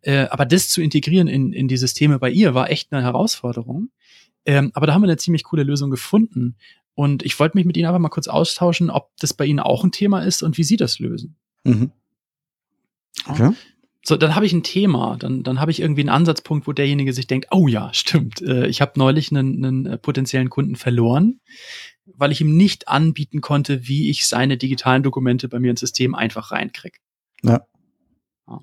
Äh, 0.02 0.28
aber 0.30 0.46
das 0.46 0.70
zu 0.70 0.82
integrieren 0.82 1.28
in, 1.28 1.54
in 1.54 1.68
die 1.68 1.78
Systeme 1.78 2.20
bei 2.20 2.30
ihr 2.30 2.54
war 2.54 2.70
echt 2.70 2.92
eine 2.92 3.04
Herausforderung. 3.04 3.90
Ähm, 4.46 4.72
aber 4.74 4.88
da 4.88 4.94
haben 4.94 5.02
wir 5.02 5.08
eine 5.08 5.18
ziemlich 5.18 5.44
coole 5.44 5.64
Lösung 5.64 5.92
gefunden. 5.92 6.58
Und 6.94 7.24
ich 7.24 7.40
wollte 7.40 7.58
mich 7.58 7.66
mit 7.66 7.78
Ihnen 7.78 7.86
einfach 7.86 8.00
mal 8.00 8.10
kurz 8.10 8.28
austauschen, 8.28 8.90
ob 8.90 9.12
das 9.20 9.34
bei 9.34 9.46
Ihnen 9.46 9.60
auch 9.60 9.84
ein 9.84 9.92
Thema 9.92 10.24
ist 10.24 10.44
und 10.44 10.58
wie 10.58 10.64
Sie 10.64 10.76
das 10.76 11.00
lösen. 11.00 11.38
Mhm. 11.64 11.92
Okay. 13.28 13.52
So, 14.04 14.18
dann 14.18 14.34
habe 14.34 14.48
ich 14.48 14.54
ein 14.54 14.64
Thema, 14.64 15.16
dann, 15.20 15.44
dann 15.44 15.60
habe 15.60 15.70
ich 15.70 15.80
irgendwie 15.80 16.02
einen 16.02 16.10
Ansatzpunkt, 16.10 16.66
wo 16.66 16.74
derjenige 16.74 17.14
sich 17.14 17.28
denkt, 17.28 17.50
oh 17.52 17.68
ja, 17.68 17.94
stimmt, 17.94 18.42
äh, 18.42 18.66
ich 18.66 18.82
habe 18.82 18.94
neulich 18.96 19.32
einen, 19.32 19.64
einen 19.64 19.86
äh, 19.86 19.98
potenziellen 20.00 20.50
Kunden 20.50 20.76
verloren, 20.76 21.40
weil 22.06 22.32
ich 22.32 22.42
ihm 22.42 22.58
nicht 22.58 22.88
anbieten 22.88 23.42
konnte, 23.42 23.88
wie 23.88 24.10
ich 24.10 24.26
seine 24.26 24.58
digitalen 24.58 25.04
Dokumente 25.04 25.48
bei 25.50 25.60
mir 25.60 25.70
ins 25.70 25.82
System 25.82 26.16
einfach 26.16 26.52
reinkriege. 26.52 26.98
Ja. 27.44 27.62
ja. 28.48 28.62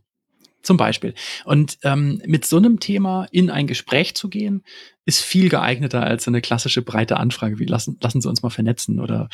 Zum 0.62 0.77
Beispiel. 0.77 1.14
Und 1.44 1.79
ähm, 1.85 2.21
mit 2.27 2.44
so 2.44 2.57
einem 2.57 2.81
Thema 2.81 3.29
in 3.31 3.49
ein 3.49 3.68
Gespräch 3.68 4.16
zu 4.16 4.29
gehen, 4.29 4.64
ist 5.05 5.21
viel 5.21 5.51
geeigneter 5.51 6.03
als 6.03 6.27
eine 6.27 6.40
klassische 6.40 6.83
breite 6.83 7.16
Anfrage 7.16 7.61
wie 7.61 7.64
lassen, 7.64 7.97
lassen 8.01 8.21
Sie 8.21 8.29
uns 8.29 8.42
mal 8.42 8.51
vernetzen 8.51 8.99
oder 8.99 9.29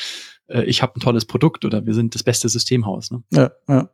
äh, 0.48 0.64
ich 0.64 0.82
habe 0.82 0.96
ein 0.96 1.00
tolles 1.00 1.24
Produkt 1.24 1.64
oder 1.64 1.86
wir 1.86 1.94
sind 1.94 2.14
das 2.14 2.24
beste 2.24 2.50
Systemhaus. 2.50 3.10
Ne? 3.10 3.22
Ja, 3.32 3.52
ja 3.66 3.88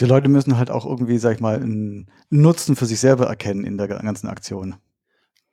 die 0.00 0.04
Leute 0.06 0.28
müssen 0.28 0.56
halt 0.56 0.70
auch 0.70 0.86
irgendwie, 0.86 1.18
sag 1.18 1.34
ich 1.34 1.40
mal, 1.40 1.56
einen 1.56 2.10
Nutzen 2.30 2.76
für 2.76 2.86
sich 2.86 3.00
selber 3.00 3.26
erkennen 3.26 3.64
in 3.64 3.76
der 3.76 3.88
ganzen 3.88 4.28
Aktion. 4.28 4.76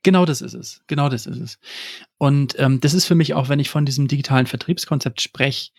Genau 0.04 0.26
das 0.26 0.42
ist 0.42 0.54
es. 0.54 0.82
Genau 0.88 1.10
das 1.10 1.26
ist 1.26 1.40
es. 1.40 1.60
Und 2.18 2.56
ähm, 2.58 2.80
das 2.80 2.94
ist 2.94 3.06
für 3.06 3.16
mich 3.16 3.34
auch, 3.34 3.50
wenn 3.50 3.60
ich 3.60 3.70
von 3.70 3.86
diesem 3.86 4.08
digitalen 4.08 4.48
Vertriebskonzept 4.48 5.22
spreche, 5.22 5.72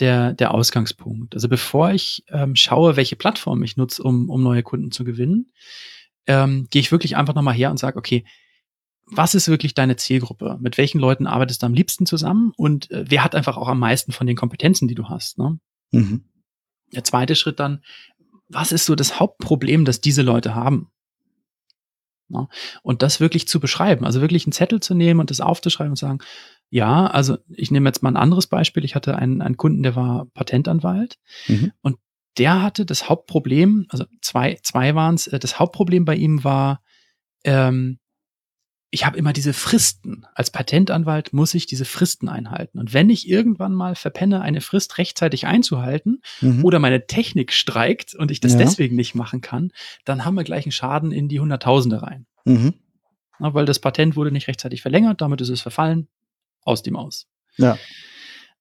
der, 0.00 0.32
der 0.34 0.52
Ausgangspunkt. 0.52 1.34
Also 1.34 1.48
bevor 1.48 1.92
ich 1.92 2.24
ähm, 2.28 2.56
schaue, 2.56 2.96
welche 2.96 3.16
Plattform 3.16 3.62
ich 3.62 3.76
nutze, 3.76 4.02
um, 4.02 4.28
um 4.30 4.42
neue 4.42 4.62
Kunden 4.64 4.90
zu 4.90 5.04
gewinnen, 5.04 5.52
ähm, 6.26 6.66
gehe 6.70 6.80
ich 6.80 6.92
wirklich 6.92 7.16
einfach 7.16 7.34
nochmal 7.34 7.54
her 7.54 7.70
und 7.70 7.78
sage, 7.78 7.98
okay, 7.98 8.24
was 9.06 9.34
ist 9.34 9.48
wirklich 9.48 9.74
deine 9.74 9.96
Zielgruppe? 9.96 10.58
Mit 10.60 10.76
welchen 10.76 10.98
Leuten 10.98 11.26
arbeitest 11.26 11.62
du 11.62 11.66
am 11.66 11.74
liebsten 11.74 12.04
zusammen? 12.04 12.52
Und 12.56 12.90
äh, 12.90 13.04
wer 13.08 13.24
hat 13.24 13.34
einfach 13.34 13.56
auch 13.56 13.68
am 13.68 13.78
meisten 13.78 14.12
von 14.12 14.26
den 14.26 14.36
Kompetenzen, 14.36 14.88
die 14.88 14.94
du 14.94 15.08
hast? 15.08 15.38
Ne? 15.38 15.58
Mhm. 15.92 16.24
Der 16.92 17.04
zweite 17.04 17.34
Schritt 17.34 17.60
dann, 17.60 17.82
was 18.48 18.72
ist 18.72 18.86
so 18.86 18.94
das 18.94 19.20
Hauptproblem, 19.20 19.84
das 19.84 20.00
diese 20.00 20.22
Leute 20.22 20.54
haben? 20.54 20.90
Ja, 22.30 22.48
und 22.82 23.02
das 23.02 23.20
wirklich 23.20 23.48
zu 23.48 23.58
beschreiben, 23.58 24.04
also 24.04 24.20
wirklich 24.20 24.44
einen 24.44 24.52
Zettel 24.52 24.80
zu 24.80 24.94
nehmen 24.94 25.18
und 25.18 25.30
das 25.30 25.40
aufzuschreiben 25.40 25.92
und 25.92 25.96
sagen, 25.96 26.18
ja, 26.68 27.06
also 27.06 27.38
ich 27.48 27.70
nehme 27.70 27.88
jetzt 27.88 28.02
mal 28.02 28.10
ein 28.10 28.18
anderes 28.18 28.46
Beispiel. 28.46 28.84
Ich 28.84 28.94
hatte 28.94 29.16
einen, 29.16 29.40
einen 29.40 29.56
Kunden, 29.56 29.82
der 29.82 29.96
war 29.96 30.26
Patentanwalt 30.34 31.18
mhm. 31.46 31.72
und 31.80 31.96
der 32.36 32.62
hatte 32.62 32.84
das 32.84 33.08
Hauptproblem, 33.08 33.86
also 33.88 34.04
zwei, 34.20 34.58
zwei 34.62 34.94
waren 34.94 35.14
es, 35.14 35.26
äh, 35.26 35.38
das 35.38 35.58
Hauptproblem 35.58 36.04
bei 36.04 36.16
ihm 36.16 36.44
war, 36.44 36.82
ähm, 37.44 37.98
ich 38.90 39.04
habe 39.04 39.18
immer 39.18 39.32
diese 39.32 39.52
Fristen. 39.52 40.26
Als 40.34 40.50
Patentanwalt 40.50 41.32
muss 41.32 41.54
ich 41.54 41.66
diese 41.66 41.84
Fristen 41.84 42.28
einhalten. 42.28 42.78
Und 42.78 42.94
wenn 42.94 43.10
ich 43.10 43.28
irgendwann 43.28 43.74
mal 43.74 43.94
verpenne, 43.94 44.40
eine 44.40 44.60
Frist 44.60 44.96
rechtzeitig 44.98 45.46
einzuhalten 45.46 46.22
mhm. 46.40 46.64
oder 46.64 46.78
meine 46.78 47.06
Technik 47.06 47.52
streikt 47.52 48.14
und 48.14 48.30
ich 48.30 48.40
das 48.40 48.52
ja. 48.52 48.58
deswegen 48.58 48.96
nicht 48.96 49.14
machen 49.14 49.40
kann, 49.40 49.72
dann 50.04 50.24
haben 50.24 50.36
wir 50.36 50.44
gleich 50.44 50.64
einen 50.64 50.72
Schaden 50.72 51.12
in 51.12 51.28
die 51.28 51.40
Hunderttausende 51.40 52.02
rein. 52.02 52.26
Mhm. 52.44 52.74
Na, 53.38 53.52
weil 53.52 53.66
das 53.66 53.78
Patent 53.78 54.16
wurde 54.16 54.32
nicht 54.32 54.48
rechtzeitig 54.48 54.80
verlängert, 54.80 55.20
damit 55.20 55.40
ist 55.42 55.50
es 55.50 55.60
verfallen, 55.60 56.08
aus 56.62 56.82
dem 56.82 56.96
aus. 56.96 57.26
Ja. 57.56 57.78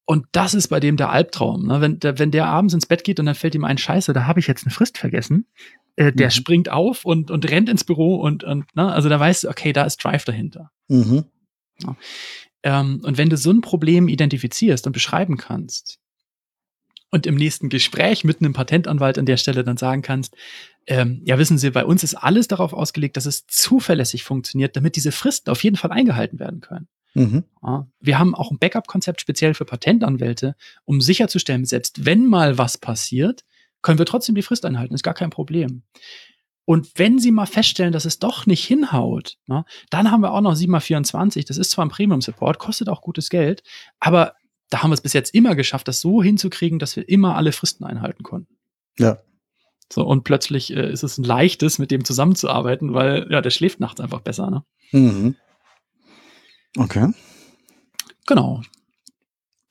Und 0.05 0.27
das 0.33 0.53
ist 0.53 0.67
bei 0.67 0.79
dem 0.79 0.97
der 0.97 1.09
Albtraum. 1.09 1.67
Ne? 1.67 1.81
Wenn, 1.81 1.99
der, 1.99 2.19
wenn 2.19 2.31
der 2.31 2.47
abends 2.47 2.73
ins 2.73 2.85
Bett 2.85 3.03
geht 3.03 3.19
und 3.19 3.25
dann 3.25 3.35
fällt 3.35 3.55
ihm 3.55 3.65
ein 3.65 3.77
Scheiße, 3.77 4.13
da 4.13 4.25
habe 4.25 4.39
ich 4.39 4.47
jetzt 4.47 4.65
eine 4.65 4.73
Frist 4.73 4.97
vergessen, 4.97 5.47
äh, 5.97 6.13
der 6.13 6.27
mhm. 6.27 6.31
springt 6.31 6.69
auf 6.69 7.03
und, 7.03 7.29
und 7.31 7.49
rennt 7.49 7.69
ins 7.69 7.83
Büro 7.83 8.15
und, 8.15 8.43
und 8.43 8.73
ne, 8.75 8.91
also 8.91 9.09
da 9.09 9.19
weißt 9.19 9.43
du, 9.43 9.49
okay, 9.49 9.73
da 9.73 9.83
ist 9.83 9.97
Drive 10.03 10.23
dahinter. 10.23 10.71
Mhm. 10.87 11.25
Ja. 11.81 11.97
Ähm, 12.63 13.01
und 13.03 13.17
wenn 13.17 13.29
du 13.29 13.37
so 13.37 13.51
ein 13.51 13.61
Problem 13.61 14.07
identifizierst 14.07 14.85
und 14.85 14.93
beschreiben 14.93 15.37
kannst 15.37 15.99
und 17.09 17.25
im 17.25 17.35
nächsten 17.35 17.69
Gespräch 17.69 18.23
mit 18.23 18.39
einem 18.39 18.53
Patentanwalt 18.53 19.17
an 19.17 19.25
der 19.25 19.37
Stelle 19.37 19.63
dann 19.63 19.77
sagen 19.77 20.03
kannst, 20.03 20.35
ähm, 20.85 21.21
ja, 21.25 21.37
wissen 21.39 21.57
Sie, 21.57 21.71
bei 21.71 21.83
uns 21.83 22.03
ist 22.03 22.15
alles 22.15 22.47
darauf 22.47 22.73
ausgelegt, 22.73 23.17
dass 23.17 23.25
es 23.25 23.47
zuverlässig 23.47 24.23
funktioniert, 24.23 24.75
damit 24.75 24.95
diese 24.95 25.11
Fristen 25.11 25.49
auf 25.49 25.63
jeden 25.63 25.75
Fall 25.75 25.91
eingehalten 25.91 26.39
werden 26.39 26.61
können. 26.61 26.87
Mhm. 27.15 27.43
Ja, 27.63 27.87
wir 27.99 28.19
haben 28.19 28.35
auch 28.35 28.51
ein 28.51 28.59
Backup-Konzept 28.59 29.19
speziell 29.19 29.55
für 29.55 29.65
Patentanwälte, 29.65 30.55
um 30.85 31.01
sicherzustellen, 31.01 31.65
selbst 31.65 32.05
wenn 32.05 32.27
mal 32.27 32.59
was 32.59 32.77
passiert, 32.77 33.43
können 33.87 33.99
wir 33.99 34.05
trotzdem 34.05 34.35
die 34.35 34.41
Frist 34.41 34.65
einhalten, 34.65 34.93
ist 34.93 35.03
gar 35.03 35.13
kein 35.13 35.29
Problem. 35.29 35.81
Und 36.65 36.91
wenn 36.95 37.19
Sie 37.19 37.31
mal 37.31 37.45
feststellen, 37.45 37.93
dass 37.93 38.03
es 38.03 38.19
doch 38.19 38.45
nicht 38.45 38.65
hinhaut, 38.65 39.37
ne, 39.47 39.63
dann 39.89 40.11
haben 40.11 40.19
wir 40.19 40.33
auch 40.33 40.41
noch 40.41 40.55
7x24. 40.55 41.47
Das 41.47 41.55
ist 41.55 41.71
zwar 41.71 41.85
ein 41.85 41.89
Premium-Support, 41.89 42.59
kostet 42.59 42.89
auch 42.89 42.99
gutes 42.99 43.29
Geld, 43.29 43.63
aber 44.01 44.33
da 44.69 44.83
haben 44.83 44.89
wir 44.89 44.95
es 44.95 44.99
bis 44.99 45.13
jetzt 45.13 45.33
immer 45.33 45.55
geschafft, 45.55 45.87
das 45.87 46.01
so 46.01 46.21
hinzukriegen, 46.21 46.79
dass 46.79 46.97
wir 46.97 47.07
immer 47.07 47.37
alle 47.37 47.53
Fristen 47.53 47.85
einhalten 47.85 48.23
konnten. 48.23 48.57
Ja. 48.99 49.19
So, 49.89 50.05
und 50.05 50.25
plötzlich 50.25 50.75
äh, 50.75 50.91
ist 50.91 51.03
es 51.03 51.17
ein 51.17 51.23
leichtes, 51.23 51.79
mit 51.79 51.89
dem 51.89 52.03
zusammenzuarbeiten, 52.03 52.93
weil 52.93 53.25
ja, 53.29 53.39
der 53.39 53.51
schläft 53.51 53.79
nachts 53.79 54.01
einfach 54.01 54.19
besser, 54.19 54.49
ne? 54.49 54.65
Mhm. 54.91 55.35
Okay. 56.77 57.13
Genau. 58.25 58.63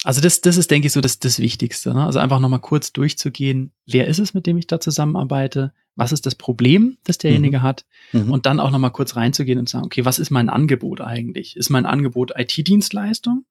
Also 0.07 0.21
das, 0.21 0.41
das 0.41 0.57
ist, 0.57 0.71
denke 0.71 0.87
ich, 0.87 0.93
so 0.93 1.01
das, 1.01 1.19
das 1.19 1.41
Wichtigste. 1.41 1.93
Ne? 1.93 2.07
Also 2.07 2.21
einfach 2.21 2.39
nochmal 2.39 2.61
kurz 2.61 2.93
durchzugehen, 2.93 3.73
wer 3.87 4.07
ist 4.07 4.21
es, 4.21 4.35
mit 4.35 4.47
dem 4.47 4.57
ich 4.57 4.69
da 4.69 4.79
zusammenarbeite? 4.79 5.73
Was 5.97 6.13
ist 6.13 6.27
das 6.27 6.37
Problem, 6.37 6.97
das 7.03 7.19
derjenige 7.19 7.59
mhm. 7.59 7.63
hat? 7.63 7.87
Mhm. 8.13 8.31
Und 8.31 8.47
dann 8.47 8.61
auch 8.61 8.71
nochmal 8.71 8.93
kurz 8.93 9.17
reinzugehen 9.17 9.59
und 9.59 9.69
sagen, 9.69 9.85
okay, 9.85 10.05
was 10.05 10.21
ist 10.21 10.31
mein 10.31 10.49
Angebot 10.49 11.01
eigentlich? 11.01 11.57
Ist 11.57 11.71
mein 11.71 11.87
Angebot 11.87 12.31
IT-Dienstleistung? 12.37 13.47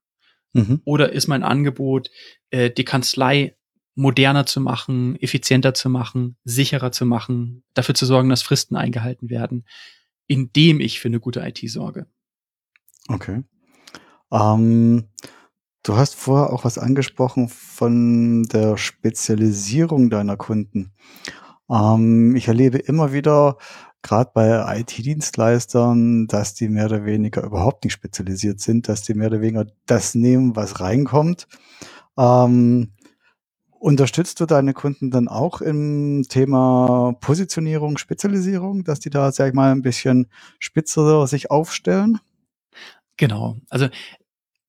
Mhm. 0.54 0.80
Oder 0.86 1.12
ist 1.12 1.28
mein 1.28 1.44
Angebot, 1.44 2.10
äh, 2.52 2.72
die 2.72 2.86
Kanzlei 2.86 3.58
moderner 3.96 4.46
zu 4.46 4.62
machen, 4.62 5.18
effizienter 5.22 5.74
zu 5.74 5.90
machen, 5.90 6.38
sicherer 6.46 6.94
zu 6.94 7.06
machen, 7.06 7.66
dafür 7.74 7.96
zu 7.96 8.06
sorgen, 8.06 8.30
dass 8.30 8.44
Fristen 8.44 8.78
eingehalten 8.78 9.30
werden, 9.30 9.66
indem 10.26 10.80
ich 10.80 11.02
für 11.02 11.10
eine 11.10 11.20
gute 11.20 11.42
IT 11.42 11.60
sorge. 11.70 12.06
Okay. 13.10 13.44
Ähm, 14.32 15.10
du 15.86 15.96
hast 15.96 16.16
vorher 16.16 16.52
auch 16.52 16.66
was 16.66 16.78
angesprochen 16.78 17.48
von 17.48 18.44
der 18.44 18.78
Spezialisierung 18.78 20.10
deiner 20.10 20.36
Kunden. 20.36 20.92
Ähm, 21.70 22.36
ich 22.36 22.48
erlebe 22.48 22.78
immer 22.80 23.14
wieder, 23.14 23.58
gerade 24.02 24.32
bei 24.34 24.80
IT-Dienstleistern, 24.80 26.28
dass 26.28 26.54
die 26.54 26.70
mehr 26.70 26.86
oder 26.86 27.06
weniger 27.06 27.44
überhaupt 27.44 27.84
nicht 27.84 27.94
spezialisiert 27.94 28.60
sind, 28.60 28.88
dass 28.88 29.04
die 29.04 29.14
mehr 29.14 29.28
oder 29.28 29.42
weniger 29.42 29.68
das 29.86 30.16
nehmen, 30.16 30.56
was 30.56 30.80
reinkommt. 30.80 31.48
Ähm, 32.18 32.92
Unterstützt 33.78 34.40
du 34.40 34.48
deine 34.48 34.74
Kunden 34.74 35.12
dann 35.12 35.28
auch 35.28 35.62
im 35.62 36.26
Thema 36.28 37.14
Positionierung, 37.20 38.00
Spezialisierung, 38.00 38.84
dass 38.84 39.00
die 39.00 39.12
da, 39.12 39.32
sag 39.32 39.50
ich 39.50 39.54
mal, 39.54 39.72
ein 39.72 39.84
bisschen 39.84 40.26
spitzer 40.58 41.28
sich 41.28 41.52
aufstellen? 41.52 42.20
Genau. 43.18 43.58
Also 43.70 43.90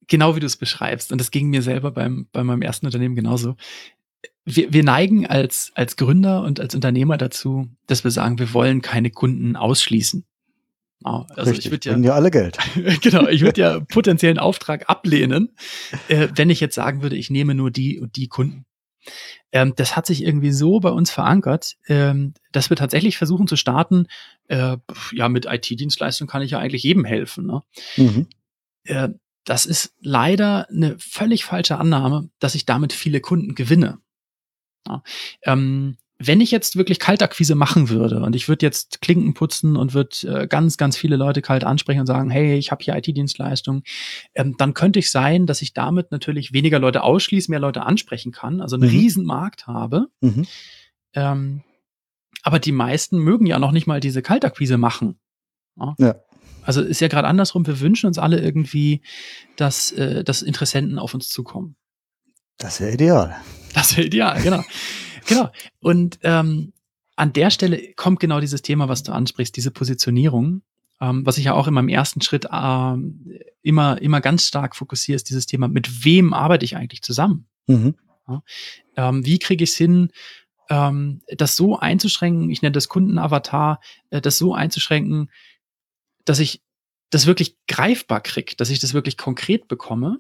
genau 0.09 0.37
wie 0.37 0.41
du 0.41 0.47
es 0.47 0.57
beschreibst. 0.57 1.13
Und 1.13 1.21
das 1.21 1.31
ging 1.31 1.49
mir 1.49 1.63
selber 1.63 1.91
beim, 1.91 2.29
bei 2.33 2.45
meinem 2.45 2.63
ersten 2.63 2.87
Unternehmen 2.87 3.17
genauso. 3.17 3.57
Wir, 4.45 4.73
wir 4.73 4.85
neigen 4.85 5.27
als, 5.27 5.73
als 5.75 5.97
Gründer 5.97 6.43
und 6.43 6.61
als 6.61 6.75
Unternehmer 6.75 7.19
dazu, 7.19 7.69
dass 7.87 8.05
wir 8.05 8.11
sagen, 8.11 8.39
wir 8.39 8.53
wollen 8.55 8.83
keine 8.83 9.11
Kunden 9.11 9.57
ausschließen. 9.57 10.25
Also 11.03 11.51
Richtig, 11.51 11.67
ich 11.67 11.71
würde 11.71 11.91
ja, 11.91 11.97
ja 11.99 12.15
alle 12.15 12.31
Geld. 12.31 12.59
genau, 13.03 13.29
ich 13.29 13.43
würde 13.43 13.61
ja 13.61 13.81
potenziellen 13.81 14.39
Auftrag 14.39 14.89
ablehnen, 14.89 15.55
äh, 16.09 16.29
wenn 16.35 16.51
ich 16.51 16.59
jetzt 16.59 16.75
sagen 16.75 17.03
würde, 17.03 17.17
ich 17.17 17.31
nehme 17.31 17.55
nur 17.55 17.71
die 17.71 18.01
und 18.01 18.17
die 18.17 18.29
Kunden. 18.29 18.65
Ähm, 19.53 19.75
das 19.77 19.95
hat 19.95 20.07
sich 20.07 20.25
irgendwie 20.25 20.51
so 20.51 20.81
bei 20.81 20.91
uns 20.91 21.13
verankert, 21.13 21.77
ähm, 21.87 22.35
dass 22.51 22.71
wir 22.71 22.77
tatsächlich 22.77 23.19
versuchen 23.19 23.47
zu 23.47 23.55
starten, 23.55 24.07
äh, 24.49 24.79
ja, 25.13 25.29
mit 25.29 25.47
IT-Dienstleistungen 25.47 26.29
kann 26.29 26.43
ich 26.43 26.53
ja 26.53 26.59
eigentlich 26.59 26.83
jedem 26.83 27.05
helfen. 27.05 27.47
Ne? 27.47 27.63
Mhm. 27.97 28.27
Äh, 28.85 29.11
das 29.47 29.65
ist 29.65 29.95
leider 30.01 30.69
eine 30.69 30.99
völlig 30.99 31.45
falsche 31.45 31.79
Annahme, 31.79 32.29
dass 32.41 32.55
ich 32.55 32.67
damit 32.67 32.93
viele 32.93 33.21
Kunden 33.21 33.55
gewinne. 33.55 33.99
Ja. 34.87 35.03
Ähm, 35.43 35.97
wenn 36.19 36.41
ich 36.41 36.51
jetzt 36.51 36.77
wirklich 36.77 36.99
Kaltakquise 36.99 37.55
machen 37.55 37.89
würde 37.89 38.23
und 38.23 38.35
ich 38.35 38.49
würde 38.49 38.65
jetzt 38.65 39.03
Klinken 39.03 39.35
putzen 39.35 39.77
und 39.77 39.95
würde 39.95 40.43
äh, 40.43 40.47
ganz, 40.47 40.79
ganz 40.79 40.97
viele 40.97 41.17
Leute 41.17 41.43
kalt 41.43 41.63
ansprechen 41.63 42.01
und 42.01 42.07
sagen, 42.07 42.31
hey, 42.31 42.57
ich 42.57 42.71
habe 42.71 42.83
hier 42.83 42.97
IT-Dienstleistung, 42.97 43.83
ähm, 44.35 44.57
dann 44.57 44.75
könnte 44.75 44.99
ich 44.99 45.11
sein, 45.11 45.47
dass 45.47 45.63
ich 45.63 45.75
damit 45.75 46.11
natürlich 46.11 46.53
weniger 46.53 46.79
Leute 46.79 47.03
ausschließe, 47.03 47.51
mehr 47.51 47.61
Leute 47.61 47.83
ansprechen 47.83 48.33
kann, 48.33 48.61
also 48.61 48.77
einen 48.77 48.91
mhm. 48.91 48.97
Riesenmarkt 48.97 49.67
habe. 49.67 50.07
Mhm. 50.21 50.47
Ähm, 51.13 51.63
aber 52.43 52.59
die 52.59 52.73
meisten 52.73 53.19
mögen 53.19 53.47
ja 53.47 53.59
noch 53.59 53.73
nicht 53.73 53.87
mal 53.87 54.01
diese 54.01 54.23
Kaltakquise 54.23 54.79
machen. 54.79 55.19
Ja. 55.77 55.95
ja. 55.99 56.15
Also 56.67 56.83
ist 56.83 57.01
ja 57.01 57.09
gerade 57.09 57.29
andersrum, 57.29 57.67
wir 57.67 57.81
wünschen 57.81 58.07
uns 58.07 58.19
alle 58.19 58.41
irgendwie, 58.41 59.01
dass, 59.57 59.93
äh, 59.93 60.25
dass 60.25 60.43
Interessenten 60.43 60.99
auf 60.99 61.15
uns 61.15 61.29
zukommen. 61.29 61.77
Das 62.59 62.81
wäre 62.81 62.93
ideal. 62.93 63.37
Das 63.75 63.97
wäre 63.97 64.07
ideal, 64.07 64.43
genau. 64.43 64.63
Genau. 65.27 65.51
Und 65.81 66.19
ähm, 66.23 66.73
an 67.17 67.33
der 67.33 67.51
Stelle 67.51 67.93
kommt 67.95 68.21
genau 68.21 68.41
dieses 68.41 68.63
Thema, 68.63 68.89
was 68.89 69.03
du 69.03 69.13
ansprichst, 69.13 69.57
diese 69.57 69.71
Positionierung, 69.71 70.63
ähm, 71.01 71.27
was 71.27 71.39
ich 71.39 71.45
ja 71.45 71.55
auch 71.55 71.67
in 71.67 71.75
meinem 71.75 71.89
ersten 71.89 72.21
Schritt 72.21 72.47
ähm, 72.53 73.39
immer, 73.63 74.01
immer 74.01 74.21
ganz 74.21 74.47
stark 74.47 74.77
fokussiere, 74.77 75.17
ist 75.17 75.29
dieses 75.29 75.47
Thema, 75.47 75.69
mit 75.69 76.05
wem 76.05 76.33
arbeite 76.33 76.65
ich 76.65 76.77
eigentlich 76.77 77.03
zusammen? 77.03 77.47
Mhm. 77.67 77.95
Ja, 78.29 78.43
ähm, 78.97 79.25
wie 79.25 79.39
kriege 79.39 79.65
ich 79.65 79.71
es 79.71 79.77
hin, 79.77 80.11
ähm, 80.69 81.23
das 81.29 81.57
so 81.57 81.79
einzuschränken, 81.79 82.51
ich 82.51 82.63
nenne 82.63 82.73
das 82.73 82.89
Kundenavatar, 82.89 83.81
äh, 84.11 84.21
das 84.21 84.39
so 84.39 84.55
einzuschränken, 84.55 85.31
dass 86.27 86.39
ich 86.39 86.63
das 87.11 87.27
wirklich 87.27 87.57
greifbar 87.67 88.21
kriege, 88.21 88.55
dass 88.57 88.69
ich 88.69 88.81
das 88.81 88.93
wirklich 88.93 89.17
konkret 89.17 89.69
bekomme. 89.69 90.19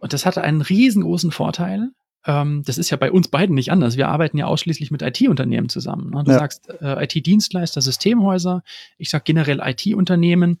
Und 0.00 0.12
das 0.12 0.26
hatte 0.26 0.42
einen 0.42 0.62
riesengroßen 0.62 1.30
Vorteil, 1.30 1.92
ähm, 2.26 2.64
das 2.64 2.76
ist 2.76 2.90
ja 2.90 2.96
bei 2.96 3.12
uns 3.12 3.28
beiden 3.28 3.54
nicht 3.54 3.70
anders. 3.70 3.96
Wir 3.96 4.08
arbeiten 4.08 4.36
ja 4.36 4.46
ausschließlich 4.46 4.90
mit 4.90 5.02
IT-Unternehmen 5.02 5.68
zusammen. 5.68 6.10
Ne? 6.10 6.24
Du 6.24 6.32
ja. 6.32 6.38
sagst 6.38 6.68
äh, 6.80 7.04
IT-Dienstleister, 7.04 7.80
Systemhäuser, 7.80 8.62
ich 8.98 9.10
sag 9.10 9.24
generell 9.24 9.60
IT-Unternehmen. 9.64 10.58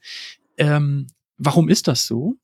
Ähm, 0.56 1.08
warum 1.36 1.68
ist 1.68 1.88
das 1.88 2.06
so? 2.06 2.36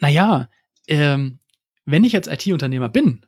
Naja, 0.00 0.48
ähm, 0.88 1.38
wenn 1.84 2.04
ich 2.04 2.12
jetzt 2.12 2.28
IT-Unternehmer 2.28 2.88
bin 2.88 3.24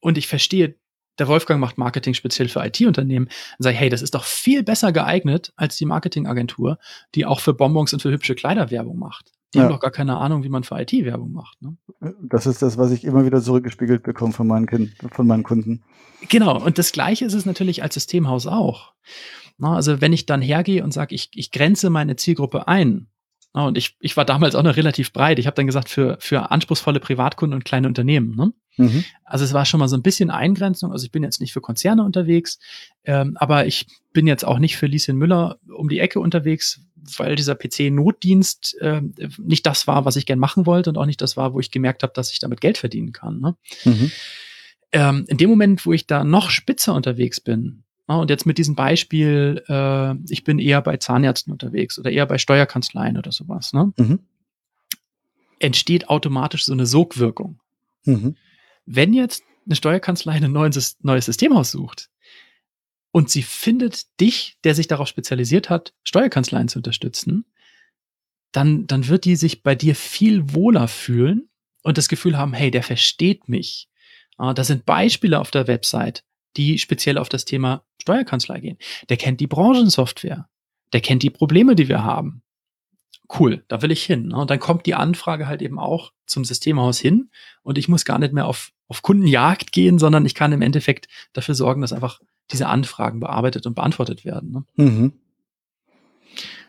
und 0.00 0.18
ich 0.18 0.28
verstehe, 0.28 0.76
der 1.18 1.28
Wolfgang 1.28 1.60
macht 1.60 1.78
Marketing 1.78 2.14
speziell 2.14 2.48
für 2.48 2.64
IT-Unternehmen, 2.64 3.26
dann 3.26 3.64
sage 3.64 3.74
ich, 3.74 3.80
hey, 3.80 3.88
das 3.88 4.02
ist 4.02 4.14
doch 4.14 4.24
viel 4.24 4.62
besser 4.62 4.92
geeignet 4.92 5.52
als 5.56 5.76
die 5.76 5.86
Marketingagentur, 5.86 6.78
die 7.14 7.26
auch 7.26 7.40
für 7.40 7.54
Bonbons 7.54 7.92
und 7.92 8.00
für 8.00 8.10
hübsche 8.10 8.34
Kleider 8.34 8.70
Werbung 8.70 8.98
macht. 8.98 9.32
Die 9.52 9.58
ja. 9.58 9.64
haben 9.64 9.70
doch 9.70 9.80
gar 9.80 9.90
keine 9.90 10.16
Ahnung, 10.16 10.44
wie 10.44 10.48
man 10.48 10.64
für 10.64 10.80
IT-Werbung 10.80 11.32
macht. 11.32 11.60
Ne? 11.60 11.76
Das 12.22 12.46
ist 12.46 12.62
das, 12.62 12.78
was 12.78 12.90
ich 12.90 13.04
immer 13.04 13.26
wieder 13.26 13.42
zurückgespiegelt 13.42 14.02
bekomme 14.02 14.32
von 14.32 14.46
meinen, 14.46 14.66
kind, 14.66 14.92
von 15.10 15.26
meinen 15.26 15.42
Kunden. 15.42 15.82
Genau, 16.28 16.58
und 16.58 16.78
das 16.78 16.92
Gleiche 16.92 17.26
ist 17.26 17.34
es 17.34 17.44
natürlich 17.44 17.82
als 17.82 17.94
Systemhaus 17.94 18.46
auch. 18.46 18.94
Na, 19.58 19.76
also 19.76 20.00
wenn 20.00 20.14
ich 20.14 20.24
dann 20.24 20.40
hergehe 20.40 20.82
und 20.82 20.92
sage, 20.92 21.14
ich, 21.14 21.30
ich 21.34 21.50
grenze 21.50 21.90
meine 21.90 22.16
Zielgruppe 22.16 22.66
ein, 22.66 23.08
na, 23.52 23.66
und 23.66 23.76
ich, 23.76 23.96
ich 24.00 24.16
war 24.16 24.24
damals 24.24 24.54
auch 24.54 24.62
noch 24.62 24.76
relativ 24.76 25.12
breit, 25.12 25.38
ich 25.38 25.46
habe 25.46 25.54
dann 25.54 25.66
gesagt, 25.66 25.90
für, 25.90 26.16
für 26.20 26.50
anspruchsvolle 26.50 27.00
Privatkunden 27.00 27.54
und 27.54 27.64
kleine 27.64 27.88
Unternehmen. 27.88 28.34
Ne? 28.34 28.54
Mhm. 28.76 29.04
Also 29.24 29.44
es 29.44 29.52
war 29.52 29.64
schon 29.64 29.80
mal 29.80 29.88
so 29.88 29.96
ein 29.96 30.02
bisschen 30.02 30.30
Eingrenzung. 30.30 30.92
Also 30.92 31.04
ich 31.04 31.12
bin 31.12 31.22
jetzt 31.22 31.40
nicht 31.40 31.52
für 31.52 31.60
Konzerne 31.60 32.04
unterwegs, 32.04 32.58
ähm, 33.04 33.36
aber 33.36 33.66
ich 33.66 33.86
bin 34.12 34.26
jetzt 34.26 34.44
auch 34.44 34.58
nicht 34.58 34.76
für 34.76 34.86
Lieschen 34.86 35.16
Müller 35.16 35.58
um 35.74 35.88
die 35.88 35.98
Ecke 35.98 36.20
unterwegs, 36.20 36.80
weil 37.16 37.34
dieser 37.34 37.54
PC-Notdienst 37.54 38.76
äh, 38.80 39.02
nicht 39.38 39.66
das 39.66 39.86
war, 39.86 40.04
was 40.04 40.16
ich 40.16 40.26
gern 40.26 40.38
machen 40.38 40.66
wollte 40.66 40.90
und 40.90 40.98
auch 40.98 41.06
nicht 41.06 41.20
das 41.20 41.36
war, 41.36 41.54
wo 41.54 41.60
ich 41.60 41.70
gemerkt 41.70 42.02
habe, 42.02 42.12
dass 42.14 42.32
ich 42.32 42.38
damit 42.38 42.60
Geld 42.60 42.78
verdienen 42.78 43.12
kann. 43.12 43.40
Ne? 43.40 43.56
Mhm. 43.84 44.10
Ähm, 44.92 45.24
in 45.28 45.36
dem 45.38 45.50
Moment, 45.50 45.84
wo 45.86 45.92
ich 45.92 46.06
da 46.06 46.22
noch 46.24 46.50
spitzer 46.50 46.94
unterwegs 46.94 47.40
bin, 47.40 47.82
ja, 48.08 48.16
und 48.16 48.30
jetzt 48.30 48.46
mit 48.46 48.58
diesem 48.58 48.74
Beispiel, 48.74 49.62
äh, 49.68 50.14
ich 50.28 50.44
bin 50.44 50.58
eher 50.58 50.82
bei 50.82 50.96
Zahnärzten 50.96 51.52
unterwegs 51.52 51.98
oder 51.98 52.10
eher 52.10 52.26
bei 52.26 52.36
Steuerkanzleien 52.36 53.16
oder 53.16 53.32
sowas, 53.32 53.72
ne? 53.72 53.92
Mhm. 53.96 54.18
entsteht 55.60 56.08
automatisch 56.08 56.64
so 56.64 56.72
eine 56.72 56.86
Sogwirkung. 56.86 57.60
Mhm. 58.04 58.36
Wenn 58.94 59.14
jetzt 59.14 59.42
eine 59.64 59.76
Steuerkanzlei 59.76 60.34
ein 60.34 60.52
neues, 60.52 60.98
neues 61.00 61.24
Systemhaus 61.26 61.70
sucht, 61.70 62.10
und 63.12 63.30
sie 63.30 63.42
findet 63.42 64.18
dich, 64.20 64.56
der 64.64 64.74
sich 64.74 64.88
darauf 64.88 65.06
spezialisiert 65.06 65.70
hat, 65.70 65.92
Steuerkanzleien 66.02 66.68
zu 66.68 66.78
unterstützen, 66.78 67.44
dann, 68.52 68.86
dann 68.86 69.08
wird 69.08 69.24
die 69.24 69.36
sich 69.36 69.62
bei 69.62 69.74
dir 69.74 69.94
viel 69.94 70.54
wohler 70.54 70.88
fühlen 70.88 71.48
und 71.82 71.98
das 71.98 72.08
Gefühl 72.08 72.36
haben, 72.36 72.54
hey, 72.54 72.70
der 72.70 72.82
versteht 72.82 73.48
mich. 73.48 73.88
Ah, 74.36 74.54
das 74.54 74.66
sind 74.66 74.86
Beispiele 74.86 75.40
auf 75.40 75.50
der 75.50 75.66
Website, 75.66 76.24
die 76.56 76.78
speziell 76.78 77.18
auf 77.18 77.28
das 77.28 77.44
Thema 77.44 77.84
Steuerkanzlei 78.00 78.60
gehen. 78.60 78.78
Der 79.08 79.16
kennt 79.16 79.40
die 79.40 79.46
Branchensoftware. 79.46 80.48
Der 80.92 81.00
kennt 81.00 81.22
die 81.22 81.30
Probleme, 81.30 81.74
die 81.74 81.88
wir 81.88 82.02
haben. 82.02 82.42
Cool, 83.38 83.64
da 83.68 83.80
will 83.80 83.90
ich 83.90 84.04
hin. 84.04 84.28
Ne? 84.28 84.36
Und 84.36 84.50
dann 84.50 84.58
kommt 84.58 84.84
die 84.84 84.94
Anfrage 84.94 85.46
halt 85.46 85.62
eben 85.62 85.78
auch 85.78 86.12
zum 86.26 86.44
Systemhaus 86.44 86.98
hin 86.98 87.30
und 87.62 87.78
ich 87.78 87.88
muss 87.88 88.04
gar 88.04 88.18
nicht 88.18 88.32
mehr 88.32 88.46
auf, 88.46 88.72
auf 88.92 89.00
Kundenjagd 89.00 89.72
gehen, 89.72 89.98
sondern 89.98 90.26
ich 90.26 90.34
kann 90.34 90.52
im 90.52 90.60
Endeffekt 90.60 91.08
dafür 91.32 91.54
sorgen, 91.54 91.80
dass 91.80 91.94
einfach 91.94 92.20
diese 92.50 92.68
Anfragen 92.68 93.20
bearbeitet 93.20 93.66
und 93.66 93.72
beantwortet 93.72 94.26
werden. 94.26 94.52
Ne? 94.52 94.64
Mhm. 94.76 95.12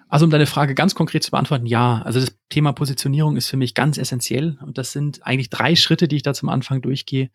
Also 0.07 0.23
um 0.23 0.31
deine 0.31 0.45
Frage 0.45 0.73
ganz 0.73 0.95
konkret 0.95 1.21
zu 1.21 1.31
beantworten, 1.31 1.65
ja, 1.65 2.01
also 2.03 2.21
das 2.21 2.33
Thema 2.47 2.71
Positionierung 2.71 3.35
ist 3.35 3.49
für 3.49 3.57
mich 3.57 3.73
ganz 3.73 3.97
essentiell 3.97 4.57
und 4.61 4.77
das 4.77 4.93
sind 4.93 5.27
eigentlich 5.27 5.49
drei 5.49 5.75
Schritte, 5.75 6.07
die 6.07 6.15
ich 6.15 6.23
da 6.23 6.33
zum 6.33 6.47
Anfang 6.47 6.81
durchgehe. 6.81 7.29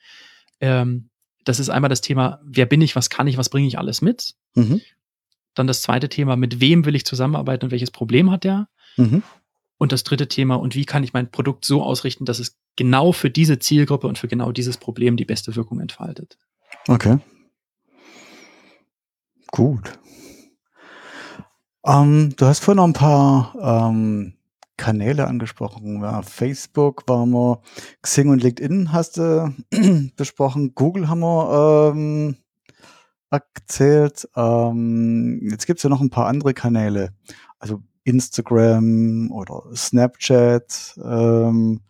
Ähm, 0.58 1.10
das 1.44 1.60
ist 1.60 1.68
einmal 1.68 1.90
das 1.90 2.00
Thema, 2.00 2.40
wer 2.44 2.64
bin 2.64 2.80
ich, 2.80 2.96
was 2.96 3.10
kann 3.10 3.26
ich, 3.26 3.36
was 3.36 3.50
bringe 3.50 3.68
ich 3.68 3.78
alles 3.78 4.00
mit. 4.00 4.36
Mhm. 4.54 4.80
Dann 5.52 5.66
das 5.66 5.82
zweite 5.82 6.08
Thema, 6.08 6.36
mit 6.36 6.60
wem 6.60 6.86
will 6.86 6.94
ich 6.94 7.04
zusammenarbeiten 7.04 7.66
und 7.66 7.72
welches 7.72 7.90
Problem 7.90 8.30
hat 8.30 8.44
der. 8.44 8.68
Mhm. 8.96 9.22
Und 9.78 9.92
das 9.92 10.02
dritte 10.02 10.28
Thema, 10.28 10.56
und 10.56 10.74
wie 10.74 10.84
kann 10.84 11.04
ich 11.04 11.12
mein 11.12 11.30
Produkt 11.30 11.64
so 11.64 11.82
ausrichten, 11.82 12.24
dass 12.24 12.40
es 12.40 12.58
genau 12.76 13.12
für 13.12 13.30
diese 13.30 13.58
Zielgruppe 13.58 14.08
und 14.08 14.18
für 14.18 14.28
genau 14.28 14.52
dieses 14.52 14.76
Problem 14.76 15.16
die 15.16 15.24
beste 15.24 15.56
Wirkung 15.56 15.80
entfaltet. 15.80 16.36
Okay. 16.88 17.18
Gut. 19.50 19.98
Ähm, 21.86 22.34
du 22.36 22.46
hast 22.46 22.60
vorhin 22.60 22.76
noch 22.76 22.84
ein 22.84 22.92
paar 22.92 23.90
ähm, 23.90 24.34
Kanäle 24.76 25.26
angesprochen. 25.26 26.02
Ja, 26.02 26.22
Facebook 26.22 27.08
waren 27.08 27.30
wir, 27.30 27.60
Xing 28.02 28.30
und 28.30 28.42
LinkedIn 28.42 28.92
hast 28.92 29.16
du 29.16 29.54
besprochen, 30.16 30.74
Google 30.74 31.08
haben 31.08 31.20
wir 31.20 31.92
ähm, 31.94 32.36
erzählt. 33.30 34.28
Ähm, 34.36 35.40
jetzt 35.50 35.66
gibt 35.66 35.78
es 35.78 35.82
ja 35.82 35.90
noch 35.90 36.00
ein 36.00 36.10
paar 36.10 36.26
andere 36.26 36.54
Kanäle, 36.54 37.12
also 37.58 37.82
Instagram 38.04 39.30
oder 39.30 39.64
Snapchat. 39.74 40.98
Ähm, 41.02 41.80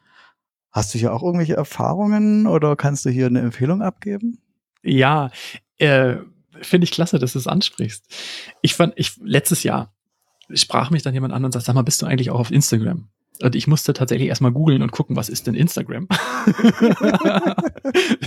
Hast 0.70 0.94
du 0.94 0.98
hier 0.98 1.12
auch 1.12 1.22
irgendwelche 1.24 1.54
Erfahrungen 1.54 2.46
oder 2.46 2.76
kannst 2.76 3.04
du 3.04 3.10
hier 3.10 3.26
eine 3.26 3.40
Empfehlung 3.40 3.82
abgeben? 3.82 4.38
Ja, 4.82 5.30
äh, 5.78 6.16
finde 6.60 6.84
ich 6.84 6.92
klasse, 6.92 7.18
dass 7.18 7.32
du 7.32 7.38
es 7.40 7.48
ansprichst. 7.48 8.04
Ich 8.62 8.74
fand, 8.74 8.92
ich 8.96 9.16
letztes 9.22 9.62
Jahr 9.64 9.92
sprach 10.52 10.90
mich 10.90 11.02
dann 11.02 11.14
jemand 11.14 11.34
an 11.34 11.44
und 11.44 11.50
sagte, 11.52 11.66
sag 11.66 11.74
mal, 11.74 11.82
bist 11.82 12.00
du 12.00 12.06
eigentlich 12.06 12.30
auch 12.30 12.38
auf 12.38 12.52
Instagram? 12.52 13.08
Und 13.42 13.54
ich 13.54 13.66
musste 13.66 13.92
tatsächlich 13.92 14.28
erstmal 14.28 14.52
googeln 14.52 14.82
und 14.82 14.92
gucken, 14.92 15.16
was 15.16 15.28
ist 15.28 15.46
denn 15.46 15.54
Instagram? 15.54 16.06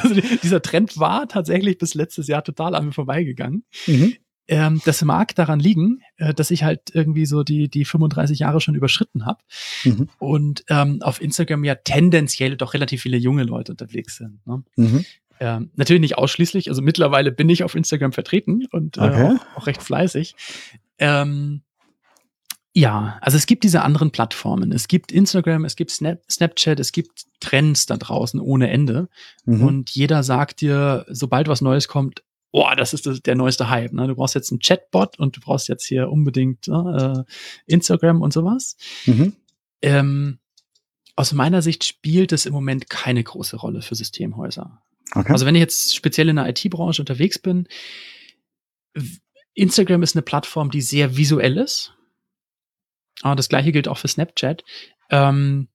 also 0.02 0.16
dieser 0.44 0.62
Trend 0.62 0.98
war 1.00 1.28
tatsächlich 1.28 1.78
bis 1.78 1.94
letztes 1.94 2.28
Jahr 2.28 2.44
total 2.44 2.76
an 2.76 2.88
mir 2.88 2.92
vorbeigegangen. 2.92 3.66
Mhm. 3.88 4.16
Ähm, 4.48 4.82
das 4.86 5.02
mag 5.04 5.36
daran 5.36 5.60
liegen, 5.60 6.02
äh, 6.18 6.34
dass 6.34 6.52
ich 6.52 6.64
halt 6.64 6.94
irgendwie 6.94 7.26
so 7.26 7.44
die, 7.44 7.70
die 7.70 7.86
35 7.86 8.40
Jahre 8.40 8.60
schon 8.60 8.76
überschritten 8.76 9.26
habe 9.26 9.42
mhm. 9.84 10.10
und 10.20 10.64
ähm, 10.70 11.02
auf 11.02 11.22
Instagram 11.22 11.64
ja 11.64 11.76
tendenziell 11.76 12.58
doch 12.58 12.74
relativ 12.74 13.02
viele 13.02 13.18
junge 13.18 13.44
Leute 13.44 13.72
unterwegs 13.72 14.18
sind. 14.18 14.46
Ne? 14.46 14.64
Mhm. 14.76 15.06
Ähm, 15.40 15.72
natürlich 15.76 16.02
nicht 16.02 16.18
ausschließlich, 16.18 16.70
also 16.70 16.82
mittlerweile 16.82 17.32
bin 17.32 17.50
ich 17.50 17.64
auf 17.64 17.76
Instagram 17.76 18.12
vertreten 18.14 18.68
und 18.72 18.98
äh, 18.98 19.02
okay. 19.02 19.38
auch, 19.38 19.58
auch, 19.58 19.68
recht 19.68 19.82
fleißig. 19.82 20.36
Ähm, 20.98 21.62
ja, 22.74 23.18
also 23.22 23.38
es 23.38 23.48
gibt 23.48 23.64
diese 23.64 23.82
anderen 23.82 24.12
Plattformen. 24.12 24.72
Es 24.72 24.88
gibt 24.88 25.12
Instagram, 25.12 25.66
es 25.66 25.76
gibt 25.76 25.92
Snap 25.92 26.22
Snapchat, 26.30 26.80
es 26.80 26.92
gibt 26.92 27.26
Trends 27.42 27.86
da 27.86 27.98
draußen 27.98 28.40
ohne 28.40 28.70
Ende. 28.70 29.10
Mhm. 29.46 29.64
Und 29.64 29.90
jeder 29.90 30.24
sagt 30.24 30.62
dir, 30.62 31.06
sobald 31.10 31.48
was 31.48 31.62
Neues 31.62 31.88
kommt, 31.88 32.24
oh, 32.52 32.70
das 32.76 32.94
ist 32.94 33.06
das, 33.06 33.22
der 33.22 33.36
neueste 33.36 33.70
Hype. 33.70 33.94
Ne? 33.94 34.08
Du 34.08 34.16
brauchst 34.16 34.36
jetzt 34.36 34.52
einen 34.52 34.60
Chatbot 34.60 35.20
und 35.20 35.38
du 35.38 35.42
brauchst 35.42 35.70
jetzt 35.70 35.86
hier 35.86 36.10
unbedingt 36.10 36.68
ne, 36.68 37.26
äh, 37.28 37.74
Instagram 37.74 38.22
und 38.22 38.34
sowas. 38.34 38.78
Mhm. 39.06 39.34
Ähm, 39.82 40.40
aus 41.16 41.34
meiner 41.34 41.62
Sicht 41.62 41.84
spielt 41.84 42.32
es 42.32 42.46
im 42.46 42.54
Moment 42.54 42.90
keine 42.90 43.24
große 43.24 43.58
Rolle 43.58 43.82
für 43.82 43.96
Systemhäuser. 43.96 44.82
Okay. 45.14 45.32
Also 45.32 45.46
wenn 45.46 45.56
ich 45.56 45.62
jetzt 45.62 45.96
speziell 45.96 46.30
in 46.30 46.38
der 46.38 46.48
IT-Branche 46.50 47.02
unterwegs 47.02 47.40
bin, 47.40 47.68
Instagram 49.54 50.04
ist 50.04 50.16
eine 50.16 50.22
Plattform, 50.22 50.72
die 50.72 50.82
sehr 50.82 51.18
visuell 51.18 51.58
ist. 51.58 51.94
Aber 53.22 53.36
das 53.36 53.50
gleiche 53.50 53.72
gilt 53.72 53.88
auch 53.88 53.98
für 53.98 54.08
Snapchat. 54.08 54.64
Ähm, 55.10 55.68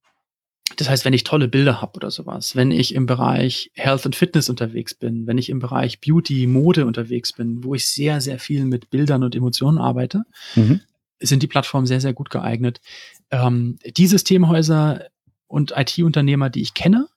das 0.75 0.89
heißt, 0.89 1.05
wenn 1.05 1.13
ich 1.13 1.25
tolle 1.25 1.49
Bilder 1.49 1.81
habe 1.81 1.97
oder 1.97 2.11
sowas, 2.11 2.57
wenn 2.57 2.73
ich 2.73 2.95
im 2.95 3.07
Bereich 3.07 3.71
Health 3.75 4.05
and 4.05 4.17
Fitness 4.17 4.49
unterwegs 4.49 4.95
bin, 4.95 5.27
wenn 5.27 5.39
ich 5.39 5.49
im 5.49 5.61
Bereich 5.61 6.01
Beauty, 6.01 6.47
Mode 6.47 6.87
unterwegs 6.87 7.33
bin, 7.33 7.63
wo 7.63 7.75
ich 7.75 7.87
sehr, 7.87 8.21
sehr 8.21 8.39
viel 8.39 8.65
mit 8.65 8.91
Bildern 8.91 9.23
und 9.23 9.35
Emotionen 9.35 9.79
arbeite, 9.79 10.25
mhm. 10.57 10.81
sind 11.21 11.43
die 11.43 11.47
Plattformen 11.47 11.87
sehr, 11.87 12.01
sehr 12.01 12.13
gut 12.13 12.31
geeignet. 12.31 12.81
Ähm, 13.31 13.79
die 13.87 14.07
Systemhäuser 14.09 15.07
und 15.47 15.73
IT-Unternehmer, 15.77 16.51
die 16.51 16.63
ich 16.63 16.75
kenne, 16.75 17.09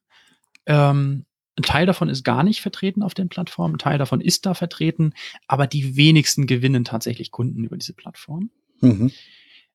ähm, 0.68 1.26
ein 1.58 1.64
Teil 1.64 1.86
davon 1.86 2.08
ist 2.08 2.24
gar 2.24 2.44
nicht 2.44 2.62
vertreten 2.62 3.04
auf 3.04 3.14
den 3.14 3.28
Plattformen, 3.28 3.76
ein 3.76 3.80
Teil 3.80 3.98
davon 3.98 4.22
ist 4.22 4.46
da 4.46 4.54
vertreten, 4.54 5.14
aber 5.48 5.68
die 5.68 5.98
wenigsten 5.98 6.48
gewinnen 6.48 6.86
tatsächlich 6.86 7.32
Kunden 7.32 7.64
über 7.66 7.76
diese 7.76 7.94
Plattform. 7.94 8.52
Mhm. 8.80 9.12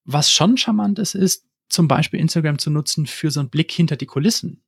Was 0.07 0.31
schon 0.31 0.57
charmant 0.57 0.99
ist, 0.99 1.15
ist 1.15 1.45
zum 1.69 1.89
Beispiel 1.89 2.21
Instagram 2.21 2.59
zu 2.59 2.71
nutzen 2.71 3.07
für 3.07 3.31
so 3.31 3.41
einen 3.41 3.51
Blick 3.51 3.73
hinter 3.73 3.97
die 3.97 4.07
Kulissen. 4.07 4.63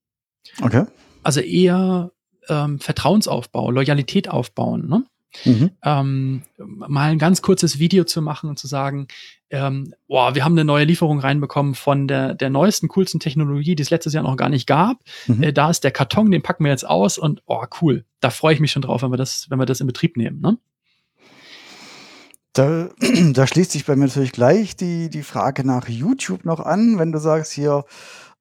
Okay. 0.60 0.84
Also 1.22 1.40
eher 1.40 2.12
ähm, 2.48 2.78
Vertrauensaufbau, 2.78 3.70
Loyalität 3.70 4.28
aufbauen. 4.28 4.88
Ne? 4.88 5.04
Mhm. 5.44 5.70
Ähm, 5.84 6.42
mal 6.58 7.10
ein 7.10 7.18
ganz 7.18 7.42
kurzes 7.42 7.78
Video 7.78 8.04
zu 8.04 8.22
machen 8.22 8.48
und 8.48 8.58
zu 8.58 8.66
sagen, 8.66 9.08
ähm, 9.50 9.92
boah, 10.08 10.34
wir 10.34 10.44
haben 10.44 10.52
eine 10.52 10.64
neue 10.64 10.84
Lieferung 10.84 11.20
reinbekommen 11.20 11.74
von 11.74 12.08
der, 12.08 12.34
der 12.34 12.50
neuesten, 12.50 12.88
coolsten 12.88 13.20
Technologie, 13.20 13.74
die 13.74 13.82
es 13.82 13.90
letztes 13.90 14.12
Jahr 14.12 14.24
noch 14.24 14.36
gar 14.36 14.48
nicht 14.48 14.66
gab. 14.66 14.98
Mhm. 15.26 15.42
Äh, 15.42 15.52
da 15.52 15.70
ist 15.70 15.84
der 15.84 15.90
Karton, 15.92 16.30
den 16.30 16.42
packen 16.42 16.64
wir 16.64 16.70
jetzt 16.70 16.86
aus 16.86 17.18
und 17.18 17.42
oh, 17.46 17.64
cool. 17.80 18.04
Da 18.20 18.30
freue 18.30 18.54
ich 18.54 18.60
mich 18.60 18.72
schon 18.72 18.82
drauf, 18.82 19.02
wenn 19.02 19.10
wir 19.10 19.16
das, 19.16 19.48
wenn 19.50 19.58
wir 19.58 19.66
das 19.66 19.80
in 19.80 19.86
Betrieb 19.86 20.16
nehmen. 20.16 20.40
Ne? 20.40 20.58
Da, 22.56 22.88
da 23.34 23.46
schließt 23.46 23.72
sich 23.72 23.84
bei 23.84 23.96
mir 23.96 24.06
natürlich 24.06 24.32
gleich 24.32 24.76
die, 24.76 25.10
die 25.10 25.22
Frage 25.22 25.64
nach 25.64 25.88
YouTube 25.88 26.44
noch 26.46 26.60
an, 26.60 26.98
wenn 26.98 27.12
du 27.12 27.18
sagst 27.18 27.52
hier 27.52 27.84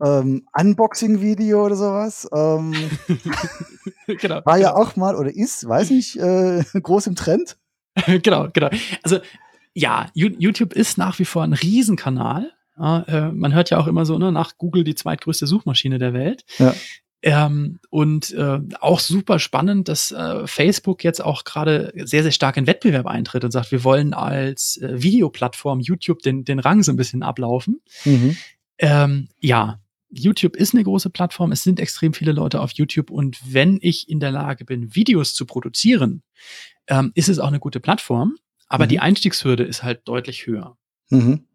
ähm, 0.01 0.47
Unboxing-Video 0.57 1.65
oder 1.65 1.75
sowas. 1.75 2.27
Ähm, 2.33 2.73
genau, 4.07 4.41
war 4.45 4.57
ja 4.57 4.69
genau. 4.69 4.81
auch 4.81 4.95
mal 4.95 5.15
oder 5.15 5.35
ist, 5.35 5.67
weiß 5.67 5.89
nicht, 5.89 6.17
äh, 6.17 6.63
groß 6.81 7.07
im 7.07 7.15
Trend. 7.15 7.57
genau, 8.23 8.47
genau. 8.53 8.69
Also 9.03 9.19
ja, 9.73 10.07
YouTube 10.13 10.71
ist 10.71 10.97
nach 10.97 11.19
wie 11.19 11.25
vor 11.25 11.43
ein 11.43 11.51
Riesenkanal. 11.51 12.53
Ja, 12.77 13.01
äh, 13.01 13.31
man 13.33 13.53
hört 13.53 13.69
ja 13.69 13.77
auch 13.77 13.87
immer 13.87 14.05
so, 14.05 14.17
ne, 14.17 14.31
nach 14.31 14.57
Google 14.57 14.85
die 14.85 14.95
zweitgrößte 14.95 15.47
Suchmaschine 15.47 15.97
der 15.99 16.13
Welt. 16.13 16.45
Ja. 16.57 16.73
Ähm, 17.27 17.79
und 17.89 18.33
äh, 18.33 18.59
auch 18.81 18.99
super 18.99 19.39
spannend, 19.39 19.87
dass 19.87 20.11
äh, 20.11 20.45
Facebook 20.45 21.03
jetzt 21.03 21.25
auch 21.25 21.43
gerade 21.43 21.91
sehr, 21.95 22.21
sehr 22.21 22.31
stark 22.31 22.55
in 22.55 22.67
Wettbewerb 22.67 23.07
eintritt 23.07 23.43
und 23.43 23.49
sagt, 23.49 23.71
wir 23.71 23.83
wollen 23.83 24.13
als 24.13 24.77
äh, 24.77 25.01
Videoplattform 25.01 25.79
YouTube 25.79 26.19
den, 26.19 26.45
den 26.45 26.59
Rang 26.59 26.83
so 26.83 26.91
ein 26.91 26.97
bisschen 26.97 27.23
ablaufen. 27.23 27.81
Mhm. 28.03 28.37
Ähm, 28.77 29.29
ja, 29.39 29.79
YouTube 30.11 30.55
ist 30.55 30.75
eine 30.75 30.83
große 30.83 31.09
Plattform, 31.09 31.51
es 31.51 31.63
sind 31.63 31.79
extrem 31.79 32.13
viele 32.13 32.31
Leute 32.31 32.61
auf 32.61 32.73
YouTube 32.73 33.09
und 33.09 33.39
wenn 33.43 33.79
ich 33.81 34.07
in 34.07 34.19
der 34.19 34.29
Lage 34.29 34.63
bin, 34.63 34.93
Videos 34.93 35.33
zu 35.33 35.47
produzieren, 35.47 36.21
ähm, 36.85 37.11
ist 37.15 37.27
es 37.27 37.39
auch 37.39 37.47
eine 37.47 37.59
gute 37.59 37.79
Plattform, 37.79 38.35
aber 38.67 38.85
mhm. 38.85 38.89
die 38.89 38.99
Einstiegshürde 38.99 39.63
ist 39.63 39.81
halt 39.81 40.07
deutlich 40.07 40.45
höher. 40.45 40.77
Mhm. 41.09 41.45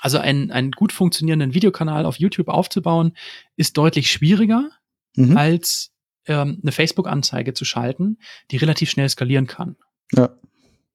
Also 0.00 0.18
einen, 0.18 0.50
einen 0.50 0.70
gut 0.72 0.92
funktionierenden 0.92 1.54
Videokanal 1.54 2.04
auf 2.04 2.18
YouTube 2.18 2.48
aufzubauen, 2.48 3.16
ist 3.56 3.78
deutlich 3.78 4.10
schwieriger, 4.10 4.68
mhm. 5.16 5.36
als 5.36 5.92
ähm, 6.26 6.58
eine 6.62 6.72
Facebook-Anzeige 6.72 7.54
zu 7.54 7.64
schalten, 7.64 8.18
die 8.50 8.56
relativ 8.56 8.90
schnell 8.90 9.08
skalieren 9.08 9.46
kann. 9.46 9.76
Ja. 10.12 10.30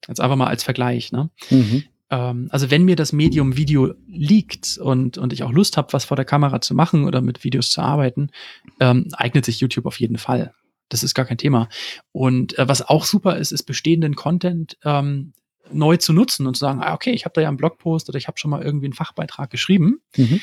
Jetzt 0.08 0.22
einfach 0.22 0.36
mal 0.36 0.48
als 0.48 0.64
Vergleich. 0.64 1.12
Ne? 1.12 1.30
Mhm. 1.50 1.84
Ähm, 2.10 2.48
also 2.52 2.72
wenn 2.72 2.84
mir 2.84 2.96
das 2.96 3.14
Medium 3.14 3.58
Video 3.58 3.94
liegt 4.08 4.78
und, 4.78 5.18
und 5.18 5.34
ich 5.34 5.44
auch 5.44 5.52
Lust 5.52 5.78
habe, 5.78 5.94
was 5.94 6.06
vor 6.06 6.16
der 6.16 6.26
Kamera 6.26 6.62
zu 6.62 6.74
machen 6.74 7.06
oder 7.06 7.22
mit 7.22 7.44
Videos 7.44 7.70
zu 7.70 7.82
arbeiten, 7.82 8.32
ähm, 8.80 9.08
eignet 9.14 9.46
sich 9.46 9.60
YouTube 9.60 9.86
auf 9.86 10.00
jeden 10.00 10.18
Fall. 10.18 10.54
Das 10.90 11.04
ist 11.04 11.14
gar 11.14 11.26
kein 11.26 11.38
Thema. 11.38 11.70
Und 12.12 12.58
äh, 12.58 12.68
was 12.68 12.82
auch 12.82 13.06
super 13.06 13.38
ist, 13.38 13.52
ist 13.52 13.64
bestehenden 13.64 14.16
Content 14.16 14.78
ähm, 14.84 15.34
neu 15.72 15.98
zu 15.98 16.14
nutzen 16.14 16.48
und 16.48 16.56
zu 16.56 16.62
sagen, 16.62 16.82
ah, 16.82 16.96
okay, 16.96 17.12
ich 17.12 17.26
habe 17.26 17.34
da 17.34 17.42
ja 17.42 17.48
einen 17.48 17.58
Blogpost 17.58 18.10
oder 18.10 18.18
ich 18.18 18.28
habe 18.28 18.40
schon 18.40 18.50
mal 18.50 18.64
irgendwie 18.64 18.88
einen 18.88 18.94
Fachbeitrag 18.94 19.52
geschrieben. 19.52 20.00
Mhm 20.18 20.40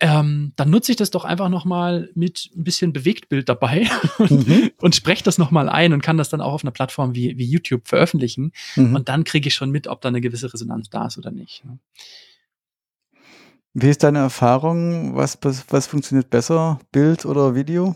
ähm, 0.00 0.52
dann 0.56 0.70
nutze 0.70 0.92
ich 0.92 0.96
das 0.96 1.10
doch 1.10 1.24
einfach 1.24 1.48
nochmal 1.48 2.10
mit 2.14 2.50
ein 2.56 2.64
bisschen 2.64 2.92
Bewegtbild 2.92 3.48
dabei 3.48 3.88
und, 4.18 4.48
mhm. 4.48 4.70
und 4.80 4.94
spreche 4.94 5.22
das 5.22 5.38
nochmal 5.38 5.68
ein 5.68 5.92
und 5.92 6.02
kann 6.02 6.16
das 6.16 6.30
dann 6.30 6.40
auch 6.40 6.54
auf 6.54 6.64
einer 6.64 6.70
Plattform 6.70 7.14
wie, 7.14 7.36
wie 7.36 7.44
YouTube 7.44 7.86
veröffentlichen. 7.86 8.52
Mhm. 8.76 8.94
Und 8.94 9.08
dann 9.08 9.24
kriege 9.24 9.48
ich 9.48 9.54
schon 9.54 9.70
mit, 9.70 9.86
ob 9.86 10.00
da 10.00 10.08
eine 10.08 10.20
gewisse 10.20 10.52
Resonanz 10.52 10.88
da 10.88 11.06
ist 11.06 11.18
oder 11.18 11.30
nicht. 11.30 11.64
Ne? 11.64 11.78
Wie 13.74 13.88
ist 13.88 14.02
deine 14.02 14.18
Erfahrung? 14.18 15.14
Was, 15.14 15.38
was 15.42 15.86
funktioniert 15.86 16.30
besser, 16.30 16.80
Bild 16.90 17.24
oder 17.24 17.54
Video? 17.54 17.94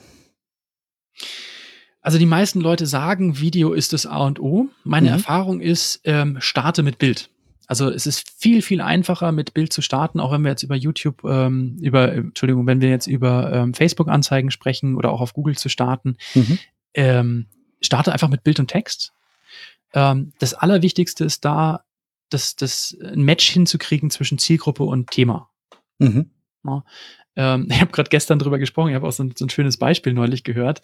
Also 2.00 2.18
die 2.18 2.26
meisten 2.26 2.60
Leute 2.60 2.86
sagen, 2.86 3.40
Video 3.40 3.72
ist 3.72 3.94
das 3.94 4.04
A 4.04 4.18
und 4.26 4.38
O. 4.38 4.68
Meine 4.84 5.08
mhm. 5.08 5.14
Erfahrung 5.14 5.60
ist, 5.60 6.02
ähm, 6.04 6.36
starte 6.38 6.82
mit 6.82 6.98
Bild. 6.98 7.30
Also 7.66 7.90
es 7.90 8.06
ist 8.06 8.30
viel, 8.38 8.62
viel 8.62 8.80
einfacher 8.80 9.32
mit 9.32 9.54
Bild 9.54 9.72
zu 9.72 9.80
starten, 9.80 10.20
auch 10.20 10.32
wenn 10.32 10.42
wir 10.42 10.50
jetzt 10.50 10.62
über 10.62 10.76
YouTube, 10.76 11.24
ähm, 11.24 11.78
über, 11.80 12.12
Entschuldigung, 12.12 12.66
wenn 12.66 12.80
wir 12.80 12.90
jetzt 12.90 13.06
über 13.06 13.52
ähm, 13.52 13.74
Facebook-Anzeigen 13.74 14.50
sprechen 14.50 14.96
oder 14.96 15.10
auch 15.10 15.20
auf 15.20 15.32
Google 15.32 15.56
zu 15.56 15.68
starten. 15.68 16.16
Mhm. 16.34 16.58
Ähm, 16.94 17.46
starte 17.80 18.12
einfach 18.12 18.28
mit 18.28 18.44
Bild 18.44 18.60
und 18.60 18.68
Text. 18.68 19.12
Ähm, 19.94 20.32
das 20.38 20.54
Allerwichtigste 20.54 21.24
ist 21.24 21.44
da, 21.44 21.84
das, 22.28 22.56
das 22.56 22.96
ein 23.02 23.22
Match 23.22 23.48
hinzukriegen 23.48 24.10
zwischen 24.10 24.38
Zielgruppe 24.38 24.84
und 24.84 25.10
Thema. 25.10 25.48
Mhm. 25.98 26.30
Ja, 26.64 26.84
ähm, 27.36 27.68
ich 27.70 27.80
habe 27.80 27.92
gerade 27.92 28.10
gestern 28.10 28.38
drüber 28.38 28.58
gesprochen, 28.58 28.90
ich 28.90 28.94
habe 28.94 29.06
auch 29.06 29.12
so 29.12 29.24
ein, 29.24 29.32
so 29.36 29.46
ein, 29.46 29.50
schönes 29.50 29.76
Beispiel 29.76 30.12
neulich 30.12 30.44
gehört. 30.44 30.82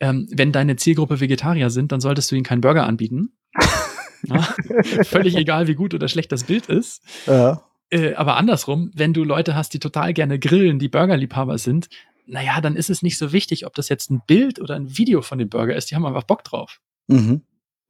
Ähm, 0.00 0.28
wenn 0.30 0.52
deine 0.52 0.76
Zielgruppe 0.76 1.20
Vegetarier 1.20 1.70
sind, 1.70 1.92
dann 1.92 2.00
solltest 2.00 2.30
du 2.30 2.36
ihnen 2.36 2.44
keinen 2.44 2.60
Burger 2.60 2.86
anbieten. 2.86 3.32
Völlig 5.04 5.36
egal, 5.36 5.66
wie 5.66 5.74
gut 5.74 5.94
oder 5.94 6.08
schlecht 6.08 6.32
das 6.32 6.44
Bild 6.44 6.66
ist. 6.66 7.02
Ja. 7.26 7.62
Äh, 7.90 8.14
aber 8.14 8.36
andersrum, 8.36 8.90
wenn 8.94 9.12
du 9.12 9.24
Leute 9.24 9.54
hast, 9.54 9.74
die 9.74 9.78
total 9.78 10.14
gerne 10.14 10.38
grillen, 10.38 10.78
die 10.78 10.88
Burgerliebhaber 10.88 11.58
sind, 11.58 11.88
naja, 12.26 12.60
dann 12.60 12.76
ist 12.76 12.90
es 12.90 13.02
nicht 13.02 13.18
so 13.18 13.32
wichtig, 13.32 13.66
ob 13.66 13.74
das 13.74 13.88
jetzt 13.88 14.10
ein 14.10 14.22
Bild 14.26 14.60
oder 14.60 14.74
ein 14.74 14.96
Video 14.96 15.22
von 15.22 15.38
dem 15.38 15.48
Burger 15.48 15.76
ist. 15.76 15.90
Die 15.90 15.94
haben 15.94 16.06
einfach 16.06 16.24
Bock 16.24 16.42
drauf. 16.44 16.80
Mhm. 17.06 17.42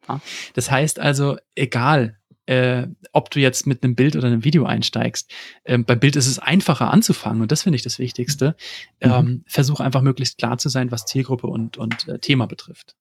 Ja? 0.08 0.20
Das 0.54 0.70
heißt 0.70 0.98
also, 0.98 1.36
egal, 1.54 2.18
äh, 2.46 2.86
ob 3.12 3.30
du 3.30 3.40
jetzt 3.40 3.66
mit 3.66 3.82
einem 3.82 3.94
Bild 3.94 4.16
oder 4.16 4.26
einem 4.26 4.44
Video 4.44 4.66
einsteigst. 4.66 5.32
Ähm, 5.64 5.84
beim 5.84 6.00
Bild 6.00 6.16
ist 6.16 6.26
es 6.26 6.38
einfacher 6.38 6.90
anzufangen 6.90 7.40
und 7.42 7.50
das 7.50 7.62
finde 7.62 7.76
ich 7.76 7.82
das 7.82 7.98
Wichtigste. 7.98 8.56
Mhm. 9.02 9.10
Ähm, 9.10 9.44
versuch 9.46 9.80
einfach 9.80 10.02
möglichst 10.02 10.38
klar 10.38 10.58
zu 10.58 10.68
sein, 10.68 10.90
was 10.90 11.06
Zielgruppe 11.06 11.46
und, 11.46 11.78
und 11.78 12.08
äh, 12.08 12.18
Thema 12.18 12.46
betrifft. 12.46 12.96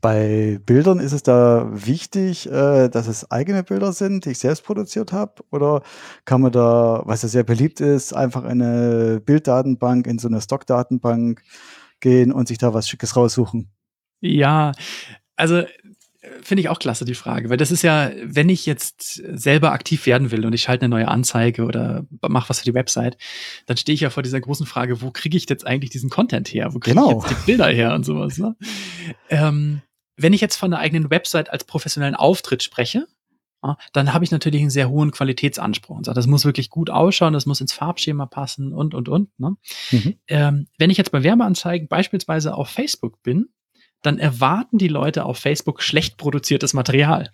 Bei 0.00 0.60
Bildern 0.66 0.98
ist 0.98 1.12
es 1.12 1.22
da 1.22 1.68
wichtig, 1.72 2.46
äh, 2.50 2.88
dass 2.88 3.06
es 3.06 3.30
eigene 3.30 3.62
Bilder 3.62 3.92
sind, 3.92 4.24
die 4.24 4.30
ich 4.30 4.38
selbst 4.38 4.64
produziert 4.64 5.12
habe? 5.12 5.42
Oder 5.50 5.82
kann 6.24 6.40
man 6.40 6.52
da, 6.52 7.02
was 7.04 7.22
ja 7.22 7.28
sehr 7.28 7.44
beliebt 7.44 7.80
ist, 7.80 8.12
einfach 8.12 8.44
in 8.44 8.62
eine 8.62 9.20
Bilddatenbank, 9.20 10.06
in 10.06 10.18
so 10.18 10.28
eine 10.28 10.40
Stockdatenbank 10.40 11.42
gehen 12.00 12.32
und 12.32 12.48
sich 12.48 12.58
da 12.58 12.74
was 12.74 12.88
Schickes 12.88 13.16
raussuchen? 13.16 13.70
Ja, 14.20 14.72
also 15.36 15.64
finde 16.42 16.60
ich 16.60 16.68
auch 16.68 16.78
klasse, 16.78 17.04
die 17.04 17.14
Frage. 17.14 17.50
Weil 17.50 17.56
das 17.56 17.70
ist 17.70 17.82
ja, 17.82 18.10
wenn 18.22 18.48
ich 18.48 18.66
jetzt 18.66 19.14
selber 19.14 19.72
aktiv 19.72 20.06
werden 20.06 20.30
will 20.30 20.46
und 20.46 20.52
ich 20.52 20.62
schalte 20.62 20.84
eine 20.84 20.94
neue 20.94 21.08
Anzeige 21.08 21.64
oder 21.64 22.06
mache 22.20 22.48
was 22.48 22.60
für 22.60 22.64
die 22.64 22.74
Website, 22.74 23.16
dann 23.66 23.76
stehe 23.76 23.94
ich 23.94 24.00
ja 24.00 24.10
vor 24.10 24.22
dieser 24.22 24.40
großen 24.40 24.66
Frage, 24.66 25.02
wo 25.02 25.10
kriege 25.10 25.36
ich 25.36 25.48
jetzt 25.48 25.66
eigentlich 25.66 25.90
diesen 25.90 26.10
Content 26.10 26.48
her? 26.48 26.74
Wo 26.74 26.78
kriege 26.78 26.96
genau. 26.96 27.22
ich 27.22 27.30
jetzt 27.30 27.40
die 27.40 27.46
Bilder 27.46 27.68
her 27.68 27.94
und 27.94 28.04
sowas? 28.04 28.38
Ne? 28.38 28.56
Ähm, 29.28 29.82
wenn 30.16 30.32
ich 30.32 30.40
jetzt 30.40 30.56
von 30.56 30.70
der 30.70 30.80
eigenen 30.80 31.10
Website 31.10 31.50
als 31.50 31.64
professionellen 31.64 32.14
Auftritt 32.14 32.62
spreche, 32.62 33.06
dann 33.92 34.12
habe 34.12 34.24
ich 34.24 34.30
natürlich 34.30 34.60
einen 34.60 34.70
sehr 34.70 34.90
hohen 34.90 35.10
Qualitätsanspruch 35.10 35.96
und 35.96 36.04
sage, 36.04 36.16
das 36.16 36.26
muss 36.26 36.44
wirklich 36.44 36.68
gut 36.68 36.90
ausschauen, 36.90 37.32
das 37.32 37.46
muss 37.46 37.60
ins 37.60 37.72
Farbschema 37.72 38.26
passen 38.26 38.72
und, 38.72 38.94
und, 38.94 39.08
und. 39.08 39.30
Ne? 39.38 39.56
Mhm. 39.90 40.14
Ähm, 40.28 40.66
wenn 40.78 40.90
ich 40.90 40.98
jetzt 40.98 41.12
bei 41.12 41.22
Werbeanzeigen 41.22 41.88
beispielsweise 41.88 42.54
auf 42.54 42.68
Facebook 42.68 43.22
bin, 43.22 43.48
dann 44.04 44.18
erwarten 44.18 44.78
die 44.78 44.88
Leute 44.88 45.24
auf 45.24 45.38
Facebook 45.38 45.82
schlecht 45.82 46.16
produziertes 46.16 46.74
Material. 46.74 47.30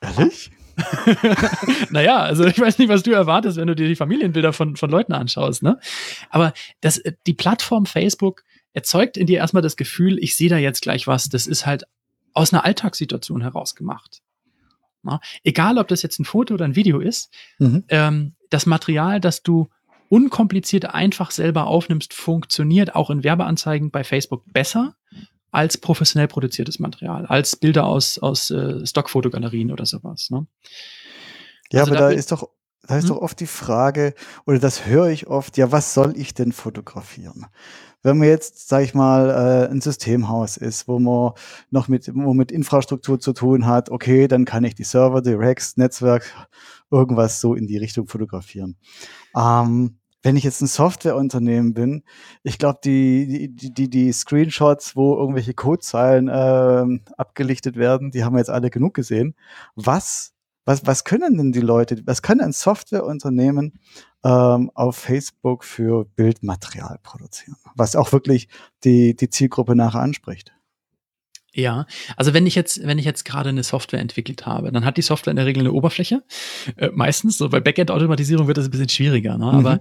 Ehrlich? 0.00 0.50
naja, 1.90 2.18
also 2.18 2.44
ich 2.44 2.58
weiß 2.58 2.78
nicht, 2.78 2.88
was 2.88 3.02
du 3.02 3.12
erwartest, 3.12 3.56
wenn 3.56 3.66
du 3.66 3.74
dir 3.74 3.88
die 3.88 3.96
Familienbilder 3.96 4.52
von, 4.52 4.76
von 4.76 4.90
Leuten 4.90 5.12
anschaust, 5.12 5.62
ne? 5.62 5.78
Aber 6.30 6.52
das, 6.80 6.98
äh, 6.98 7.12
die 7.26 7.34
Plattform 7.34 7.86
Facebook 7.86 8.44
erzeugt 8.72 9.16
in 9.16 9.26
dir 9.26 9.38
erstmal 9.38 9.62
das 9.62 9.76
Gefühl, 9.76 10.18
ich 10.18 10.36
sehe 10.36 10.48
da 10.48 10.58
jetzt 10.58 10.82
gleich 10.82 11.06
was, 11.06 11.28
das 11.28 11.46
ist 11.46 11.66
halt 11.66 11.84
aus 12.32 12.52
einer 12.52 12.64
Alltagssituation 12.64 13.42
heraus 13.42 13.74
gemacht. 13.74 14.22
Na? 15.02 15.20
Egal, 15.42 15.78
ob 15.78 15.88
das 15.88 16.02
jetzt 16.02 16.18
ein 16.20 16.24
Foto 16.24 16.54
oder 16.54 16.66
ein 16.66 16.76
Video 16.76 17.00
ist, 17.00 17.32
mhm. 17.58 17.84
ähm, 17.88 18.34
das 18.50 18.66
Material, 18.66 19.20
das 19.20 19.42
du 19.42 19.68
unkompliziert 20.08 20.86
einfach 20.86 21.30
selber 21.30 21.66
aufnimmst, 21.66 22.14
funktioniert 22.14 22.94
auch 22.94 23.10
in 23.10 23.24
Werbeanzeigen 23.24 23.90
bei 23.90 24.04
Facebook 24.04 24.44
besser 24.52 24.94
als 25.50 25.78
professionell 25.78 26.28
produziertes 26.28 26.78
Material, 26.78 27.26
als 27.26 27.56
Bilder 27.56 27.86
aus, 27.86 28.18
aus 28.18 28.50
äh, 28.50 28.86
Stockfotogalerien 28.86 29.72
oder 29.72 29.86
sowas. 29.86 30.30
Ne? 30.30 30.46
Ja, 31.72 31.80
also 31.80 31.92
aber 31.92 32.00
da, 32.00 32.10
ist 32.10 32.32
doch, 32.32 32.48
da 32.82 32.96
ist 32.96 33.04
hm? 33.04 33.10
doch 33.10 33.22
oft 33.22 33.40
die 33.40 33.46
Frage, 33.46 34.14
oder 34.46 34.58
das 34.58 34.86
höre 34.86 35.08
ich 35.08 35.26
oft, 35.26 35.56
ja, 35.56 35.72
was 35.72 35.94
soll 35.94 36.16
ich 36.16 36.34
denn 36.34 36.52
fotografieren? 36.52 37.46
Wenn 38.02 38.18
man 38.18 38.28
jetzt, 38.28 38.68
sag 38.68 38.82
ich 38.82 38.94
mal, 38.94 39.28
äh, 39.28 39.70
ein 39.70 39.82
Systemhaus 39.82 40.56
ist, 40.56 40.88
wo 40.88 40.98
man 40.98 41.32
noch 41.70 41.88
mit, 41.88 42.10
wo 42.14 42.32
mit 42.32 42.50
Infrastruktur 42.50 43.20
zu 43.20 43.34
tun 43.34 43.66
hat, 43.66 43.90
okay, 43.90 44.26
dann 44.26 44.46
kann 44.46 44.64
ich 44.64 44.74
die 44.74 44.84
Server, 44.84 45.20
die 45.20 45.34
Racks, 45.34 45.76
Netzwerk, 45.76 46.24
irgendwas 46.90 47.40
so 47.40 47.54
in 47.54 47.66
die 47.66 47.76
Richtung 47.76 48.06
fotografieren. 48.06 48.76
Ähm, 49.36 49.99
wenn 50.22 50.36
ich 50.36 50.44
jetzt 50.44 50.60
ein 50.60 50.66
Softwareunternehmen 50.66 51.74
bin, 51.74 52.02
ich 52.42 52.58
glaube, 52.58 52.80
die, 52.84 53.48
die, 53.54 53.72
die, 53.72 53.88
die 53.88 54.12
Screenshots, 54.12 54.96
wo 54.96 55.16
irgendwelche 55.16 55.54
Codezeilen 55.54 56.28
äh, 56.28 57.12
abgelichtet 57.16 57.76
werden, 57.76 58.10
die 58.10 58.24
haben 58.24 58.34
wir 58.34 58.40
jetzt 58.40 58.50
alle 58.50 58.70
genug 58.70 58.94
gesehen. 58.94 59.34
Was, 59.74 60.32
was, 60.64 60.86
was 60.86 61.04
können 61.04 61.38
denn 61.38 61.52
die 61.52 61.60
Leute, 61.60 62.02
was 62.04 62.22
kann 62.22 62.40
ein 62.40 62.52
Softwareunternehmen 62.52 63.78
ähm, 64.24 64.70
auf 64.74 64.96
Facebook 64.96 65.64
für 65.64 66.04
Bildmaterial 66.04 66.98
produzieren, 67.02 67.56
was 67.74 67.96
auch 67.96 68.12
wirklich 68.12 68.48
die, 68.84 69.16
die 69.16 69.30
Zielgruppe 69.30 69.74
nachher 69.74 70.00
anspricht? 70.00 70.52
Ja, 71.52 71.86
also 72.16 72.32
wenn 72.32 72.46
ich 72.46 72.54
jetzt, 72.54 72.86
wenn 72.86 72.98
ich 72.98 73.04
jetzt 73.04 73.24
gerade 73.24 73.48
eine 73.48 73.64
Software 73.64 74.00
entwickelt 74.00 74.46
habe, 74.46 74.70
dann 74.70 74.84
hat 74.84 74.96
die 74.96 75.02
Software 75.02 75.32
in 75.32 75.36
der 75.36 75.46
Regel 75.46 75.60
eine 75.60 75.72
Oberfläche. 75.72 76.22
Äh, 76.76 76.90
meistens, 76.92 77.38
so 77.38 77.48
bei 77.48 77.60
Backend-Automatisierung 77.60 78.46
wird 78.46 78.56
das 78.56 78.66
ein 78.66 78.70
bisschen 78.70 78.88
schwieriger, 78.88 79.36
ne? 79.36 79.46
Mhm. 79.46 79.66
aber 79.66 79.80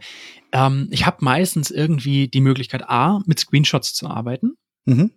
ähm, 0.51 0.88
ich 0.89 1.05
habe 1.05 1.17
meistens 1.20 1.70
irgendwie 1.70 2.28
die 2.28 2.41
Möglichkeit, 2.41 2.89
A, 2.89 3.22
mit 3.28 3.39
Screenshots 3.39 3.93
zu 3.93 4.07
arbeiten. 4.07 4.55
Mhm. 4.86 5.11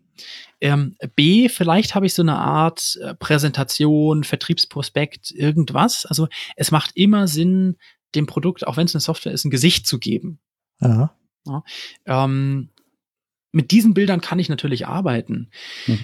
Ähm, 0.61 0.97
B, 1.17 1.49
vielleicht 1.49 1.95
habe 1.95 2.07
ich 2.07 2.15
so 2.15 2.23
eine 2.23 2.37
Art 2.37 2.99
äh, 3.03 3.15
Präsentation, 3.15 4.23
Vertriebsprospekt, 4.23 5.31
irgendwas. 5.31 6.05
Also 6.05 6.29
es 6.57 6.71
macht 6.71 6.93
immer 6.95 7.29
Sinn, 7.29 7.77
dem 8.15 8.27
Produkt, 8.27 8.67
auch 8.67 8.77
wenn 8.77 8.87
es 8.87 8.95
eine 8.95 9.01
Software 9.01 9.33
ist, 9.33 9.45
ein 9.45 9.51
Gesicht 9.51 9.87
zu 9.87 9.99
geben. 9.99 10.39
Ja. 10.81 11.15
ja 11.47 11.65
ähm, 12.07 12.69
mit 13.53 13.71
diesen 13.71 13.95
Bildern 13.95 14.21
kann 14.21 14.39
ich 14.39 14.49
natürlich 14.49 14.87
arbeiten. 14.87 15.51
Hm. 15.87 15.99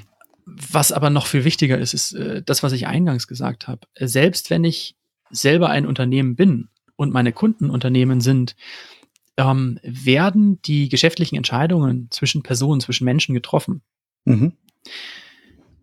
Was 0.70 0.92
aber 0.92 1.10
noch 1.10 1.26
viel 1.26 1.44
wichtiger 1.44 1.78
ist, 1.78 1.94
ist 1.94 2.12
äh, 2.14 2.42
das, 2.42 2.62
was 2.62 2.72
ich 2.72 2.86
eingangs 2.86 3.26
gesagt 3.26 3.68
habe. 3.68 3.86
Selbst 3.98 4.50
wenn 4.50 4.64
ich 4.64 4.96
selber 5.30 5.70
ein 5.70 5.86
Unternehmen 5.86 6.36
bin 6.36 6.68
und 6.96 7.12
meine 7.12 7.32
Kundenunternehmen 7.32 8.20
sind, 8.20 8.56
ähm, 9.36 9.78
werden 9.82 10.60
die 10.62 10.88
geschäftlichen 10.88 11.36
Entscheidungen 11.36 12.08
zwischen 12.10 12.42
Personen, 12.42 12.80
zwischen 12.80 13.04
Menschen 13.04 13.34
getroffen. 13.34 13.82
Mhm. 14.24 14.52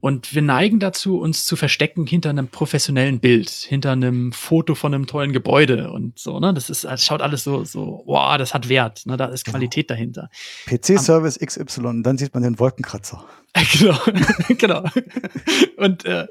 Und 0.06 0.36
wir 0.36 0.44
neigen 0.44 0.80
dazu, 0.80 1.18
uns 1.18 1.46
zu 1.46 1.56
verstecken 1.56 2.06
hinter 2.06 2.30
einem 2.30 2.48
professionellen 2.48 3.20
Bild, 3.20 3.50
hinter 3.50 3.94
einem 3.94 4.34
Foto 4.34 4.76
von 4.76 4.94
einem 4.94 5.08
tollen 5.08 5.34
Gebäude 5.34 5.90
und 5.90 6.20
so, 6.20 6.40
ne? 6.40 6.54
Das 6.54 6.70
ist, 6.70 6.84
das 6.84 7.04
schaut 7.04 7.24
alles 7.24 7.44
so, 7.44 7.64
so, 7.64 8.04
wow, 8.06 8.38
das 8.38 8.54
hat 8.54 8.70
Wert, 8.70 9.08
ne? 9.08 9.18
Da 9.18 9.26
ist 9.26 9.46
genau. 9.46 9.58
Qualität 9.58 9.88
genau. 9.88 9.98
dahinter. 9.98 10.30
PC-Service 10.68 11.40
XY, 11.40 12.04
dann 12.04 12.20
sieht 12.20 12.36
man 12.36 12.44
den 12.44 12.60
Wolkenkratzer. 12.60 13.26
Genau, 13.80 13.98
genau. 14.60 14.84
Und 15.78 16.06
äh, 16.06 16.28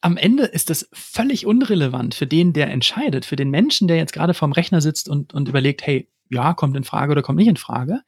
am 0.00 0.16
Ende 0.16 0.44
ist 0.44 0.70
das 0.70 0.88
völlig 0.92 1.46
unrelevant 1.46 2.14
für 2.14 2.28
den, 2.28 2.52
der 2.52 2.70
entscheidet, 2.70 3.24
für 3.24 3.34
den 3.34 3.50
Menschen, 3.50 3.88
der 3.88 3.96
jetzt 3.96 4.12
gerade 4.12 4.34
vorm 4.34 4.52
Rechner 4.52 4.80
sitzt 4.80 5.08
und, 5.08 5.34
und 5.34 5.48
überlegt, 5.48 5.84
hey, 5.84 6.08
ja, 6.30 6.54
kommt 6.54 6.76
in 6.76 6.84
Frage 6.84 7.10
oder 7.10 7.22
kommt 7.22 7.38
nicht 7.38 7.48
in 7.48 7.56
Frage. 7.56 8.02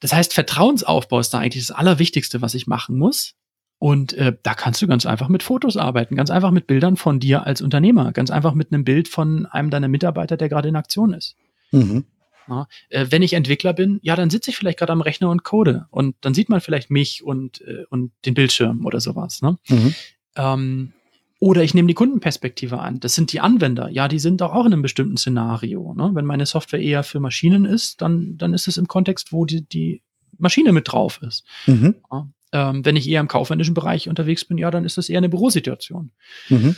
Das 0.00 0.12
heißt, 0.12 0.34
Vertrauensaufbau 0.34 1.20
ist 1.20 1.32
da 1.32 1.38
eigentlich 1.38 1.64
das 1.64 1.76
Allerwichtigste, 1.76 2.42
was 2.42 2.54
ich 2.54 2.66
machen 2.66 2.98
muss. 2.98 3.36
Und 3.84 4.14
äh, 4.14 4.34
da 4.42 4.54
kannst 4.54 4.80
du 4.80 4.86
ganz 4.86 5.04
einfach 5.04 5.28
mit 5.28 5.42
Fotos 5.42 5.76
arbeiten, 5.76 6.16
ganz 6.16 6.30
einfach 6.30 6.52
mit 6.52 6.66
Bildern 6.66 6.96
von 6.96 7.20
dir 7.20 7.46
als 7.46 7.60
Unternehmer, 7.60 8.12
ganz 8.12 8.30
einfach 8.30 8.54
mit 8.54 8.72
einem 8.72 8.82
Bild 8.82 9.08
von 9.08 9.44
einem 9.44 9.68
deiner 9.68 9.88
Mitarbeiter, 9.88 10.38
der 10.38 10.48
gerade 10.48 10.70
in 10.70 10.76
Aktion 10.76 11.12
ist. 11.12 11.36
Mhm. 11.70 12.06
Ja, 12.48 12.66
äh, 12.88 13.08
wenn 13.10 13.20
ich 13.20 13.34
Entwickler 13.34 13.74
bin, 13.74 14.00
ja, 14.00 14.16
dann 14.16 14.30
sitze 14.30 14.48
ich 14.48 14.56
vielleicht 14.56 14.78
gerade 14.78 14.92
am 14.92 15.02
Rechner 15.02 15.28
und 15.28 15.44
code 15.44 15.84
und 15.90 16.16
dann 16.22 16.32
sieht 16.32 16.48
man 16.48 16.62
vielleicht 16.62 16.90
mich 16.90 17.22
und, 17.22 17.60
äh, 17.60 17.84
und 17.90 18.12
den 18.24 18.32
Bildschirm 18.32 18.86
oder 18.86 19.00
sowas. 19.00 19.42
Ne? 19.42 19.58
Mhm. 19.68 19.94
Ähm, 20.36 20.92
oder 21.38 21.62
ich 21.62 21.74
nehme 21.74 21.88
die 21.88 21.92
Kundenperspektive 21.92 22.78
an. 22.78 23.00
Das 23.00 23.14
sind 23.14 23.34
die 23.34 23.40
Anwender. 23.40 23.90
Ja, 23.90 24.08
die 24.08 24.18
sind 24.18 24.40
auch, 24.40 24.54
auch 24.54 24.64
in 24.64 24.72
einem 24.72 24.80
bestimmten 24.80 25.18
Szenario. 25.18 25.92
Ne? 25.92 26.10
Wenn 26.14 26.24
meine 26.24 26.46
Software 26.46 26.80
eher 26.80 27.02
für 27.02 27.20
Maschinen 27.20 27.66
ist, 27.66 28.00
dann, 28.00 28.38
dann 28.38 28.54
ist 28.54 28.66
es 28.66 28.78
im 28.78 28.88
Kontext, 28.88 29.30
wo 29.30 29.44
die, 29.44 29.68
die 29.68 30.00
Maschine 30.38 30.72
mit 30.72 30.90
drauf 30.90 31.20
ist. 31.20 31.44
Mhm. 31.66 31.96
Ja, 32.10 32.28
ähm, 32.54 32.84
wenn 32.84 32.96
ich 32.96 33.08
eher 33.08 33.20
im 33.20 33.28
kaufmännischen 33.28 33.74
Bereich 33.74 34.08
unterwegs 34.08 34.44
bin, 34.44 34.56
ja, 34.56 34.70
dann 34.70 34.84
ist 34.84 34.96
das 34.96 35.08
eher 35.08 35.18
eine 35.18 35.28
Bürosituation. 35.28 36.12
Mhm. 36.48 36.76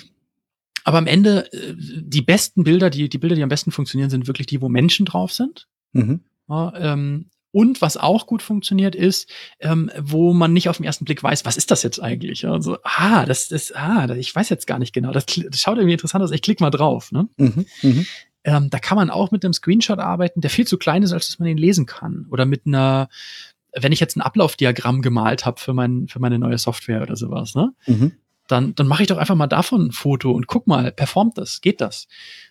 Aber 0.84 0.98
am 0.98 1.06
Ende, 1.06 1.52
äh, 1.52 1.74
die 1.76 2.22
besten 2.22 2.64
Bilder, 2.64 2.88
die, 2.88 3.08
die 3.10 3.18
Bilder, 3.18 3.36
die 3.36 3.42
am 3.42 3.50
besten 3.50 3.72
funktionieren, 3.72 4.08
sind 4.08 4.26
wirklich 4.26 4.46
die, 4.46 4.62
wo 4.62 4.70
Menschen 4.70 5.04
drauf 5.04 5.32
sind. 5.32 5.68
Mhm. 5.92 6.20
Ja, 6.48 6.72
ähm, 6.76 7.26
und 7.52 7.82
was 7.82 7.96
auch 7.96 8.26
gut 8.26 8.42
funktioniert, 8.42 8.94
ist, 8.94 9.30
ähm, 9.60 9.90
wo 9.98 10.32
man 10.32 10.52
nicht 10.52 10.68
auf 10.68 10.78
den 10.78 10.84
ersten 10.84 11.04
Blick 11.04 11.22
weiß, 11.22 11.44
was 11.44 11.56
ist 11.56 11.70
das 11.70 11.82
jetzt 11.82 12.02
eigentlich? 12.02 12.46
Also, 12.46 12.78
ah, 12.82 13.26
das 13.26 13.50
ist, 13.50 13.76
ah, 13.76 14.14
ich 14.14 14.34
weiß 14.34 14.48
jetzt 14.48 14.66
gar 14.66 14.78
nicht 14.78 14.94
genau. 14.94 15.10
Das, 15.12 15.26
das 15.26 15.60
schaut 15.60 15.76
irgendwie 15.76 15.94
interessant 15.94 16.24
aus. 16.24 16.32
Ich 16.32 16.42
klicke 16.42 16.62
mal 16.62 16.70
drauf. 16.70 17.12
Ne? 17.12 17.28
Mhm. 17.36 17.66
Mhm. 17.82 18.06
Ähm, 18.44 18.70
da 18.70 18.78
kann 18.78 18.96
man 18.96 19.10
auch 19.10 19.30
mit 19.30 19.44
einem 19.44 19.54
Screenshot 19.54 19.98
arbeiten, 19.98 20.40
der 20.40 20.50
viel 20.50 20.66
zu 20.66 20.78
klein 20.78 21.02
ist, 21.02 21.12
als 21.12 21.26
dass 21.26 21.38
man 21.38 21.48
ihn 21.48 21.58
lesen 21.58 21.84
kann. 21.84 22.26
Oder 22.30 22.46
mit 22.46 22.66
einer, 22.66 23.08
wenn 23.78 23.92
ich 23.92 24.00
jetzt 24.00 24.16
ein 24.16 24.22
Ablaufdiagramm 24.22 25.02
gemalt 25.02 25.46
habe 25.46 25.60
für, 25.60 25.74
mein, 25.74 26.08
für 26.08 26.18
meine 26.18 26.38
neue 26.38 26.58
Software 26.58 27.02
oder 27.02 27.16
sowas, 27.16 27.54
ne? 27.54 27.72
Mhm. 27.86 28.12
Dann, 28.48 28.76
dann 28.76 28.86
mache 28.86 29.02
ich 29.02 29.08
doch 29.08 29.16
einfach 29.16 29.34
mal 29.34 29.48
davon 29.48 29.86
ein 29.86 29.92
Foto 29.92 30.30
und 30.30 30.46
guck 30.46 30.68
mal, 30.68 30.92
performt 30.92 31.36
das, 31.36 31.60
geht 31.60 31.80
das? 31.80 32.06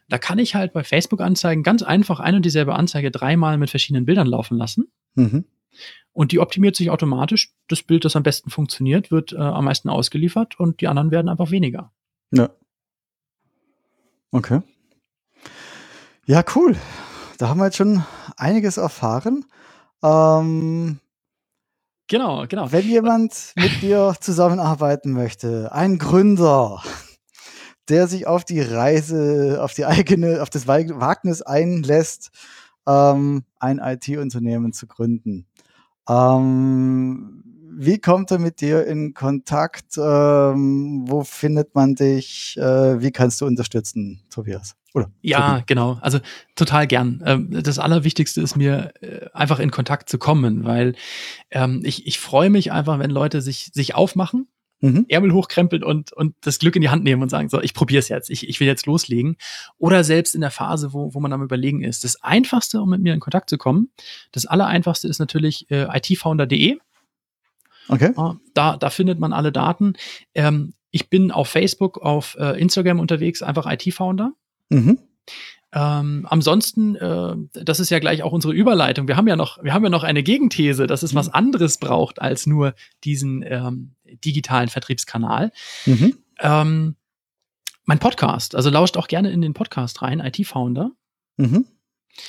Da 0.09 0.17
kann 0.17 0.39
ich 0.39 0.53
halt 0.53 0.73
bei 0.73 0.83
Facebook-Anzeigen 0.83 1.63
ganz 1.63 1.83
einfach 1.83 2.19
ein 2.19 2.35
und 2.35 2.43
dieselbe 2.43 2.75
Anzeige 2.75 3.11
dreimal 3.11 3.57
mit 3.57 3.69
verschiedenen 3.69 4.05
Bildern 4.05 4.27
laufen 4.27 4.57
lassen. 4.57 4.91
Mhm. 5.15 5.45
Und 6.11 6.31
die 6.31 6.39
optimiert 6.39 6.75
sich 6.75 6.89
automatisch. 6.89 7.53
Das 7.67 7.81
Bild, 7.81 8.03
das 8.03 8.15
am 8.15 8.23
besten 8.23 8.49
funktioniert, 8.49 9.09
wird 9.09 9.33
äh, 9.33 9.37
am 9.37 9.65
meisten 9.65 9.89
ausgeliefert 9.89 10.59
und 10.59 10.81
die 10.81 10.87
anderen 10.87 11.11
werden 11.11 11.29
einfach 11.29 11.51
weniger. 11.51 11.91
Ja. 12.31 12.49
Okay. 14.31 14.61
Ja, 16.25 16.43
cool. 16.55 16.75
Da 17.37 17.49
haben 17.49 17.59
wir 17.59 17.65
jetzt 17.65 17.77
schon 17.77 18.03
einiges 18.37 18.77
erfahren. 18.77 19.45
Ähm, 20.03 20.99
Genau, 22.07 22.45
genau. 22.47 22.71
Wenn 22.71 22.87
jemand 22.87 23.53
mit 23.55 23.81
dir 23.81 24.15
zusammenarbeiten 24.19 25.11
möchte, 25.11 25.71
ein 25.71 25.97
Gründer, 25.97 26.83
der 27.89 28.07
sich 28.07 28.27
auf 28.27 28.43
die 28.43 28.61
Reise, 28.61 29.59
auf 29.61 29.73
die 29.73 29.85
eigene, 29.85 30.41
auf 30.41 30.49
das 30.49 30.67
Wagnis 30.67 31.41
einlässt, 31.41 32.29
ähm, 32.87 33.43
ein 33.59 33.79
IT-Unternehmen 33.79 34.71
zu 34.71 34.85
gründen. 34.85 35.47
Ähm, 36.07 37.43
wie 37.77 37.99
kommt 37.99 38.31
er 38.31 38.39
mit 38.39 38.61
dir 38.61 38.85
in 38.85 39.13
Kontakt? 39.13 39.97
Ähm, 39.97 41.05
wo 41.07 41.23
findet 41.23 41.73
man 41.75 41.95
dich? 41.95 42.55
Äh, 42.57 43.01
wie 43.01 43.11
kannst 43.11 43.41
du 43.41 43.47
unterstützen, 43.47 44.21
Tobias? 44.29 44.75
Oder 44.95 45.11
ja, 45.21 45.61
genau. 45.67 45.99
Also 46.01 46.19
total 46.55 46.87
gern. 46.87 47.21
Ähm, 47.25 47.49
das 47.63 47.79
Allerwichtigste 47.79 48.41
ist 48.41 48.55
mir 48.55 48.93
äh, 49.01 49.27
einfach 49.33 49.59
in 49.59 49.69
Kontakt 49.69 50.09
zu 50.09 50.17
kommen, 50.17 50.63
weil 50.63 50.95
ähm, 51.51 51.81
ich, 51.83 52.07
ich 52.07 52.17
freue 52.17 52.49
mich 52.49 52.71
einfach, 52.71 52.97
wenn 52.97 53.11
Leute 53.11 53.41
sich, 53.41 53.71
sich 53.73 53.93
aufmachen 53.93 54.47
mhm. 54.79 55.05
Ärmel 55.09 55.33
hochkrempeln 55.33 55.83
und, 55.83 56.13
und 56.13 56.35
das 56.41 56.59
Glück 56.59 56.75
in 56.75 56.81
die 56.81 56.89
Hand 56.89 57.03
nehmen 57.03 57.21
und 57.21 57.29
sagen, 57.29 57.49
so, 57.49 57.61
ich 57.61 57.73
probiere 57.73 57.99
es 57.99 58.09
jetzt, 58.09 58.29
ich, 58.29 58.47
ich 58.47 58.59
will 58.59 58.67
jetzt 58.67 58.85
loslegen. 58.85 59.37
Oder 59.77 60.03
selbst 60.03 60.35
in 60.35 60.41
der 60.41 60.51
Phase, 60.51 60.93
wo, 60.93 61.13
wo 61.13 61.19
man 61.19 61.33
am 61.33 61.43
Überlegen 61.43 61.83
ist. 61.83 62.03
Das 62.03 62.21
Einfachste, 62.23 62.81
um 62.81 62.89
mit 62.89 63.01
mir 63.01 63.13
in 63.13 63.19
Kontakt 63.19 63.49
zu 63.49 63.57
kommen, 63.57 63.89
das 64.31 64.45
Allereinfachste 64.45 65.07
ist 65.07 65.19
natürlich 65.19 65.69
äh, 65.69 65.87
itfounder.de. 65.93 66.77
Okay. 67.87 68.13
Da, 68.53 68.77
da 68.77 68.89
findet 68.89 69.19
man 69.19 69.33
alle 69.33 69.51
Daten. 69.51 69.93
Ähm, 70.33 70.73
ich 70.89 71.09
bin 71.09 71.31
auf 71.31 71.49
Facebook, 71.49 71.97
auf 71.97 72.35
äh, 72.39 72.59
Instagram 72.59 72.99
unterwegs, 72.99 73.43
einfach 73.43 73.71
IT-Founder. 73.71 74.33
Mhm. 74.69 74.99
Ähm, 75.73 76.25
ansonsten, 76.29 76.95
äh, 76.95 77.35
das 77.53 77.81
ist 77.81 77.89
ja 77.89 77.99
gleich 77.99 78.23
auch 78.23 78.31
unsere 78.31 78.53
Überleitung. 78.53 79.09
Wir 79.09 79.17
haben 79.17 79.27
ja 79.27 79.35
noch, 79.35 79.61
wir 79.61 79.73
haben 79.73 79.83
ja 79.83 79.89
noch 79.89 80.03
eine 80.03 80.23
Gegenthese, 80.23 80.87
dass 80.87 81.03
es 81.03 81.11
mhm. 81.11 81.17
was 81.17 81.33
anderes 81.33 81.77
braucht 81.77 82.21
als 82.21 82.47
nur 82.47 82.75
diesen 83.03 83.43
ähm, 83.45 83.95
digitalen 84.23 84.69
Vertriebskanal. 84.69 85.51
Mhm. 85.85 86.17
Ähm, 86.39 86.95
mein 87.83 87.99
Podcast, 87.99 88.55
also 88.55 88.69
lauscht 88.69 88.95
auch 88.97 89.07
gerne 89.07 89.31
in 89.31 89.41
den 89.41 89.53
Podcast 89.53 90.01
rein, 90.01 90.21
IT-Founder. 90.21 90.91
Mhm. 91.37 91.65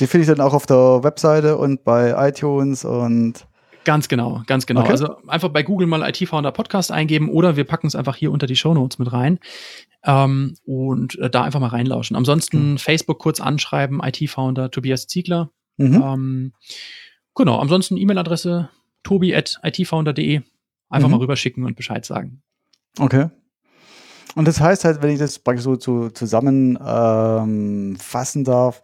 Die 0.00 0.06
finde 0.08 0.22
ich 0.22 0.28
dann 0.28 0.44
auch 0.44 0.52
auf 0.52 0.66
der 0.66 1.04
Webseite 1.04 1.56
und 1.56 1.84
bei 1.84 2.28
iTunes 2.28 2.84
und 2.84 3.46
Ganz 3.86 4.08
genau, 4.08 4.42
ganz 4.48 4.66
genau. 4.66 4.80
Okay. 4.80 4.90
Also 4.90 5.16
einfach 5.28 5.50
bei 5.50 5.62
Google 5.62 5.86
mal 5.86 6.02
IT-Founder 6.02 6.50
Podcast 6.50 6.90
eingeben 6.90 7.28
oder 7.28 7.54
wir 7.54 7.62
packen 7.62 7.86
es 7.86 7.94
einfach 7.94 8.16
hier 8.16 8.32
unter 8.32 8.48
die 8.48 8.56
Show 8.56 8.74
Notes 8.74 8.98
mit 8.98 9.12
rein 9.12 9.38
ähm, 10.02 10.56
und 10.66 11.16
äh, 11.20 11.30
da 11.30 11.44
einfach 11.44 11.60
mal 11.60 11.68
reinlauschen. 11.68 12.16
Ansonsten 12.16 12.72
mhm. 12.72 12.78
Facebook 12.78 13.20
kurz 13.20 13.40
anschreiben, 13.40 14.00
IT-Founder 14.02 14.72
Tobias 14.72 15.06
Ziegler. 15.06 15.50
Mhm. 15.76 16.02
Ähm, 16.02 16.52
genau, 17.36 17.60
ansonsten 17.60 17.96
E-Mail-Adresse 17.96 18.70
tobi.itfounder.de. 19.04 20.40
Einfach 20.88 21.08
mhm. 21.08 21.12
mal 21.12 21.20
rüberschicken 21.20 21.64
und 21.64 21.76
Bescheid 21.76 22.04
sagen. 22.04 22.42
Okay. 22.98 23.28
Und 24.34 24.48
das 24.48 24.60
heißt 24.60 24.84
halt, 24.84 25.00
wenn 25.00 25.10
ich 25.10 25.20
das 25.20 25.38
praktisch 25.38 25.62
so, 25.62 25.78
so 25.78 26.10
zusammenfassen 26.10 28.40
ähm, 28.40 28.44
darf, 28.44 28.82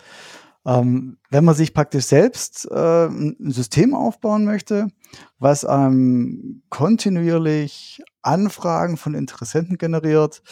ähm, 0.65 1.19
wenn 1.31 1.45
man 1.45 1.55
sich 1.55 1.75
praktisch 1.75 2.05
selbst 2.05 2.69
äh, 2.71 3.07
ein 3.07 3.51
System 3.51 3.95
aufbauen 3.95 4.45
möchte, 4.45 4.89
was 5.39 5.67
ähm, 5.69 6.63
kontinuierlich 6.69 8.03
Anfragen 8.23 8.97
von 8.97 9.15
Interessenten 9.15 9.79
generiert, 9.79 10.43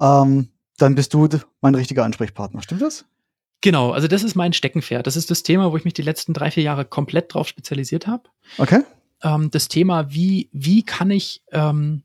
ähm, 0.00 0.48
dann 0.78 0.94
bist 0.94 1.14
du 1.14 1.28
mein 1.60 1.74
richtiger 1.74 2.04
Ansprechpartner. 2.04 2.62
Stimmt 2.62 2.82
das? 2.82 3.04
Genau, 3.60 3.92
also 3.92 4.08
das 4.08 4.24
ist 4.24 4.34
mein 4.34 4.52
Steckenpferd. 4.52 5.06
Das 5.06 5.16
ist 5.16 5.30
das 5.30 5.44
Thema, 5.44 5.70
wo 5.70 5.76
ich 5.76 5.84
mich 5.84 5.94
die 5.94 6.02
letzten 6.02 6.34
drei, 6.34 6.50
vier 6.50 6.64
Jahre 6.64 6.84
komplett 6.84 7.32
drauf 7.32 7.46
spezialisiert 7.46 8.08
habe. 8.08 8.24
Okay. 8.58 8.82
Ähm, 9.22 9.50
das 9.52 9.68
Thema, 9.68 10.12
wie, 10.12 10.50
wie 10.52 10.82
kann 10.82 11.10
ich 11.12 11.42
ähm, 11.52 12.02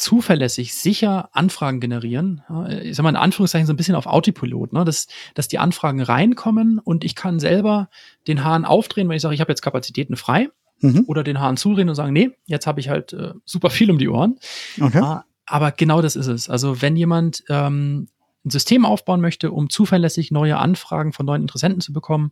zuverlässig, 0.00 0.74
sicher 0.74 1.28
Anfragen 1.32 1.80
generieren. 1.80 2.42
Ich 2.82 2.96
sag 2.96 3.02
mal 3.02 3.10
in 3.10 3.16
Anführungszeichen 3.16 3.66
so 3.66 3.72
ein 3.72 3.76
bisschen 3.76 3.94
auf 3.94 4.06
Autopilot, 4.06 4.72
ne? 4.72 4.84
dass, 4.84 5.06
dass 5.34 5.48
die 5.48 5.58
Anfragen 5.58 6.02
reinkommen 6.02 6.78
und 6.78 7.04
ich 7.04 7.14
kann 7.14 7.38
selber 7.38 7.88
den 8.26 8.44
Hahn 8.44 8.64
aufdrehen, 8.64 9.08
wenn 9.08 9.16
ich 9.16 9.22
sage, 9.22 9.34
ich 9.34 9.40
habe 9.40 9.52
jetzt 9.52 9.62
Kapazitäten 9.62 10.16
frei. 10.16 10.48
Mhm. 10.82 11.04
Oder 11.06 11.22
den 11.22 11.40
Hahn 11.40 11.58
zudrehen 11.58 11.90
und 11.90 11.94
sagen, 11.94 12.14
nee, 12.14 12.30
jetzt 12.46 12.66
habe 12.66 12.80
ich 12.80 12.88
halt 12.88 13.12
äh, 13.12 13.34
super 13.44 13.68
viel 13.68 13.90
um 13.90 13.98
die 13.98 14.08
Ohren. 14.08 14.38
Okay. 14.80 14.98
Äh, 14.98 15.16
aber 15.44 15.72
genau 15.72 16.00
das 16.00 16.16
ist 16.16 16.26
es. 16.26 16.48
Also 16.48 16.80
wenn 16.80 16.96
jemand 16.96 17.44
ähm, 17.50 18.08
ein 18.46 18.50
System 18.50 18.86
aufbauen 18.86 19.20
möchte, 19.20 19.50
um 19.50 19.68
zuverlässig 19.68 20.30
neue 20.30 20.56
Anfragen 20.56 21.12
von 21.12 21.26
neuen 21.26 21.42
Interessenten 21.42 21.82
zu 21.82 21.92
bekommen, 21.92 22.30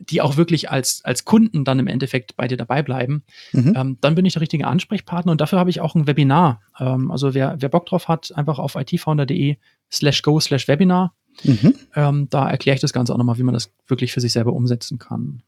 die 0.00 0.20
auch 0.22 0.36
wirklich 0.36 0.70
als, 0.70 1.02
als 1.04 1.24
Kunden 1.24 1.64
dann 1.64 1.78
im 1.78 1.86
Endeffekt 1.86 2.36
bei 2.36 2.48
dir 2.48 2.56
dabei 2.56 2.82
bleiben, 2.82 3.22
mhm. 3.52 3.74
ähm, 3.76 3.98
dann 4.00 4.14
bin 4.14 4.24
ich 4.24 4.32
der 4.32 4.42
richtige 4.42 4.66
Ansprechpartner 4.66 5.32
und 5.32 5.40
dafür 5.40 5.58
habe 5.58 5.70
ich 5.70 5.80
auch 5.80 5.94
ein 5.94 6.06
Webinar. 6.06 6.62
Ähm, 6.78 7.10
also 7.10 7.34
wer, 7.34 7.56
wer 7.58 7.68
Bock 7.68 7.86
drauf 7.86 8.08
hat, 8.08 8.32
einfach 8.34 8.58
auf 8.58 8.74
itfounder.de 8.74 9.56
slash 9.92 10.22
go 10.22 10.40
slash 10.40 10.68
Webinar. 10.68 11.14
Mhm. 11.44 11.74
Ähm, 11.94 12.26
da 12.30 12.50
erkläre 12.50 12.74
ich 12.74 12.80
das 12.80 12.92
Ganze 12.92 13.12
auch 13.12 13.18
nochmal, 13.18 13.38
wie 13.38 13.42
man 13.42 13.54
das 13.54 13.72
wirklich 13.86 14.12
für 14.12 14.20
sich 14.20 14.32
selber 14.32 14.52
umsetzen 14.52 14.98
kann. 14.98 15.42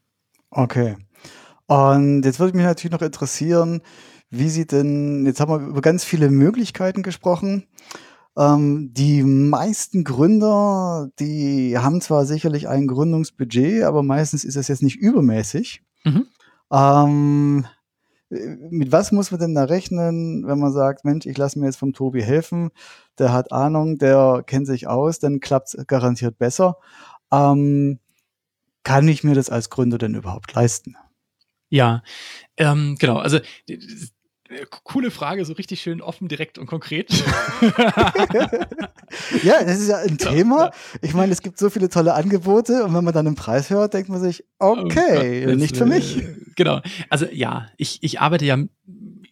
Okay. 0.49 0.95
Und 1.65 2.23
jetzt 2.23 2.39
würde 2.39 2.55
mich 2.55 2.65
natürlich 2.65 2.93
noch 2.93 3.01
interessieren, 3.01 3.81
wie 4.29 4.49
Sie 4.49 4.65
denn, 4.65 5.25
jetzt 5.25 5.39
haben 5.39 5.51
wir 5.51 5.67
über 5.67 5.81
ganz 5.81 6.03
viele 6.03 6.29
Möglichkeiten 6.29 7.03
gesprochen. 7.03 7.67
Ähm, 8.37 8.91
die 8.93 9.23
meisten 9.23 10.03
Gründer, 10.03 11.09
die 11.19 11.77
haben 11.77 12.01
zwar 12.01 12.25
sicherlich 12.25 12.67
ein 12.67 12.87
Gründungsbudget, 12.87 13.83
aber 13.83 14.03
meistens 14.03 14.43
ist 14.43 14.55
es 14.55 14.67
jetzt 14.67 14.81
nicht 14.81 14.97
übermäßig. 14.97 15.83
Mhm. 16.03 16.27
Ähm, 16.71 17.65
mit 18.29 18.91
was 18.91 19.11
muss 19.11 19.29
man 19.29 19.39
denn 19.39 19.53
da 19.53 19.65
rechnen, 19.65 20.47
wenn 20.47 20.59
man 20.59 20.73
sagt, 20.73 21.05
Mensch, 21.05 21.27
ich 21.27 21.37
lasse 21.37 21.59
mir 21.59 21.67
jetzt 21.67 21.77
vom 21.77 21.93
Tobi 21.93 22.23
helfen, 22.23 22.71
der 23.19 23.31
hat 23.31 23.51
Ahnung, 23.51 23.99
der 23.99 24.43
kennt 24.45 24.65
sich 24.65 24.87
aus, 24.87 25.19
dann 25.19 25.39
klappt 25.39 25.75
es 25.75 25.87
garantiert 25.87 26.39
besser. 26.39 26.77
Ähm, 27.31 27.99
kann 28.83 29.07
ich 29.07 29.23
mir 29.23 29.35
das 29.35 29.49
als 29.49 29.69
Gründer 29.69 29.97
denn 29.99 30.15
überhaupt 30.15 30.53
leisten? 30.53 30.95
Ja, 31.69 32.03
ähm, 32.57 32.97
genau. 32.99 33.17
Also 33.17 33.39
Coole 34.83 35.11
Frage, 35.11 35.45
so 35.45 35.53
richtig 35.53 35.81
schön 35.81 36.01
offen, 36.01 36.27
direkt 36.27 36.57
und 36.57 36.65
konkret. 36.65 37.09
ja, 39.43 39.63
das 39.63 39.79
ist 39.79 39.89
ja 39.89 39.97
ein 39.97 40.17
Thema. 40.17 40.71
Ich 41.01 41.13
meine, 41.13 41.31
es 41.31 41.41
gibt 41.41 41.57
so 41.57 41.69
viele 41.69 41.89
tolle 41.89 42.13
Angebote 42.13 42.83
und 42.83 42.93
wenn 42.93 43.03
man 43.03 43.13
dann 43.13 43.25
den 43.25 43.35
Preis 43.35 43.69
hört, 43.69 43.93
denkt 43.93 44.09
man 44.09 44.21
sich, 44.21 44.43
okay, 44.59 45.47
oh 45.47 45.55
nicht 45.55 45.77
für 45.77 45.85
mich. 45.85 46.23
Genau. 46.55 46.81
Also 47.09 47.25
ja, 47.31 47.67
ich, 47.77 47.99
ich 48.01 48.19
arbeite 48.21 48.45
ja 48.45 48.57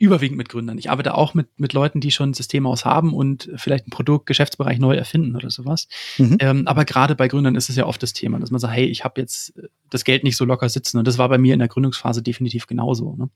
überwiegend 0.01 0.37
mit 0.37 0.49
Gründern. 0.49 0.79
Ich 0.79 0.89
arbeite 0.89 1.13
auch 1.13 1.35
mit, 1.35 1.47
mit 1.59 1.73
Leuten, 1.73 2.01
die 2.01 2.09
schon 2.09 2.31
ein 2.31 2.33
Systemhaus 2.33 2.85
haben 2.85 3.13
und 3.13 3.51
vielleicht 3.55 3.87
ein 3.87 3.91
Produkt, 3.91 4.25
Geschäftsbereich 4.25 4.79
neu 4.79 4.95
erfinden 4.95 5.35
oder 5.35 5.51
sowas. 5.51 5.87
Mhm. 6.17 6.37
Ähm, 6.39 6.67
aber 6.67 6.85
gerade 6.85 7.13
bei 7.13 7.27
Gründern 7.27 7.55
ist 7.55 7.69
es 7.69 7.75
ja 7.75 7.85
oft 7.85 8.01
das 8.01 8.13
Thema, 8.13 8.39
dass 8.39 8.49
man 8.49 8.59
sagt, 8.59 8.73
hey, 8.73 8.85
ich 8.85 9.03
habe 9.03 9.21
jetzt 9.21 9.55
äh, 9.57 9.67
das 9.91 10.03
Geld 10.03 10.23
nicht 10.23 10.37
so 10.37 10.45
locker 10.45 10.67
sitzen. 10.69 10.97
Und 10.97 11.07
das 11.07 11.19
war 11.19 11.29
bei 11.29 11.37
mir 11.37 11.53
in 11.53 11.59
der 11.59 11.67
Gründungsphase 11.67 12.23
definitiv 12.23 12.65
genauso. 12.65 13.15
Ne? 13.15 13.29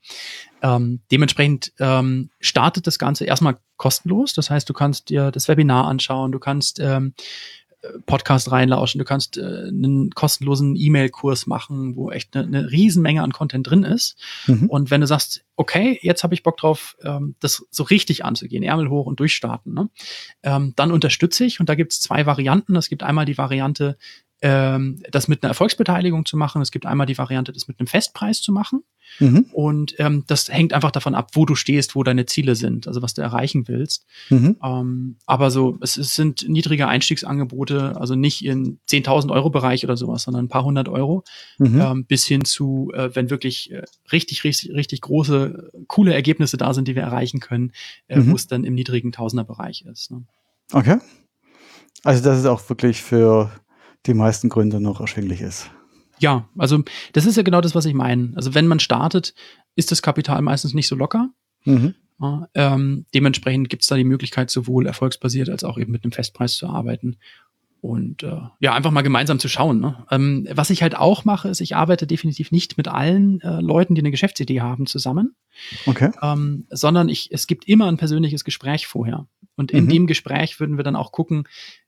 Ähm, 0.63 1.01
dementsprechend 1.11 1.71
ähm, 1.79 2.31
startet 2.39 2.87
das 2.87 2.97
Ganze 2.97 3.25
erstmal 3.25 3.57
kostenlos. 3.77 4.33
Das 4.33 4.49
heißt, 4.49 4.67
du 4.67 4.73
kannst 4.73 5.09
dir 5.09 5.29
das 5.29 5.47
Webinar 5.47 5.85
anschauen, 5.85 6.31
du 6.31 6.39
kannst 6.39 6.79
ähm, 6.79 7.13
Podcast 8.05 8.51
reinlauschen, 8.51 8.99
du 8.99 9.05
kannst 9.05 9.37
äh, 9.37 9.41
einen 9.41 10.11
kostenlosen 10.11 10.75
E-Mail-Kurs 10.75 11.47
machen, 11.47 11.95
wo 11.95 12.11
echt 12.11 12.35
eine, 12.35 12.45
eine 12.45 12.71
Riesenmenge 12.71 13.23
an 13.23 13.31
Content 13.31 13.69
drin 13.69 13.83
ist. 13.83 14.17
Mhm. 14.47 14.69
Und 14.69 14.91
wenn 14.91 15.01
du 15.01 15.07
sagst, 15.07 15.45
okay, 15.55 15.99
jetzt 16.01 16.23
habe 16.23 16.33
ich 16.33 16.43
Bock 16.43 16.57
drauf, 16.57 16.97
ähm, 17.03 17.35
das 17.39 17.65
so 17.71 17.83
richtig 17.83 18.25
anzugehen, 18.25 18.63
Ärmel 18.63 18.89
hoch 18.89 19.05
und 19.05 19.19
durchstarten, 19.19 19.73
ne? 19.73 19.89
ähm, 20.43 20.73
dann 20.75 20.91
unterstütze 20.91 21.45
ich 21.45 21.59
und 21.59 21.69
da 21.69 21.75
gibt 21.75 21.93
es 21.93 22.01
zwei 22.01 22.25
Varianten. 22.25 22.75
Es 22.75 22.89
gibt 22.89 23.03
einmal 23.03 23.25
die 23.25 23.37
Variante, 23.37 23.97
ähm, 24.45 25.01
das 25.09 25.27
mit 25.27 25.41
einer 25.41 25.49
Erfolgsbeteiligung 25.49 26.23
zu 26.23 26.37
machen. 26.37 26.61
Es 26.61 26.69
gibt 26.69 26.85
einmal 26.85 27.07
die 27.07 27.17
Variante, 27.17 27.51
das 27.51 27.67
mit 27.67 27.79
einem 27.79 27.87
Festpreis 27.87 28.43
zu 28.43 28.51
machen. 28.51 28.83
Mhm. 29.19 29.47
Und 29.53 29.95
ähm, 29.97 30.23
das 30.27 30.49
hängt 30.49 30.71
einfach 30.71 30.91
davon 30.91 31.15
ab, 31.15 31.31
wo 31.33 31.47
du 31.47 31.55
stehst, 31.55 31.95
wo 31.95 32.03
deine 32.03 32.27
Ziele 32.27 32.53
sind, 32.53 32.87
also 32.87 33.01
was 33.01 33.15
du 33.15 33.23
erreichen 33.23 33.67
willst. 33.67 34.05
Mhm. 34.29 34.57
Ähm, 34.63 35.15
aber 35.25 35.49
so, 35.49 35.79
es, 35.81 35.97
es, 35.97 36.13
sind 36.13 36.47
niedrige 36.47 36.87
Einstiegsangebote, 36.87 37.99
also 37.99 38.13
nicht 38.13 38.45
in 38.45 38.77
10.000 38.87 39.31
Euro 39.31 39.49
Bereich 39.49 39.83
oder 39.83 39.97
sowas, 39.97 40.21
sondern 40.21 40.45
ein 40.45 40.49
paar 40.49 40.63
hundert 40.63 40.89
Euro, 40.89 41.23
mhm. 41.57 41.81
ähm, 41.81 42.05
bis 42.05 42.27
hin 42.27 42.45
zu, 42.45 42.91
äh, 42.93 43.15
wenn 43.15 43.31
wirklich 43.31 43.71
äh, 43.71 43.81
richtig, 44.11 44.43
richtig, 44.43 44.75
richtig 44.75 45.01
große, 45.01 45.71
coole 45.87 46.13
Ergebnisse 46.13 46.57
da 46.57 46.75
sind, 46.75 46.87
die 46.87 46.93
wir 46.93 47.01
erreichen 47.01 47.39
können, 47.39 47.71
äh, 48.09 48.19
mhm. 48.19 48.29
wo 48.29 48.35
es 48.35 48.45
dann 48.45 48.63
im 48.63 48.75
niedrigen 48.75 49.11
Tausenderbereich 49.11 49.85
ist. 49.91 50.11
Ne? 50.11 50.21
Okay. 50.71 50.99
Also 52.03 52.23
das 52.23 52.37
ist 52.37 52.45
auch 52.45 52.69
wirklich 52.69 53.01
für 53.01 53.49
die 54.07 54.13
meisten 54.13 54.49
Gründe 54.49 54.79
noch 54.79 55.01
erschwinglich 55.01 55.41
ist. 55.41 55.69
Ja, 56.19 56.47
also 56.57 56.83
das 57.13 57.25
ist 57.25 57.35
ja 57.35 57.43
genau 57.43 57.61
das, 57.61 57.75
was 57.75 57.85
ich 57.85 57.93
meine. 57.93 58.31
Also 58.35 58.53
wenn 58.53 58.67
man 58.67 58.79
startet, 58.79 59.33
ist 59.75 59.91
das 59.91 60.01
Kapital 60.01 60.41
meistens 60.41 60.73
nicht 60.73 60.87
so 60.87 60.95
locker. 60.95 61.29
Mhm. 61.65 61.95
Ja, 62.21 62.47
ähm, 62.53 63.05
dementsprechend 63.13 63.69
gibt 63.69 63.83
es 63.83 63.89
da 63.89 63.95
die 63.95 64.05
Möglichkeit, 64.05 64.49
sowohl 64.49 64.87
erfolgsbasiert 64.87 65.49
als 65.49 65.63
auch 65.63 65.77
eben 65.77 65.91
mit 65.91 66.03
einem 66.03 66.13
Festpreis 66.13 66.55
zu 66.55 66.67
arbeiten. 66.67 67.17
Und 67.81 68.23
äh, 68.23 68.39
ja, 68.59 68.73
einfach 68.73 68.89
mal 68.89 69.03
gemeinsam 69.03 69.37
zu 69.37 69.47
schauen. 69.47 69.79
Ne? 69.79 70.05
Ähm, 70.09 70.47
was 70.51 70.71
ich 70.71 70.81
halt 70.81 70.95
auch 70.95 71.23
mache, 71.23 71.49
ist, 71.49 71.61
ich 71.61 71.75
arbeite 71.75 72.07
definitiv 72.07 72.51
nicht 72.51 72.77
mit 72.77 72.87
allen 72.87 73.41
äh, 73.41 73.61
Leuten, 73.61 73.93
die 73.93 74.01
eine 74.01 74.09
Geschäftsidee 74.09 74.61
haben, 74.61 74.87
zusammen. 74.87 75.35
Okay. 75.85 76.09
Ähm, 76.21 76.65
sondern 76.71 77.09
ich, 77.09 77.31
es 77.31 77.45
gibt 77.45 77.67
immer 77.67 77.87
ein 77.87 77.97
persönliches 77.97 78.43
Gespräch 78.43 78.87
vorher. 78.87 79.27
Und 79.55 79.71
in 79.71 79.85
mhm. 79.85 79.89
dem 79.89 80.07
Gespräch 80.07 80.59
würden 80.59 80.77
wir 80.77 80.83
dann 80.83 80.95
auch 80.95 81.11
gucken, 81.11 81.47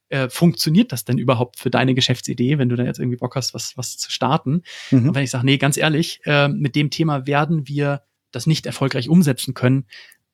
äh, 0.10 0.30
funktioniert 0.30 0.91
das 0.91 1.05
denn 1.05 1.18
überhaupt 1.18 1.60
für 1.60 1.70
deine 1.70 1.93
Geschäftsidee, 1.93 2.58
wenn 2.58 2.70
du 2.70 2.76
da 2.76 2.84
jetzt 2.84 2.99
irgendwie 2.99 3.18
Bock 3.18 3.36
hast, 3.36 3.53
was, 3.53 3.78
was 3.78 3.97
zu 3.97 4.12
starten? 4.12 4.64
Mhm. 4.91 5.10
Und 5.10 5.16
wenn 5.16 5.24
ich 5.24 5.32
sage, 5.32 5.45
nee, 5.45 5.58
ganz 5.58 5.78
ehrlich, 5.78 6.22
äh, 6.26 6.47
mit 6.47 6.76
dem 6.76 6.89
Thema 6.89 7.28
werden 7.28 7.68
wir 7.68 8.03
das 8.32 8.47
nicht 8.47 8.66
erfolgreich 8.66 9.10
umsetzen 9.10 9.53
können, 9.53 9.86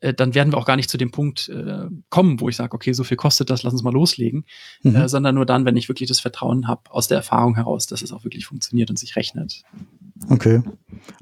äh, 0.04 0.14
dann 0.14 0.36
werden 0.36 0.52
wir 0.52 0.58
auch 0.58 0.66
gar 0.66 0.76
nicht 0.76 0.90
zu 0.90 0.98
dem 0.98 1.12
Punkt 1.12 1.50
äh, 1.50 1.86
kommen, 2.10 2.42
wo 2.42 2.50
ich 2.50 2.58
sage, 2.58 2.74
okay, 2.74 2.92
so 2.92 3.04
viel 3.04 3.18
kostet 3.18 3.50
das, 3.50 3.64
lass 3.64 3.74
uns 3.74 3.84
mal 3.84 3.94
loslegen, 3.94 4.46
mhm. 4.84 4.96
äh, 4.96 5.10
sondern 5.10 5.36
nur 5.36 5.46
dann, 5.46 5.66
wenn 5.66 5.78
ich 5.78 5.88
wirklich 5.88 6.10
das 6.10 6.20
Vertrauen 6.20 6.68
habe 6.68 6.92
aus 6.92 7.08
der 7.08 7.18
Erfahrung 7.18 7.56
heraus, 7.56 7.88
dass 7.88 8.02
es 8.02 8.12
auch 8.12 8.26
wirklich 8.26 8.46
funktioniert 8.46 8.90
und 8.90 9.00
sich 9.00 9.16
rechnet. 9.16 9.64
Okay. 10.30 10.62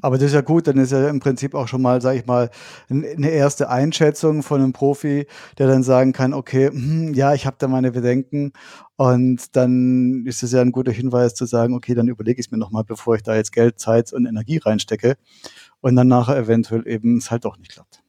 Aber 0.02 0.18
das 0.18 0.28
ist 0.28 0.34
ja 0.34 0.42
gut, 0.42 0.68
dann 0.68 0.78
ist 0.78 0.92
ja 0.92 1.10
im 1.10 1.20
Prinzip 1.20 1.54
auch 1.54 1.68
schon 1.68 1.82
mal, 1.82 2.02
sag 2.02 2.16
ich 2.16 2.26
mal, 2.26 2.50
eine 2.90 3.30
erste 3.30 3.70
Einschätzung 3.70 4.44
von 4.44 4.62
einem 4.62 4.74
Profi, 4.74 5.28
der 5.58 5.68
dann 5.68 5.84
sagen 5.84 6.12
kann, 6.12 6.34
okay, 6.34 6.70
hm, 6.70 7.14
ja, 7.14 7.34
ich 7.34 7.46
habe 7.46 7.58
da 7.60 7.68
meine 7.68 7.92
Bedenken 7.92 8.52
und 8.98 9.56
dann 9.56 10.26
ist 10.26 10.44
es 10.44 10.52
ja 10.52 10.62
ein 10.62 10.72
guter 10.72 10.92
Hinweis 10.92 11.36
zu 11.36 11.46
sagen, 11.46 11.76
okay, 11.76 11.94
dann 11.94 12.08
überlege 12.08 12.40
ich 12.40 12.48
es 12.48 12.52
mir 12.52 12.58
nochmal, 12.58 12.84
bevor 12.84 13.16
ich 13.16 13.24
da 13.24 13.36
jetzt 13.36 13.52
Geld, 13.52 13.80
Zeit 13.80 14.12
und 14.12 14.26
Energie 14.26 14.58
reinstecke 14.58 15.18
und 15.82 15.96
dann 15.96 16.08
nachher 16.08 16.38
eventuell 16.38 16.88
eben 16.88 17.18
es 17.18 17.30
halt 17.30 17.46
doch 17.46 17.58
nicht 17.58 17.72
klappt. 17.72 18.01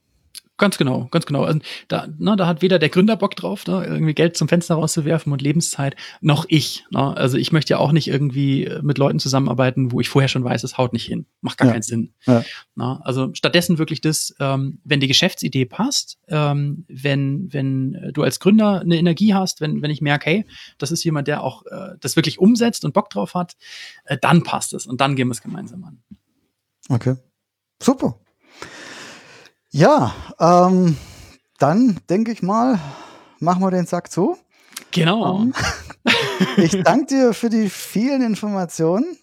Ganz 0.59 0.77
genau, 0.77 1.09
ganz 1.11 1.27
genau. 1.27 1.45
Also 1.45 1.61
da, 1.89 2.07
na, 2.19 2.37
da 2.37 2.47
hat 2.47 2.63
weder 2.63 2.79
der 2.79 2.91
Gründer 2.91 3.17
Bock 3.17 3.35
drauf, 3.35 3.67
ne, 3.67 3.85
irgendwie 3.85 4.15
Geld 4.15 4.37
zum 4.37 4.49
Fenster 4.49 4.75
rauszuwerfen 4.75 5.33
und 5.33 5.41
Lebenszeit, 5.41 5.97
noch 6.21 6.45
ich. 6.49 6.85
Ne. 6.91 7.17
Also 7.17 7.39
ich 7.39 7.53
möchte 7.53 7.73
ja 7.73 7.79
auch 7.79 7.91
nicht 7.91 8.07
irgendwie 8.07 8.67
äh, 8.67 8.83
mit 8.83 8.99
Leuten 8.99 9.19
zusammenarbeiten, 9.19 9.93
wo 9.93 10.01
ich 10.01 10.11
vorher 10.11 10.29
schon 10.29 10.45
weiß, 10.45 10.63
es 10.63 10.77
haut 10.77 10.93
nicht 10.93 11.07
hin. 11.07 11.27
Macht 11.41 11.59
gar 11.59 11.67
ja. 11.67 11.73
keinen 11.73 11.83
Sinn. 11.83 12.13
Ja. 12.27 12.45
Na, 12.75 13.01
also 13.03 13.31
stattdessen 13.33 13.79
wirklich 13.79 14.03
das, 14.03 14.35
ähm, 14.41 14.79
wenn 14.85 15.01
die 15.01 15.09
Geschäftsidee 15.09 15.65
passt, 15.65 16.19
ähm, 16.29 16.85
wenn, 16.87 17.53
wenn 17.53 18.11
du 18.13 18.23
als 18.23 18.39
Gründer 18.39 18.83
eine 18.83 18.99
Energie 18.99 19.35
hast, 19.35 19.63
wenn, 19.63 19.81
wenn 19.81 19.91
ich 19.91 20.03
merke, 20.03 20.31
hey, 20.31 20.47
das 20.77 20.93
ist 20.93 21.03
jemand, 21.03 21.29
der 21.29 21.43
auch 21.43 21.65
äh, 21.67 21.97
das 21.99 22.15
wirklich 22.15 22.39
umsetzt 22.39 22.85
und 22.85 22.93
Bock 22.93 23.09
drauf 23.09 23.35
hat, 23.35 23.57
äh, 24.05 24.19
dann 24.21 24.43
passt 24.43 24.75
es 24.75 24.87
und 24.87 25.01
dann 25.01 25.17
gehen 25.17 25.29
wir 25.29 25.33
es 25.33 25.43
gemeinsam 25.43 25.83
an. 25.85 26.03
Okay. 26.89 27.17
Super. 27.83 28.21
Ja, 29.73 30.15
ähm, 30.39 30.99
dann 31.59 31.99
denke 32.11 32.31
ich 32.31 32.43
mal, 32.43 32.79
machen 33.41 33.63
wir 33.63 33.71
den 33.71 33.87
Sack 33.87 34.13
zu. 34.13 34.37
Genau. 34.91 35.41
Ähm, 35.41 35.55
ich 36.59 36.73
danke 36.83 37.07
dir 37.07 37.33
für 37.33 37.49
die 37.49 37.71
vielen 37.71 38.21
Informationen. 38.21 39.17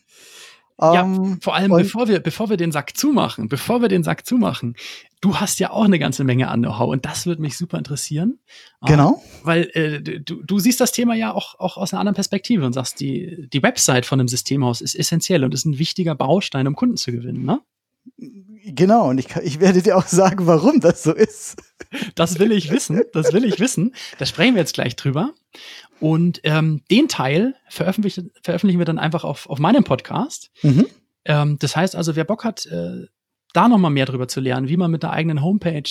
Ja, 0.81 1.03
ähm, 1.03 1.39
vor 1.41 1.55
allem 1.55 1.71
bevor 1.71 2.07
wir, 2.07 2.19
bevor 2.19 2.49
wir 2.49 2.57
den 2.57 2.71
Sack 2.71 2.97
zumachen, 2.97 3.49
bevor 3.49 3.81
wir 3.81 3.89
den 3.89 4.01
Sack 4.01 4.25
zumachen, 4.25 4.75
du 5.19 5.35
hast 5.35 5.59
ja 5.59 5.71
auch 5.71 5.83
eine 5.83 5.99
ganze 5.99 6.23
Menge 6.23 6.47
an 6.47 6.61
Know-how 6.61 6.89
und 6.89 7.05
das 7.05 7.25
würde 7.25 7.41
mich 7.41 7.57
super 7.57 7.77
interessieren. 7.77 8.39
Genau. 8.87 9.21
Ähm, 9.21 9.41
weil 9.43 9.69
äh, 9.73 10.01
du, 10.01 10.41
du 10.41 10.57
siehst 10.57 10.79
das 10.79 10.93
Thema 10.93 11.13
ja 11.15 11.33
auch, 11.33 11.59
auch 11.59 11.77
aus 11.77 11.93
einer 11.93 11.99
anderen 11.99 12.15
Perspektive 12.15 12.65
und 12.65 12.73
sagst, 12.73 13.01
die, 13.01 13.49
die 13.51 13.61
Website 13.61 14.05
von 14.05 14.19
einem 14.19 14.29
Systemhaus 14.29 14.81
ist 14.81 14.95
essentiell 14.95 15.43
und 15.43 15.53
ist 15.53 15.65
ein 15.65 15.77
wichtiger 15.77 16.15
Baustein, 16.15 16.65
um 16.65 16.75
Kunden 16.75 16.97
zu 16.97 17.11
gewinnen, 17.11 17.43
ne? 17.43 17.61
Genau, 18.75 19.09
und 19.09 19.17
ich, 19.17 19.35
ich 19.37 19.59
werde 19.59 19.81
dir 19.81 19.97
auch 19.97 20.07
sagen, 20.07 20.45
warum 20.47 20.79
das 20.79 21.03
so 21.03 21.13
ist. 21.13 21.57
Das 22.15 22.39
will 22.39 22.51
ich 22.51 22.71
wissen, 22.71 23.01
das 23.13 23.33
will 23.33 23.45
ich 23.45 23.59
wissen. 23.59 23.95
Da 24.17 24.25
sprechen 24.25 24.53
wir 24.55 24.61
jetzt 24.61 24.73
gleich 24.73 24.95
drüber. 24.95 25.33
Und 25.99 26.39
ähm, 26.43 26.81
den 26.91 27.07
Teil 27.07 27.55
veröffentlichen, 27.67 28.31
veröffentlichen 28.43 28.79
wir 28.79 28.85
dann 28.85 28.99
einfach 28.99 29.23
auf, 29.23 29.49
auf 29.49 29.59
meinem 29.59 29.83
Podcast. 29.83 30.51
Mhm. 30.61 30.85
Ähm, 31.25 31.57
das 31.59 31.75
heißt 31.75 31.95
also, 31.95 32.15
wer 32.15 32.23
Bock 32.25 32.43
hat, 32.43 32.65
äh, 32.67 33.07
da 33.53 33.67
nochmal 33.67 33.91
mehr 33.91 34.05
drüber 34.05 34.27
zu 34.27 34.39
lernen, 34.39 34.69
wie 34.69 34.77
man 34.77 34.91
mit 34.91 35.03
der 35.03 35.11
eigenen 35.11 35.41
Homepage 35.41 35.89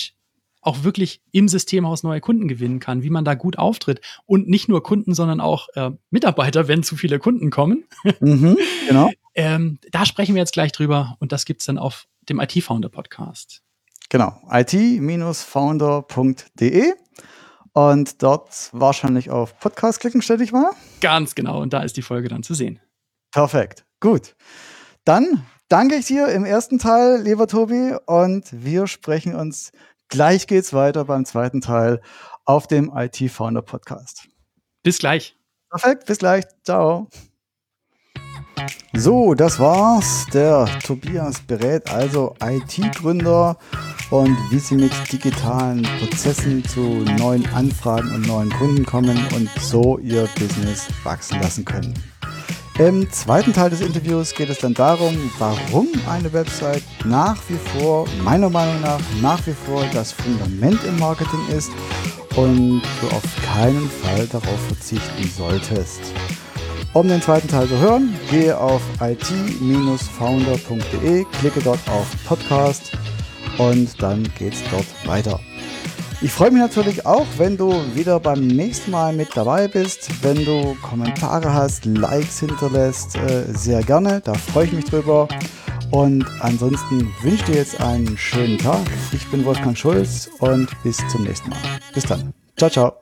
auch 0.61 0.83
wirklich 0.83 1.21
im 1.31 1.47
Systemhaus 1.47 2.03
neue 2.03 2.21
Kunden 2.21 2.47
gewinnen 2.47 2.79
kann, 2.79 3.03
wie 3.03 3.09
man 3.09 3.23
da 3.23 3.33
gut 3.33 3.57
auftritt 3.57 4.01
und 4.25 4.49
nicht 4.49 4.67
nur 4.67 4.83
Kunden, 4.83 5.13
sondern 5.13 5.39
auch 5.39 5.67
äh, 5.75 5.91
Mitarbeiter, 6.09 6.67
wenn 6.67 6.83
zu 6.83 6.95
viele 6.95 7.19
Kunden 7.19 7.49
kommen. 7.49 7.85
Mhm, 8.19 8.57
genau. 8.87 9.09
Ähm, 9.39 9.79
da 9.91 10.05
sprechen 10.05 10.35
wir 10.35 10.41
jetzt 10.41 10.51
gleich 10.51 10.73
drüber 10.73 11.15
und 11.19 11.31
das 11.31 11.45
gibt 11.45 11.61
es 11.61 11.67
dann 11.67 11.77
auf 11.77 12.07
dem 12.27 12.41
IT-Founder 12.41 12.89
Podcast. 12.89 13.61
Genau, 14.09 14.41
it-founder.de 14.51 16.03
und 17.73 18.21
dort 18.21 18.69
wahrscheinlich 18.73 19.29
auf 19.29 19.57
Podcast 19.59 20.01
klicken, 20.01 20.21
stelle 20.21 20.43
ich 20.43 20.51
mal. 20.51 20.71
Ganz 20.99 21.35
genau, 21.35 21.61
und 21.61 21.71
da 21.71 21.83
ist 21.83 21.95
die 21.95 22.01
Folge 22.01 22.27
dann 22.27 22.43
zu 22.43 22.53
sehen. 22.53 22.81
Perfekt, 23.31 23.85
gut. 24.01 24.35
Dann 25.05 25.45
danke 25.69 25.95
ich 25.95 26.07
dir 26.07 26.27
im 26.27 26.43
ersten 26.43 26.77
Teil, 26.77 27.21
lieber 27.21 27.47
Tobi, 27.47 27.95
und 28.05 28.45
wir 28.51 28.87
sprechen 28.87 29.35
uns 29.35 29.71
Gleich 30.09 30.47
geht's 30.47 30.73
weiter 30.73 31.05
beim 31.05 31.23
zweiten 31.23 31.61
Teil 31.61 32.01
auf 32.43 32.65
dem 32.65 32.91
IT 32.95 33.31
Founder 33.31 33.61
Podcast. 33.61 34.27
Bis 34.81 34.97
gleich. 34.97 35.37
Perfekt, 35.69 36.07
bis 36.07 36.17
gleich. 36.17 36.45
Ciao. 36.63 37.07
So, 38.93 39.33
das 39.33 39.59
war's. 39.59 40.25
Der 40.33 40.67
Tobias 40.83 41.39
berät 41.41 41.89
also 41.91 42.35
IT-Gründer 42.43 43.57
und 44.09 44.37
wie 44.49 44.59
sie 44.59 44.75
mit 44.75 44.91
digitalen 45.11 45.83
Prozessen 45.99 46.63
zu 46.65 46.79
neuen 47.17 47.45
Anfragen 47.53 48.11
und 48.13 48.27
neuen 48.27 48.49
Kunden 48.51 48.85
kommen 48.85 49.17
und 49.35 49.49
so 49.59 49.97
ihr 49.99 50.27
Business 50.39 50.87
wachsen 51.03 51.39
lassen 51.41 51.65
können. 51.65 51.93
Im 52.79 53.11
zweiten 53.11 53.51
Teil 53.51 53.69
des 53.69 53.81
Interviews 53.81 54.33
geht 54.33 54.49
es 54.49 54.59
dann 54.59 54.73
darum, 54.73 55.13
warum 55.37 55.89
eine 56.09 56.31
Website 56.31 56.83
nach 57.03 57.37
wie 57.49 57.57
vor, 57.77 58.05
meiner 58.23 58.49
Meinung 58.49 58.79
nach, 58.81 59.01
nach 59.21 59.45
wie 59.45 59.53
vor 59.53 59.83
das 59.93 60.13
Fundament 60.13 60.79
im 60.85 60.97
Marketing 60.97 61.41
ist 61.49 61.71
und 62.37 62.81
du 63.01 63.07
auf 63.07 63.23
keinen 63.53 63.89
Fall 63.89 64.27
darauf 64.27 64.59
verzichten 64.67 65.29
solltest. 65.29 66.13
Um 66.93 67.07
den 67.07 67.21
zweiten 67.21 67.47
Teil 67.47 67.67
zu 67.67 67.77
hören, 67.77 68.15
gehe 68.31 68.57
auf 68.57 68.81
it-founder.de, 69.01 71.25
klicke 71.39 71.61
dort 71.61 71.79
auf 71.87 72.07
Podcast 72.25 72.97
und 73.57 74.01
dann 74.01 74.27
geht's 74.37 74.63
dort 74.71 74.87
weiter. 75.05 75.39
Ich 76.21 76.33
freue 76.33 76.51
mich 76.51 76.59
natürlich 76.59 77.05
auch, 77.05 77.25
wenn 77.37 77.55
du 77.55 77.73
wieder 77.95 78.19
beim 78.19 78.45
nächsten 78.45 78.91
Mal 78.91 79.13
mit 79.13 79.29
dabei 79.37 79.69
bist. 79.69 80.09
Wenn 80.21 80.43
du 80.43 80.75
Kommentare 80.81 81.53
hast, 81.53 81.85
Likes 81.85 82.41
hinterlässt, 82.41 83.15
äh, 83.15 83.45
sehr 83.53 83.81
gerne. 83.83 84.19
Da 84.19 84.33
freue 84.33 84.65
ich 84.65 84.73
mich 84.73 84.85
drüber. 84.85 85.29
Und 85.91 86.25
ansonsten 86.41 87.07
wünsche 87.21 87.35
ich 87.35 87.43
dir 87.43 87.55
jetzt 87.55 87.79
einen 87.79 88.17
schönen 88.17 88.57
Tag. 88.57 88.85
Ich 89.13 89.25
bin 89.31 89.45
Wolfgang 89.45 89.77
Schulz 89.77 90.29
und 90.39 90.67
bis 90.83 90.97
zum 91.07 91.23
nächsten 91.23 91.51
Mal. 91.51 91.59
Bis 91.93 92.03
dann. 92.03 92.33
Ciao, 92.57 92.69
ciao. 92.69 92.93